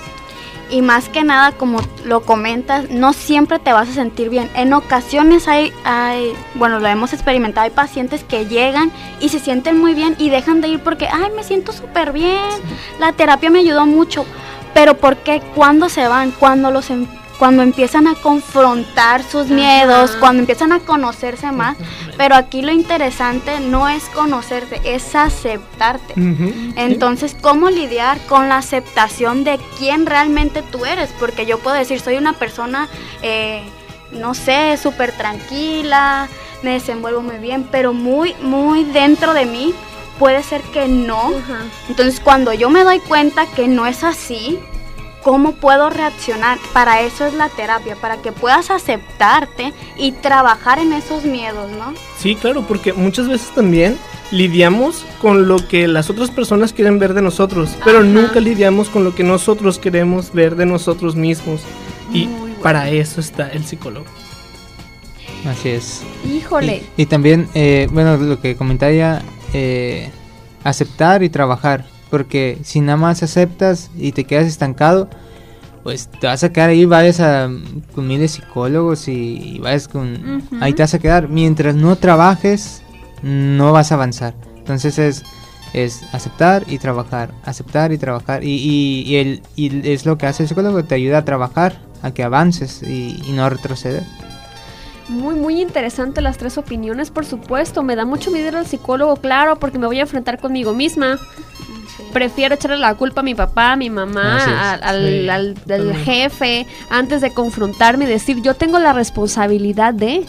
Y 0.71 0.81
más 0.83 1.09
que 1.09 1.23
nada, 1.23 1.51
como 1.53 1.79
lo 2.05 2.21
comentas, 2.21 2.89
no 2.91 3.13
siempre 3.13 3.57
te 3.57 3.73
vas 3.73 3.89
a 3.89 3.93
sentir 3.93 4.29
bien. 4.29 4.49
En 4.53 4.73
ocasiones 4.73 5.47
hay, 5.47 5.73
hay, 5.83 6.33
bueno, 6.53 6.79
lo 6.79 6.87
hemos 6.87 7.11
experimentado, 7.13 7.65
hay 7.65 7.71
pacientes 7.71 8.23
que 8.23 8.45
llegan 8.45 8.91
y 9.19 9.29
se 9.29 9.39
sienten 9.39 9.79
muy 9.79 9.95
bien 9.95 10.15
y 10.19 10.29
dejan 10.29 10.61
de 10.61 10.67
ir 10.67 10.79
porque, 10.79 11.07
ay, 11.07 11.31
me 11.35 11.43
siento 11.43 11.71
súper 11.71 12.11
bien, 12.11 12.39
la 12.99 13.13
terapia 13.13 13.49
me 13.49 13.59
ayudó 13.59 13.85
mucho. 13.87 14.25
Pero 14.75 14.95
¿por 14.97 15.17
qué? 15.17 15.41
¿Cuándo 15.55 15.89
se 15.89 16.07
van? 16.07 16.31
Cuando 16.31 16.69
los 16.69 16.91
em- 16.91 17.07
cuando 17.39 17.63
empiezan 17.63 18.05
a 18.05 18.15
confrontar 18.15 19.23
sus 19.23 19.45
Ajá. 19.45 19.53
miedos, 19.53 20.11
cuando 20.19 20.41
empiezan 20.41 20.73
a 20.73 20.79
conocerse 20.79 21.51
más. 21.53 21.77
Pero 22.17 22.35
aquí 22.35 22.61
lo 22.61 22.71
interesante 22.73 23.61
no 23.61 23.87
es 23.87 24.03
conocerte, 24.09 24.81
es 24.83 25.15
aceptarte. 25.15 26.13
Entonces, 26.75 27.35
¿cómo 27.41 27.69
lidiar 27.69 28.19
con 28.27 28.49
la 28.49 28.57
aceptación 28.57 29.45
de 29.45 29.57
quién 29.77 30.05
realmente 30.05 30.61
tú 30.61 30.85
eres? 30.85 31.09
Porque 31.17 31.45
yo 31.45 31.59
puedo 31.59 31.77
decir, 31.77 32.01
soy 32.01 32.17
una 32.17 32.33
persona, 32.33 32.89
eh, 33.21 33.63
no 34.11 34.33
sé, 34.33 34.77
súper 34.77 35.13
tranquila, 35.13 36.27
me 36.61 36.71
desenvuelvo 36.71 37.21
muy 37.21 37.37
bien, 37.37 37.65
pero 37.71 37.93
muy, 37.93 38.35
muy 38.41 38.83
dentro 38.83 39.33
de 39.33 39.45
mí 39.45 39.73
puede 40.19 40.43
ser 40.43 40.61
que 40.73 40.89
no. 40.89 41.31
Entonces, 41.87 42.19
cuando 42.19 42.51
yo 42.53 42.69
me 42.69 42.83
doy 42.83 42.99
cuenta 42.99 43.45
que 43.45 43.69
no 43.69 43.87
es 43.87 44.03
así, 44.03 44.59
¿cómo 45.23 45.53
puedo 45.53 45.89
reaccionar? 45.89 46.57
Para 46.73 47.01
eso 47.01 47.25
es 47.25 47.33
la 47.33 47.49
terapia, 47.49 47.95
para 47.95 48.17
que 48.17 48.31
puedas 48.31 48.71
aceptarte 48.71 49.73
y 49.97 50.11
trabajar 50.13 50.79
en 50.79 50.93
esos 50.93 51.25
miedos, 51.25 51.71
¿no? 51.71 51.93
Sí, 52.17 52.35
claro, 52.35 52.63
porque 52.67 52.93
muchas 52.93 53.27
veces 53.27 53.49
también 53.53 53.97
lidiamos 54.31 55.05
con 55.21 55.47
lo 55.47 55.67
que 55.67 55.87
las 55.87 56.09
otras 56.09 56.31
personas 56.31 56.73
quieren 56.73 56.99
ver 56.99 57.13
de 57.13 57.21
nosotros, 57.21 57.75
pero 57.83 57.99
Ajá. 57.99 58.07
nunca 58.07 58.39
lidiamos 58.39 58.89
con 58.89 59.03
lo 59.03 59.15
que 59.15 59.23
nosotros 59.23 59.79
queremos 59.79 60.33
ver 60.33 60.55
de 60.55 60.65
nosotros 60.65 61.15
mismos. 61.15 61.61
Y 62.11 62.27
bueno. 62.27 62.55
para 62.61 62.89
eso 62.89 63.19
está 63.19 63.49
el 63.49 63.65
psicólogo. 63.65 64.05
Así 65.45 65.69
es. 65.69 66.03
Híjole. 66.25 66.83
Y, 66.97 67.03
y 67.03 67.05
también, 67.05 67.47
eh, 67.53 67.87
bueno, 67.91 68.17
lo 68.17 68.41
que 68.41 68.55
comentaría, 68.55 69.21
eh, 69.53 70.09
aceptar 70.63 71.23
y 71.23 71.29
trabajar. 71.29 71.85
Porque 72.09 72.57
si 72.63 72.81
nada 72.81 72.97
más 72.97 73.21
aceptas 73.23 73.91
y 73.95 74.11
te 74.11 74.23
quedas 74.23 74.47
estancado, 74.47 75.09
pues 75.83 76.07
te 76.07 76.27
vas 76.27 76.43
a 76.43 76.51
quedar 76.51 76.71
ahí, 76.71 76.85
vayas 76.85 77.19
a, 77.19 77.49
con 77.95 78.07
miles 78.07 78.33
de 78.33 78.41
psicólogos 78.41 79.07
y, 79.07 79.55
y 79.55 79.59
vayas 79.59 79.87
con... 79.87 80.43
Ahí 80.59 80.73
te 80.73 80.83
vas 80.83 80.93
a 80.93 80.99
quedar. 80.99 81.29
Mientras 81.29 81.75
no 81.75 81.95
trabajes, 81.95 82.81
no 83.21 83.71
vas 83.71 83.91
a 83.91 83.95
avanzar. 83.95 84.33
Entonces 84.57 84.99
es, 84.99 85.23
es 85.73 86.03
aceptar 86.11 86.63
y 86.67 86.79
trabajar, 86.79 87.31
aceptar 87.43 87.91
y 87.91 87.97
trabajar. 87.97 88.43
Y, 88.43 88.55
y, 88.55 89.03
y 89.05 89.15
el, 89.17 89.41
y 89.55 89.89
es 89.89 90.05
lo 90.05 90.17
que 90.17 90.25
hace 90.25 90.43
el 90.43 90.49
psicólogo, 90.49 90.83
te 90.83 90.95
ayuda 90.95 91.19
a 91.19 91.25
trabajar, 91.25 91.79
a 92.01 92.11
que 92.11 92.23
avances 92.23 92.81
y, 92.83 93.21
y 93.25 93.31
no 93.33 93.49
retroceder. 93.49 94.03
Muy, 95.07 95.33
muy 95.33 95.59
interesante 95.59 96.21
las 96.21 96.37
tres 96.37 96.57
opiniones, 96.59 97.09
por 97.09 97.25
supuesto. 97.25 97.81
Me 97.81 97.95
da 97.95 98.05
mucho 98.05 98.29
miedo 98.29 98.47
ir 98.47 98.55
al 98.55 98.67
psicólogo, 98.67 99.15
claro, 99.15 99.57
porque 99.57 99.79
me 99.79 99.87
voy 99.87 99.97
a 99.99 100.01
enfrentar 100.01 100.39
conmigo 100.39 100.73
misma. 100.73 101.17
Prefiero 102.13 102.55
echarle 102.55 102.77
la 102.77 102.95
culpa 102.95 103.21
a 103.21 103.23
mi 103.23 103.35
papá, 103.35 103.73
a 103.73 103.75
mi 103.75 103.89
mamá, 103.89 104.37
al, 104.37 104.41
Sí, 104.41 104.49
al- 104.51 105.29
al 105.29 105.53
totalmente. 105.53 106.03
jefe, 106.03 106.67
antes 106.89 107.21
de 107.21 107.31
confrontarme 107.33 108.05
y 108.05 108.07
decir, 108.07 108.41
yo 108.41 108.55
tengo 108.55 108.79
la 108.79 108.93
responsabilidad 108.93 109.93
de... 109.93 110.25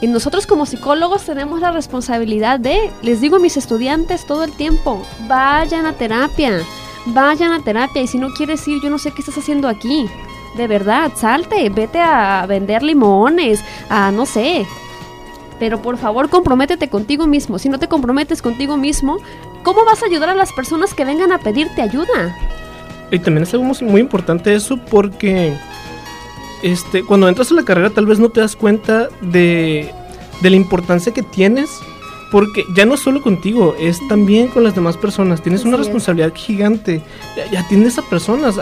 Y 0.00 0.06
nosotros 0.06 0.46
como 0.46 0.64
psicólogos 0.64 1.24
tenemos 1.24 1.60
la 1.60 1.72
responsabilidad 1.72 2.60
de, 2.60 2.92
les 3.02 3.20
digo 3.20 3.36
a 3.36 3.40
mis 3.40 3.56
estudiantes 3.56 4.24
todo 4.26 4.44
el 4.44 4.52
tiempo, 4.52 5.04
vayan 5.26 5.86
a 5.86 5.92
terapia, 5.94 6.60
vayan 7.06 7.52
a 7.52 7.64
terapia 7.64 8.02
y 8.02 8.06
si 8.06 8.16
no 8.18 8.28
quieres 8.30 8.66
ir, 8.68 8.80
yo 8.80 8.90
no 8.90 8.98
sé 8.98 9.10
qué 9.10 9.22
estás 9.22 9.38
haciendo 9.38 9.66
aquí. 9.66 10.06
De 10.56 10.68
verdad, 10.68 11.10
salte, 11.16 11.68
vete 11.70 12.00
a 12.00 12.46
vender 12.46 12.84
limones, 12.84 13.60
a 13.90 14.12
no 14.12 14.24
sé. 14.24 14.64
Pero 15.58 15.82
por 15.82 15.98
favor, 15.98 16.28
comprométete 16.30 16.88
contigo 16.88 17.26
mismo. 17.26 17.58
Si 17.58 17.68
no 17.68 17.80
te 17.80 17.88
comprometes 17.88 18.40
contigo 18.40 18.76
mismo, 18.76 19.18
¿cómo 19.68 19.84
vas 19.84 20.02
a 20.02 20.06
ayudar 20.06 20.30
a 20.30 20.34
las 20.34 20.50
personas 20.54 20.94
que 20.94 21.04
vengan 21.04 21.30
a 21.30 21.40
pedirte 21.40 21.82
ayuda? 21.82 22.34
Y 23.10 23.18
también 23.18 23.42
es 23.42 23.52
algo 23.52 23.66
muy- 23.82 24.00
importante 24.00 24.54
eso 24.54 24.78
porque 24.78 25.54
este, 26.62 27.04
cuando 27.04 27.28
entras 27.28 27.52
a 27.52 27.54
la 27.54 27.64
carrera 27.64 27.90
tal 27.90 28.06
vez 28.06 28.18
no 28.18 28.30
te 28.30 28.40
das 28.40 28.56
cuenta 28.56 29.08
de, 29.20 29.92
de 30.40 30.50
la 30.50 30.56
importancia 30.56 31.12
que 31.12 31.22
tienes. 31.22 31.68
Porque 32.30 32.64
ya 32.74 32.84
no 32.84 32.94
es 32.94 33.00
solo 33.00 33.22
contigo, 33.22 33.74
es 33.80 33.98
también 34.08 34.48
con 34.48 34.62
las 34.62 34.74
demás 34.74 34.96
personas. 34.96 35.42
Tienes 35.42 35.64
una 35.64 35.76
es. 35.76 35.84
responsabilidad 35.84 36.34
gigante. 36.34 37.02
Atiendes 37.56 37.98
a 37.98 38.02
personas, 38.02 38.56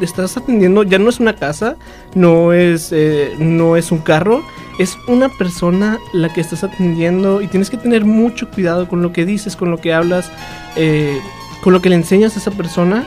estás 0.00 0.36
atendiendo, 0.36 0.82
ya 0.82 0.98
no 0.98 1.08
es 1.08 1.20
una 1.20 1.36
casa, 1.36 1.76
no 2.14 2.52
es, 2.52 2.90
eh, 2.90 3.34
no 3.38 3.76
es 3.76 3.92
un 3.92 3.98
carro, 3.98 4.42
es 4.78 4.98
una 5.06 5.28
persona 5.28 6.00
la 6.12 6.32
que 6.32 6.40
estás 6.40 6.64
atendiendo 6.64 7.42
y 7.42 7.46
tienes 7.46 7.70
que 7.70 7.76
tener 7.76 8.04
mucho 8.04 8.48
cuidado 8.50 8.88
con 8.88 9.02
lo 9.02 9.12
que 9.12 9.24
dices, 9.24 9.54
con 9.54 9.70
lo 9.70 9.78
que 9.78 9.92
hablas, 9.92 10.30
eh, 10.76 11.20
con 11.62 11.72
lo 11.72 11.80
que 11.80 11.90
le 11.90 11.94
enseñas 11.94 12.36
a 12.36 12.40
esa 12.40 12.50
persona. 12.50 13.06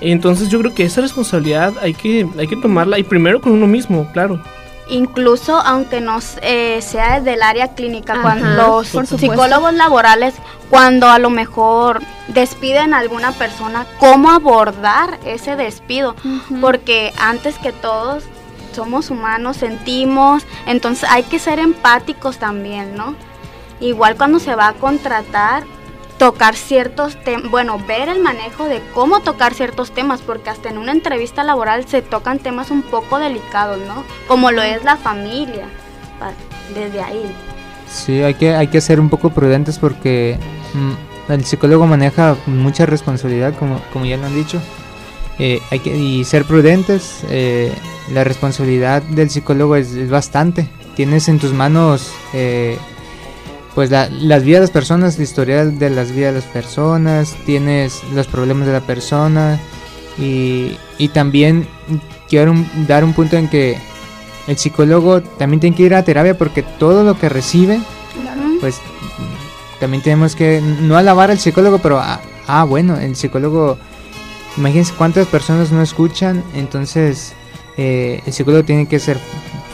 Entonces 0.00 0.48
yo 0.48 0.58
creo 0.60 0.74
que 0.74 0.84
esa 0.84 1.00
responsabilidad 1.00 1.74
hay 1.82 1.94
que, 1.94 2.26
hay 2.38 2.46
que 2.46 2.56
tomarla 2.56 2.98
y 2.98 3.02
primero 3.02 3.40
con 3.40 3.52
uno 3.52 3.66
mismo, 3.66 4.06
claro. 4.12 4.40
Incluso 4.88 5.56
aunque 5.56 6.00
no 6.00 6.18
eh, 6.42 6.80
sea 6.80 7.20
del 7.20 7.42
área 7.42 7.74
clínica, 7.74 8.12
Ajá, 8.14 8.22
cuando 8.22 8.82
los 8.82 8.88
psicólogos 8.88 9.74
laborales, 9.74 10.34
cuando 10.70 11.08
a 11.08 11.18
lo 11.18 11.28
mejor 11.28 12.02
despiden 12.28 12.94
a 12.94 12.98
alguna 12.98 13.32
persona, 13.32 13.86
cómo 13.98 14.30
abordar 14.30 15.18
ese 15.24 15.56
despido, 15.56 16.14
porque 16.60 17.12
antes 17.18 17.58
que 17.58 17.72
todos 17.72 18.24
somos 18.74 19.10
humanos, 19.10 19.56
sentimos, 19.56 20.44
entonces 20.66 21.08
hay 21.10 21.24
que 21.24 21.38
ser 21.38 21.58
empáticos 21.58 22.38
también, 22.38 22.94
¿no? 22.94 23.14
Igual 23.80 24.16
cuando 24.16 24.38
se 24.38 24.54
va 24.54 24.68
a 24.68 24.72
contratar, 24.74 25.64
tocar 26.18 26.56
ciertos 26.56 27.22
temas, 27.22 27.50
bueno, 27.50 27.78
ver 27.86 28.08
el 28.08 28.20
manejo 28.20 28.64
de 28.64 28.80
cómo 28.94 29.20
tocar 29.20 29.54
ciertos 29.54 29.92
temas, 29.92 30.20
porque 30.22 30.50
hasta 30.50 30.68
en 30.68 30.78
una 30.78 30.92
entrevista 30.92 31.44
laboral 31.44 31.86
se 31.86 32.02
tocan 32.02 32.38
temas 32.38 32.70
un 32.70 32.82
poco 32.82 33.18
delicados, 33.18 33.78
¿no? 33.86 34.04
Como 34.26 34.50
lo 34.50 34.62
es 34.62 34.82
la 34.84 34.96
familia, 34.96 35.66
desde 36.74 37.00
ahí. 37.00 37.34
Sí, 37.88 38.22
hay 38.22 38.34
que, 38.34 38.54
hay 38.54 38.68
que 38.68 38.80
ser 38.80 38.98
un 38.98 39.08
poco 39.08 39.30
prudentes 39.30 39.78
porque 39.78 40.38
mm, 40.74 41.32
el 41.32 41.44
psicólogo 41.44 41.86
maneja 41.86 42.36
mucha 42.46 42.86
responsabilidad, 42.86 43.54
como, 43.58 43.80
como 43.92 44.06
ya 44.06 44.16
lo 44.16 44.26
han 44.26 44.34
dicho. 44.34 44.60
Eh, 45.38 45.60
hay 45.70 45.80
que 45.80 45.96
y 45.96 46.24
ser 46.24 46.44
prudentes. 46.44 47.20
Eh, 47.30 47.72
la 48.12 48.24
responsabilidad 48.24 49.02
del 49.02 49.30
psicólogo 49.30 49.76
es, 49.76 50.08
bastante. 50.08 50.68
Tienes 50.94 51.28
en 51.28 51.38
tus 51.38 51.52
manos 51.52 52.10
eh, 52.32 52.78
pues 53.76 53.90
las 53.90 54.42
vidas 54.42 54.60
de 54.60 54.60
las 54.60 54.70
personas, 54.70 55.16
el 55.16 55.24
historial 55.24 55.78
de 55.78 55.90
las 55.90 56.10
vidas 56.10 56.32
de 56.32 56.40
las 56.40 56.48
personas, 56.48 57.36
tienes 57.44 58.02
los 58.14 58.26
problemas 58.26 58.66
de 58.66 58.72
la 58.72 58.80
persona 58.80 59.60
y, 60.16 60.78
y 60.96 61.08
también 61.08 61.68
quiero 62.26 62.54
dar 62.88 63.04
un 63.04 63.12
punto 63.12 63.36
en 63.36 63.48
que 63.48 63.76
el 64.46 64.56
psicólogo 64.56 65.20
también 65.20 65.60
tiene 65.60 65.76
que 65.76 65.82
ir 65.82 65.94
a 65.94 66.02
terapia 66.02 66.38
porque 66.38 66.62
todo 66.62 67.04
lo 67.04 67.18
que 67.18 67.28
recibe, 67.28 67.78
pues 68.60 68.80
también 69.78 70.02
tenemos 70.02 70.34
que 70.34 70.62
no 70.62 70.96
alabar 70.96 71.30
al 71.30 71.38
psicólogo, 71.38 71.76
pero 71.76 71.98
ah, 71.98 72.22
ah, 72.46 72.64
bueno, 72.64 72.96
el 72.96 73.14
psicólogo, 73.14 73.76
imagínense 74.56 74.94
cuántas 74.96 75.26
personas 75.26 75.70
no 75.70 75.82
escuchan, 75.82 76.42
entonces 76.54 77.34
eh, 77.76 78.22
el 78.24 78.32
psicólogo 78.32 78.64
tiene 78.64 78.88
que 78.88 78.98
ser 78.98 79.18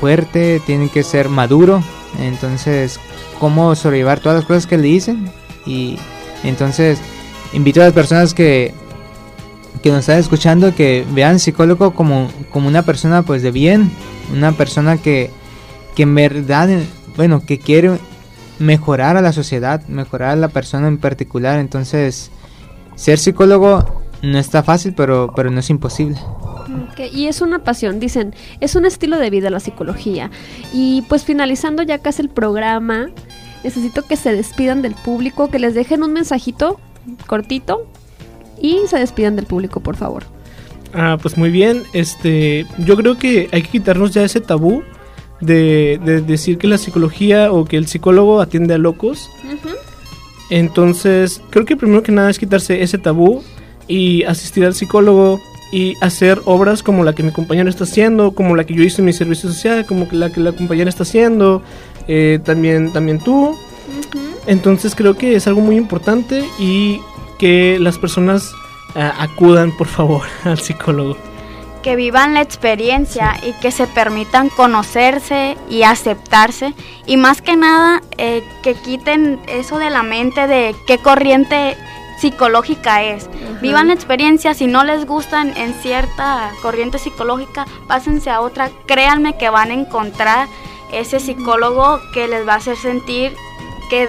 fuerte, 0.00 0.61
tiene 0.66 0.88
que 0.88 1.05
ser 1.05 1.28
maduro, 1.28 1.84
entonces 2.18 2.98
cómo 3.39 3.74
sobrellevar 3.74 4.20
todas 4.20 4.39
las 4.39 4.47
cosas 4.47 4.66
que 4.66 4.76
le 4.76 4.85
dicen 4.85 5.30
y 5.66 5.99
entonces 6.45 6.99
invito 7.53 7.80
a 7.80 7.85
las 7.85 7.93
personas 7.93 8.35
que 8.35 8.74
que 9.83 9.91
nos 9.91 10.01
están 10.01 10.18
escuchando 10.18 10.74
que 10.74 11.05
vean 11.12 11.41
psicólogo 11.41 11.93
como, 11.93 12.30
como 12.51 12.68
una 12.68 12.83
persona 12.83 13.22
pues 13.22 13.43
de 13.43 13.51
bien, 13.51 13.91
una 14.33 14.53
persona 14.53 14.97
que, 14.97 15.30
que 15.97 16.05
en 16.05 16.14
verdad, 16.14 16.68
bueno, 17.16 17.45
que 17.45 17.59
quiere 17.59 17.99
mejorar 18.59 19.16
a 19.16 19.20
la 19.20 19.33
sociedad, 19.33 19.83
mejorar 19.89 20.30
a 20.30 20.37
la 20.37 20.49
persona 20.49 20.87
en 20.87 20.99
particular. 20.99 21.59
Entonces, 21.59 22.30
ser 22.95 23.18
psicólogo 23.18 24.03
no 24.22 24.39
está 24.39 24.62
fácil, 24.62 24.95
pero, 24.95 25.33
pero 25.35 25.51
no 25.51 25.61
es 25.61 25.68
imposible. 25.68 26.18
Y 27.12 27.26
es 27.26 27.40
una 27.40 27.60
pasión, 27.60 28.00
dicen, 28.00 28.34
es 28.60 28.74
un 28.74 28.84
estilo 28.84 29.18
de 29.18 29.30
vida 29.30 29.50
la 29.50 29.60
psicología. 29.60 30.30
Y 30.72 31.02
pues 31.08 31.24
finalizando 31.24 31.82
ya 31.82 31.98
casi 31.98 32.22
el 32.22 32.28
programa, 32.28 33.10
necesito 33.64 34.02
que 34.02 34.16
se 34.16 34.32
despidan 34.32 34.82
del 34.82 34.94
público, 34.94 35.50
que 35.50 35.58
les 35.58 35.74
dejen 35.74 36.02
un 36.02 36.12
mensajito 36.12 36.80
cortito 37.26 37.86
y 38.60 38.80
se 38.86 38.98
despidan 38.98 39.36
del 39.36 39.46
público, 39.46 39.80
por 39.80 39.96
favor. 39.96 40.24
Ah, 40.94 41.18
pues 41.20 41.36
muy 41.36 41.50
bien. 41.50 41.84
Este, 41.92 42.66
yo 42.78 42.96
creo 42.96 43.18
que 43.18 43.48
hay 43.52 43.62
que 43.62 43.70
quitarnos 43.70 44.12
ya 44.12 44.22
ese 44.22 44.40
tabú 44.40 44.82
de, 45.40 45.98
decir 46.26 46.58
que 46.58 46.68
la 46.68 46.78
psicología 46.78 47.52
o 47.52 47.64
que 47.64 47.76
el 47.76 47.86
psicólogo 47.86 48.40
atiende 48.40 48.74
a 48.74 48.78
locos. 48.78 49.30
Entonces, 50.50 51.40
creo 51.50 51.64
que 51.64 51.76
primero 51.76 52.02
que 52.02 52.12
nada 52.12 52.30
es 52.30 52.38
quitarse 52.38 52.82
ese 52.82 52.98
tabú 52.98 53.42
y 53.88 54.22
asistir 54.24 54.64
al 54.64 54.74
psicólogo 54.74 55.40
y 55.72 55.96
hacer 56.00 56.40
obras 56.44 56.84
como 56.84 57.02
la 57.02 57.14
que 57.14 57.24
mi 57.24 57.32
compañero 57.32 57.68
está 57.68 57.82
haciendo, 57.82 58.32
como 58.32 58.54
la 58.54 58.64
que 58.64 58.74
yo 58.74 58.84
hice 58.84 59.00
en 59.00 59.06
mi 59.06 59.12
servicio 59.12 59.50
social, 59.50 59.84
como 59.86 60.06
la 60.12 60.30
que 60.30 60.38
la 60.38 60.52
compañera 60.52 60.88
está 60.88 61.02
haciendo, 61.02 61.62
eh, 62.06 62.38
también, 62.44 62.92
también 62.92 63.18
tú. 63.18 63.58
Entonces 64.46 64.94
creo 64.94 65.16
que 65.16 65.34
es 65.34 65.46
algo 65.48 65.60
muy 65.60 65.76
importante 65.76 66.44
y 66.60 67.00
que 67.38 67.78
las 67.80 67.98
personas 67.98 68.52
acudan 68.94 69.74
por 69.76 69.88
favor 69.88 70.22
al 70.44 70.60
psicólogo. 70.60 71.16
Que 71.82 71.96
vivan 71.96 72.34
la 72.34 72.42
experiencia 72.42 73.34
y 73.42 73.52
que 73.54 73.72
se 73.72 73.88
permitan 73.88 74.50
conocerse 74.50 75.56
y 75.68 75.82
aceptarse. 75.82 76.74
Y 77.06 77.16
más 77.16 77.42
que 77.42 77.56
nada, 77.56 78.02
eh, 78.18 78.44
que 78.62 78.74
quiten 78.74 79.40
eso 79.48 79.78
de 79.78 79.90
la 79.90 80.04
mente 80.04 80.46
de 80.46 80.76
qué 80.86 80.98
corriente 80.98 81.76
psicológica 82.22 83.02
es. 83.02 83.28
Vivan 83.60 83.88
la 83.88 83.94
experiencia, 83.94 84.54
si 84.54 84.66
no 84.66 84.84
les 84.84 85.04
gustan 85.06 85.56
en 85.56 85.74
cierta 85.74 86.50
corriente 86.62 86.98
psicológica, 86.98 87.66
pásense 87.88 88.30
a 88.30 88.40
otra. 88.40 88.70
Créanme 88.86 89.36
que 89.36 89.50
van 89.50 89.70
a 89.70 89.74
encontrar 89.74 90.46
ese 90.92 91.18
psicólogo 91.20 91.98
que 92.14 92.28
les 92.28 92.46
va 92.46 92.54
a 92.54 92.56
hacer 92.56 92.76
sentir 92.76 93.34
que 93.90 94.08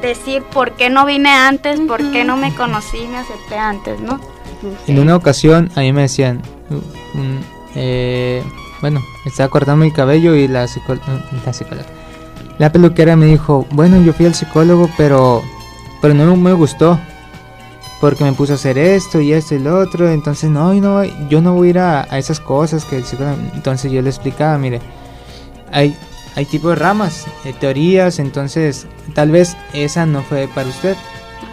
decir 0.00 0.42
por 0.44 0.72
qué 0.72 0.90
no 0.90 1.04
vine 1.04 1.30
antes, 1.30 1.80
por 1.80 1.98
qué 2.12 2.24
no 2.24 2.36
me 2.36 2.54
conocí, 2.54 3.06
me 3.08 3.18
acepté 3.18 3.56
antes, 3.56 4.00
¿no? 4.00 4.20
En 4.86 4.98
una 4.98 5.16
ocasión 5.16 5.70
a 5.74 5.80
mí 5.80 5.92
me 5.92 6.02
decían, 6.02 6.42
eh, 7.74 8.42
bueno, 8.80 9.02
estaba 9.26 9.48
cortando 9.48 9.84
mi 9.84 9.90
cabello 9.90 10.34
y 10.34 10.46
la, 10.46 10.60
la 10.60 11.52
psicóloga, 11.52 11.86
la 12.58 12.72
peluquera 12.72 13.16
me 13.16 13.26
dijo, 13.26 13.66
bueno, 13.70 14.00
yo 14.00 14.12
fui 14.12 14.26
al 14.26 14.34
psicólogo, 14.34 14.90
pero, 14.96 15.42
pero 16.00 16.14
no 16.14 16.36
me 16.36 16.52
gustó, 16.52 16.98
porque 18.00 18.24
me 18.24 18.32
puso 18.32 18.52
a 18.52 18.56
hacer 18.56 18.78
esto 18.78 19.20
y 19.20 19.32
esto 19.32 19.54
y 19.54 19.58
lo 19.58 19.78
otro, 19.78 20.08
entonces 20.08 20.50
no, 20.50 20.72
no 20.74 21.04
yo 21.28 21.40
no 21.40 21.54
voy 21.54 21.68
a 21.68 21.70
ir 21.70 21.78
a, 21.78 22.06
a 22.10 22.18
esas 22.18 22.40
cosas 22.40 22.84
que 22.84 22.98
el 22.98 23.04
entonces 23.54 23.90
yo 23.90 24.00
le 24.02 24.10
explicaba, 24.10 24.56
mire, 24.58 24.80
hay 25.72 25.96
hay 26.38 26.44
tipos 26.44 26.70
de 26.70 26.76
ramas, 26.76 27.26
de 27.42 27.52
teorías, 27.52 28.20
entonces 28.20 28.86
tal 29.12 29.32
vez 29.32 29.56
esa 29.72 30.06
no 30.06 30.22
fue 30.22 30.46
para 30.46 30.68
usted. 30.68 30.96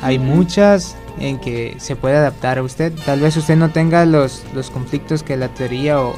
Hay 0.03 0.19
muchas 0.19 0.95
en 1.17 1.39
que 1.39 1.75
se 1.79 1.95
puede 1.95 2.17
adaptar 2.17 2.59
a 2.59 2.61
usted. 2.61 2.93
Tal 3.03 3.19
vez 3.19 3.35
usted 3.35 3.55
no 3.55 3.71
tenga 3.71 4.05
los, 4.05 4.43
los 4.53 4.69
conflictos 4.69 5.23
que 5.23 5.37
la 5.37 5.47
teoría 5.47 5.99
o, 5.99 6.13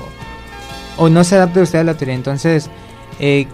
o 0.98 1.08
no 1.08 1.24
se 1.24 1.36
adapte 1.36 1.62
usted 1.62 1.80
a 1.80 1.84
la 1.86 1.94
teoría. 1.96 2.16
Entonces, 2.16 2.70
eh, 3.22 3.48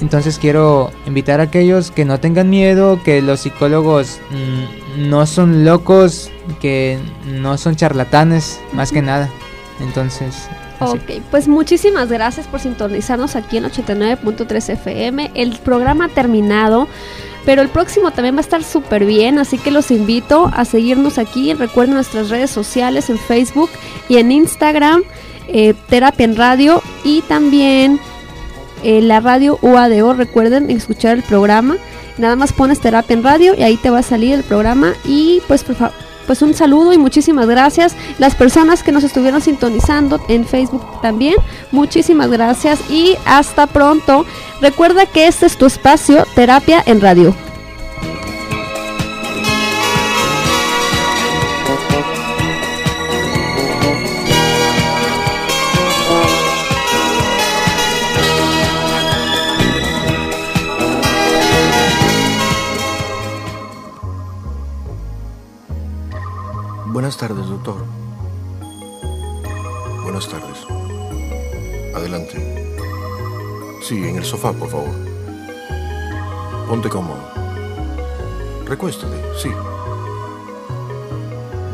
entonces 0.00 0.38
quiero 0.38 0.90
invitar 1.06 1.40
a 1.40 1.44
aquellos 1.44 1.90
que 1.90 2.04
no 2.04 2.20
tengan 2.20 2.48
miedo, 2.50 3.00
que 3.02 3.22
los 3.22 3.40
psicólogos 3.40 4.18
mm, 4.30 5.08
no 5.08 5.26
son 5.26 5.64
locos, 5.64 6.30
que 6.60 6.98
no 7.26 7.58
son 7.58 7.76
charlatanes, 7.76 8.60
más 8.72 8.92
que 8.92 9.02
nada. 9.02 9.28
Entonces, 9.80 10.48
Ok, 10.82 11.20
pues 11.30 11.46
muchísimas 11.46 12.08
gracias 12.08 12.46
por 12.46 12.58
sintonizarnos 12.58 13.36
aquí 13.36 13.58
en 13.58 13.64
89.3 13.64 14.70
FM. 14.70 15.30
El 15.34 15.58
programa 15.58 16.06
ha 16.06 16.08
terminado, 16.08 16.88
pero 17.44 17.60
el 17.60 17.68
próximo 17.68 18.12
también 18.12 18.34
va 18.34 18.38
a 18.38 18.40
estar 18.40 18.64
súper 18.64 19.04
bien, 19.04 19.38
así 19.38 19.58
que 19.58 19.70
los 19.70 19.90
invito 19.90 20.50
a 20.54 20.64
seguirnos 20.64 21.18
aquí. 21.18 21.52
Recuerden 21.52 21.96
nuestras 21.96 22.30
redes 22.30 22.50
sociales 22.50 23.10
en 23.10 23.18
Facebook 23.18 23.68
y 24.08 24.16
en 24.16 24.32
Instagram, 24.32 25.02
eh, 25.48 25.74
Terapia 25.90 26.24
en 26.24 26.36
Radio 26.36 26.82
y 27.04 27.20
también 27.22 28.00
eh, 28.82 29.00
la 29.02 29.20
radio 29.20 29.58
UADO. 29.62 30.14
Recuerden 30.14 30.70
escuchar 30.70 31.16
el 31.16 31.22
programa. 31.22 31.76
Nada 32.18 32.36
más 32.36 32.52
pones 32.52 32.80
Terapia 32.80 33.14
en 33.14 33.22
Radio 33.22 33.54
y 33.56 33.62
ahí 33.62 33.76
te 33.76 33.90
va 33.90 34.00
a 34.00 34.02
salir 34.02 34.34
el 34.34 34.42
programa. 34.42 34.94
Y 35.04 35.40
pues 35.48 35.64
por 35.64 35.76
favor 35.76 36.10
pues 36.30 36.42
un 36.42 36.54
saludo 36.54 36.92
y 36.92 36.98
muchísimas 36.98 37.48
gracias. 37.48 37.96
Las 38.20 38.36
personas 38.36 38.84
que 38.84 38.92
nos 38.92 39.02
estuvieron 39.02 39.40
sintonizando 39.40 40.24
en 40.28 40.46
Facebook 40.46 41.00
también, 41.02 41.34
muchísimas 41.72 42.30
gracias 42.30 42.88
y 42.88 43.16
hasta 43.24 43.66
pronto. 43.66 44.24
Recuerda 44.60 45.06
que 45.06 45.26
este 45.26 45.46
es 45.46 45.56
tu 45.56 45.66
espacio, 45.66 46.24
Terapia 46.36 46.84
en 46.86 47.00
Radio. 47.00 47.49
Buenas 67.10 67.28
tardes, 67.28 67.48
doctor. 67.48 67.84
Buenas 70.04 70.28
tardes. 70.28 70.58
Adelante. 71.92 72.78
Sí, 73.82 73.96
en 73.96 74.18
el 74.18 74.24
sofá, 74.24 74.52
por 74.52 74.68
favor. 74.68 74.94
Ponte 76.68 76.88
cómodo. 76.88 77.18
Recuéstate, 78.64 79.16
sí. 79.36 79.48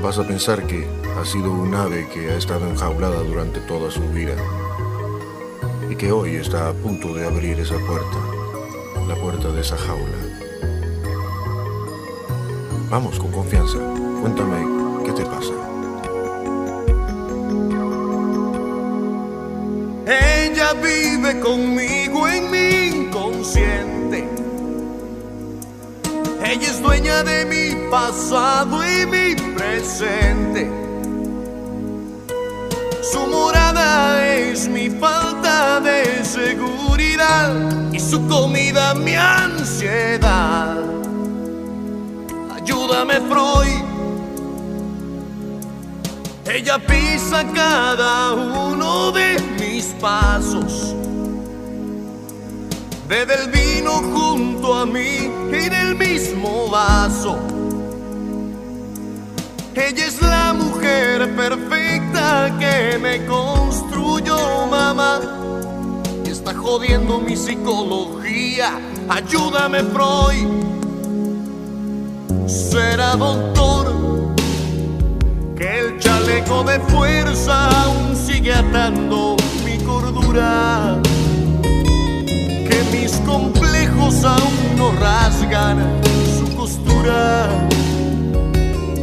Vas 0.03 0.19
a 0.19 0.27
pensar 0.27 0.67
que 0.67 0.89
ha 1.21 1.25
sido 1.27 1.53
un 1.53 1.75
ave 1.75 2.09
que 2.09 2.31
ha 2.31 2.39
estado 2.39 2.67
enjaulada 2.67 3.21
durante 3.21 3.61
toda 3.61 3.91
su 3.91 4.01
vida 4.09 4.37
y 5.91 5.97
que 5.97 6.13
hoy 6.13 6.37
está 6.37 6.71
a 6.71 6.73
punto 6.73 7.13
de 7.13 7.27
abrir 7.27 7.61
esa 7.61 7.77
puerta, 7.81 8.19
la 9.07 9.15
puerta 9.17 9.49
de 9.53 9.61
esa 9.61 9.77
jaula. 9.77 10.17
Vamos, 12.89 13.19
con 13.19 13.31
confianza. 13.33 13.77
Cuéntame 14.23 14.76
¿Qué 15.07 15.13
te 15.13 15.25
pasa? 15.25 15.53
Ella 20.05 20.73
vive 20.83 21.39
conmigo 21.39 22.27
en 22.27 22.51
mi 22.51 22.87
inconsciente. 22.89 24.29
Ella 26.45 26.69
es 26.69 26.83
dueña 26.83 27.23
de 27.23 27.45
mi 27.45 27.89
pasado 27.89 28.81
y 28.85 29.07
mi 29.07 29.37
presente. 29.55 30.69
Su 33.01 33.29
morada 33.29 34.27
es 34.27 34.67
mi 34.67 34.91
falta 34.91 35.79
de 35.79 36.25
seguridad 36.25 37.93
y 37.93 38.01
su 38.01 38.27
comida 38.27 38.93
mi 38.97 39.15
ansiedad. 39.15 40.79
Ayúdame, 42.57 43.21
Freud. 43.21 43.86
Ella 46.49 46.79
pisa 46.79 47.45
cada 47.53 48.33
uno 48.33 49.11
de 49.11 49.37
mis 49.59 49.87
pasos. 50.01 50.95
Bebe 53.09 53.35
el 53.35 53.51
vino 53.51 53.91
junto 54.15 54.75
a 54.75 54.87
mí 54.87 55.29
en 55.51 55.73
el 55.73 55.97
mismo 55.97 56.69
vaso. 56.71 57.37
Ella 59.75 60.07
es 60.07 60.23
la 60.23 60.53
mujer 60.53 61.35
perfecta 61.35 62.57
que 62.61 62.97
me 62.99 63.27
construyó, 63.27 64.67
mamá. 64.71 65.21
Y 66.25 66.31
está 66.31 66.55
jodiendo 66.55 67.19
mi 67.19 67.37
psicología. 67.37 68.79
Ayúdame, 69.09 69.83
Freud. 69.83 70.49
Será 72.47 73.17
doctor 73.17 74.16
que 75.57 75.79
el 75.79 75.99
chaleco 75.99 76.63
de 76.65 76.79
fuerza 76.81 77.69
aún 77.85 78.15
sigue 78.15 78.53
atando 78.53 79.37
mi 79.65 79.79
cordura. 79.79 81.01
Que 81.63 82.85
mis 82.93 83.13
complejos 83.27 84.25
aún 84.25 84.77
no 84.77 84.93
rasgan 84.93 85.79
su 86.39 86.55
costura. 86.55 87.49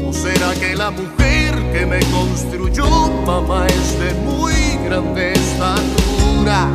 ¿O 0.08 0.14
será 0.14 0.54
que 0.54 0.76
la 0.76 0.92
mujer 0.92 1.56
que 1.74 1.86
me 1.86 2.00
construyó, 2.12 2.86
mamá, 3.26 3.66
es 3.68 4.00
de 4.00 4.14
muy 4.14 4.78
grande 4.86 5.34
estatura? 5.34 6.70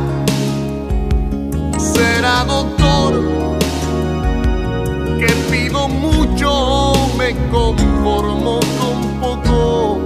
Será 1.77 2.43
doctor 2.43 3.48
que 5.19 5.27
pido 5.51 5.89
mucho, 5.89 6.93
me 7.17 7.35
conformo 7.49 8.59
con 8.79 9.19
poco. 9.19 9.99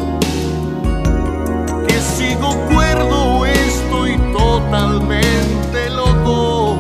Que 1.88 2.02
sigo 2.02 2.56
cuerdo, 2.74 3.46
estoy 3.46 4.18
totalmente 4.34 5.90
loco. 5.92 6.80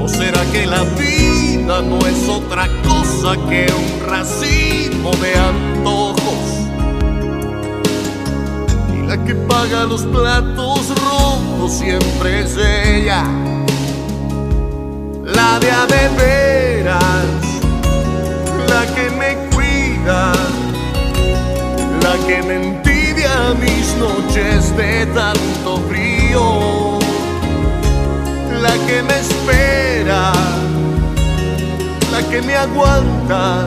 ¿O 0.00 0.08
será 0.08 0.44
que 0.52 0.66
la 0.66 0.82
vida 0.84 1.80
no 1.80 1.98
es 2.06 2.28
otra 2.28 2.68
cosa 2.82 3.36
que 3.48 3.66
un 3.72 4.08
racimo 4.10 5.12
de 5.12 5.34
antojos? 5.34 6.44
Y 8.94 9.06
la 9.06 9.24
que 9.24 9.34
paga 9.34 9.84
los 9.84 10.02
platos 10.02 10.88
rotos 10.90 11.72
siempre 11.72 12.40
es 12.40 12.56
ella 12.58 13.24
la 15.24 15.58
de 15.60 15.70
a 15.70 15.86
la 16.84 16.98
que 18.94 19.10
me 19.10 19.34
cuida, 19.54 20.32
la 22.02 22.14
que 22.26 22.42
me 22.42 22.54
envidia 22.56 23.54
mis 23.60 23.94
noches 23.96 24.76
de 24.76 25.06
tanto 25.06 25.78
frío, 25.88 26.98
la 28.60 28.72
que 28.86 29.02
me 29.02 29.20
espera, 29.20 30.32
la 32.10 32.22
que 32.28 32.42
me 32.42 32.56
aguanta, 32.56 33.64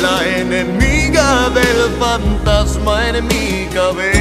la 0.00 0.26
enemiga 0.38 1.50
del 1.50 1.90
fantasma 1.98 3.08
en 3.08 3.26
mi 3.26 3.68
cabeza. 3.74 4.14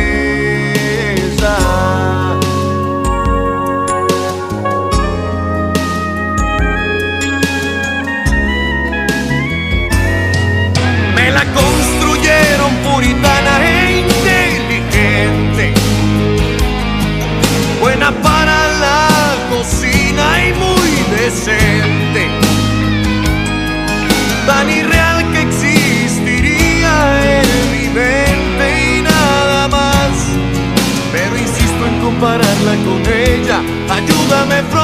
La 11.33 11.43
construyeron 11.51 12.73
puritana 12.87 13.53
e 13.65 14.03
inteligente, 14.05 15.73
buena 17.81 18.11
para 18.21 18.57
la 18.85 19.07
cocina 19.49 20.25
y 20.47 20.53
muy 20.53 20.91
decente, 21.17 22.27
tan 24.45 24.69
irreal 24.69 25.31
que 25.31 25.41
existiría 25.41 26.93
en 27.39 27.71
mi 27.71 27.85
mente 27.89 28.97
y 28.97 29.01
nada 29.01 29.67
más. 29.67 30.11
Pero 31.11 31.37
insisto 31.37 31.85
en 31.87 31.99
compararla 31.99 32.75
con 32.85 33.01
ella, 33.11 33.59
ayúdame 33.89 34.61
Freud. 34.69 34.82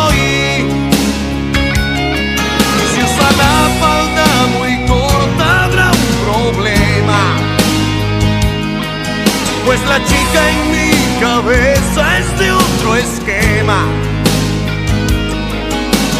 Pues 9.70 9.82
la 9.88 10.03
chica 10.03 10.49
en 10.49 10.72
mi 10.72 11.20
cabeza 11.20 12.17
es 12.17 12.39
de 12.39 12.51
otro 12.51 12.95
esquema. 12.95 13.86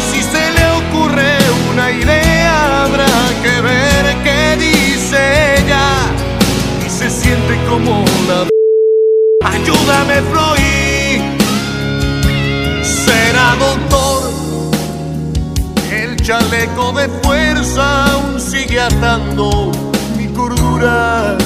Si 0.08 0.22
se 0.22 0.52
le 0.52 0.66
ocurre 0.78 1.36
una 1.68 1.90
idea 1.90 2.84
habrá 2.84 3.08
que 3.42 3.60
ver 3.60 4.22
qué 4.22 4.56
dice 4.56 5.56
ella. 5.58 5.82
Y 6.86 6.88
se 6.88 7.10
siente 7.10 7.58
como 7.68 8.04
la... 8.28 8.46
Ayúdame 9.50 10.22
Freud. 10.30 11.20
Será 12.84 13.56
doctor 13.58 14.30
el 15.90 16.22
chaleco 16.22 16.92
de 16.92 17.08
fuerza 17.24 18.12
aún 18.12 18.40
sigue 18.40 18.80
atando 18.80 19.72
mi 20.16 20.28
cordura. 20.28 21.36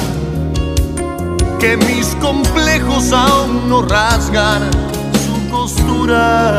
Que 1.64 1.78
mis 1.78 2.08
complejos 2.16 3.10
aún 3.10 3.70
no 3.70 3.80
rasgan 3.80 4.70
su 5.24 5.50
costura. 5.50 6.58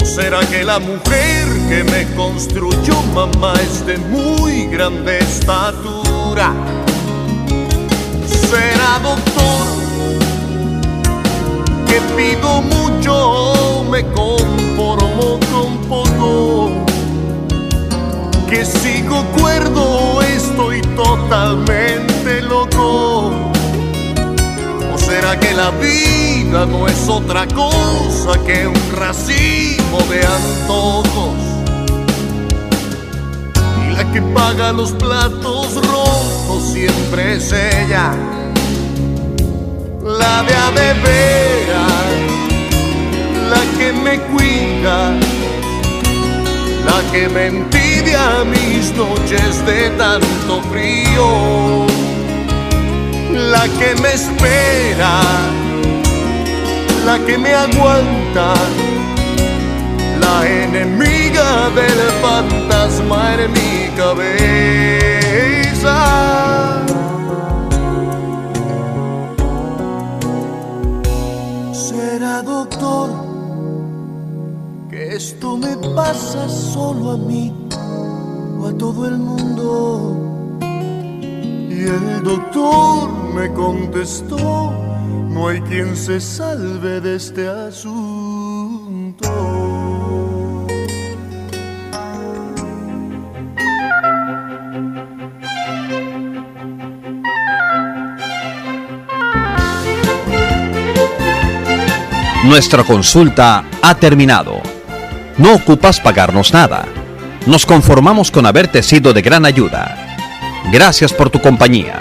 ¿O 0.00 0.04
será 0.04 0.46
que 0.46 0.62
la 0.62 0.78
mujer 0.78 1.44
que 1.68 1.82
me 1.82 2.06
construyó 2.14 3.02
mamá 3.16 3.54
es 3.54 3.84
de 3.84 3.98
muy 3.98 4.66
grande 4.66 5.18
estatura? 5.18 6.54
Será 8.48 9.00
doctor 9.02 9.66
que 11.88 12.00
pido 12.16 12.62
mucho, 12.62 13.84
me 13.90 14.04
conformo 14.12 15.40
con 15.50 15.78
poco. 15.88 16.87
Que 18.48 18.64
sigo 18.64 19.24
cuerdo, 19.38 20.22
estoy 20.22 20.80
totalmente 20.96 22.42
loco. 22.42 23.30
¿O 24.92 24.98
será 24.98 25.38
que 25.38 25.52
la 25.54 25.70
vida 25.70 26.66
no 26.66 26.88
es 26.88 27.08
otra 27.08 27.46
cosa 27.48 28.38
que 28.46 28.66
un 28.66 28.96
racimo 28.96 29.98
de 30.10 30.26
antojos? 30.26 31.36
Y 33.86 33.96
la 33.96 34.12
que 34.12 34.22
paga 34.22 34.72
los 34.72 34.92
platos 34.92 35.74
rojos 35.86 36.72
siempre 36.72 37.36
es 37.36 37.52
ella 37.52 38.14
la 40.08 40.42
de 40.42 40.54
a 40.54 40.70
la 43.50 43.60
que 43.78 43.92
me 43.92 44.18
cuida, 44.32 45.12
la 46.88 47.00
que 47.12 47.28
me 47.28 47.46
envidia 47.46 48.44
mis 48.44 48.92
noches 48.94 49.64
de 49.66 49.90
tanto 50.02 50.62
frío, 50.70 51.86
la 53.54 53.64
que 53.78 53.90
me 54.02 54.10
espera, 54.20 55.14
la 57.04 57.18
que 57.26 57.36
me 57.36 57.52
aguanta, 57.54 58.54
la 60.24 60.36
enemiga 60.64 61.70
del 61.78 62.00
fantasma 62.22 63.34
en 63.34 63.52
mi 63.52 63.90
cabeza. 63.96 65.07
Esto 75.18 75.56
me 75.56 75.76
pasa 75.96 76.48
solo 76.48 77.10
a 77.10 77.16
mí 77.16 77.52
o 78.60 78.68
a 78.68 78.78
todo 78.78 79.04
el 79.08 79.18
mundo. 79.18 80.60
Y 81.68 81.82
el 81.82 82.22
doctor 82.22 83.10
me 83.34 83.52
contestó, 83.52 84.72
no 85.28 85.48
hay 85.48 85.60
quien 85.62 85.96
se 85.96 86.20
salve 86.20 87.00
de 87.00 87.16
este 87.16 87.48
asunto. 87.48 89.28
Nuestra 102.44 102.84
consulta 102.84 103.64
ha 103.82 103.94
terminado. 103.96 104.67
No 105.38 105.54
ocupas 105.54 106.00
pagarnos 106.00 106.52
nada. 106.52 106.84
Nos 107.46 107.64
conformamos 107.64 108.30
con 108.32 108.44
haberte 108.44 108.82
sido 108.82 109.12
de 109.12 109.22
gran 109.22 109.46
ayuda. 109.46 109.96
Gracias 110.72 111.12
por 111.12 111.30
tu 111.30 111.40
compañía. 111.40 112.00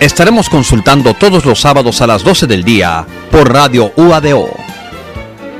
Estaremos 0.00 0.48
consultando 0.48 1.14
todos 1.14 1.44
los 1.44 1.60
sábados 1.60 2.02
a 2.02 2.08
las 2.08 2.24
12 2.24 2.48
del 2.48 2.64
día 2.64 3.06
por 3.30 3.52
Radio 3.52 3.92
UADO. 3.96 4.48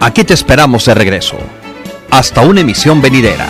Aquí 0.00 0.24
te 0.24 0.34
esperamos 0.34 0.84
de 0.86 0.94
regreso. 0.94 1.38
Hasta 2.10 2.40
una 2.40 2.62
emisión 2.62 3.00
venidera. 3.00 3.46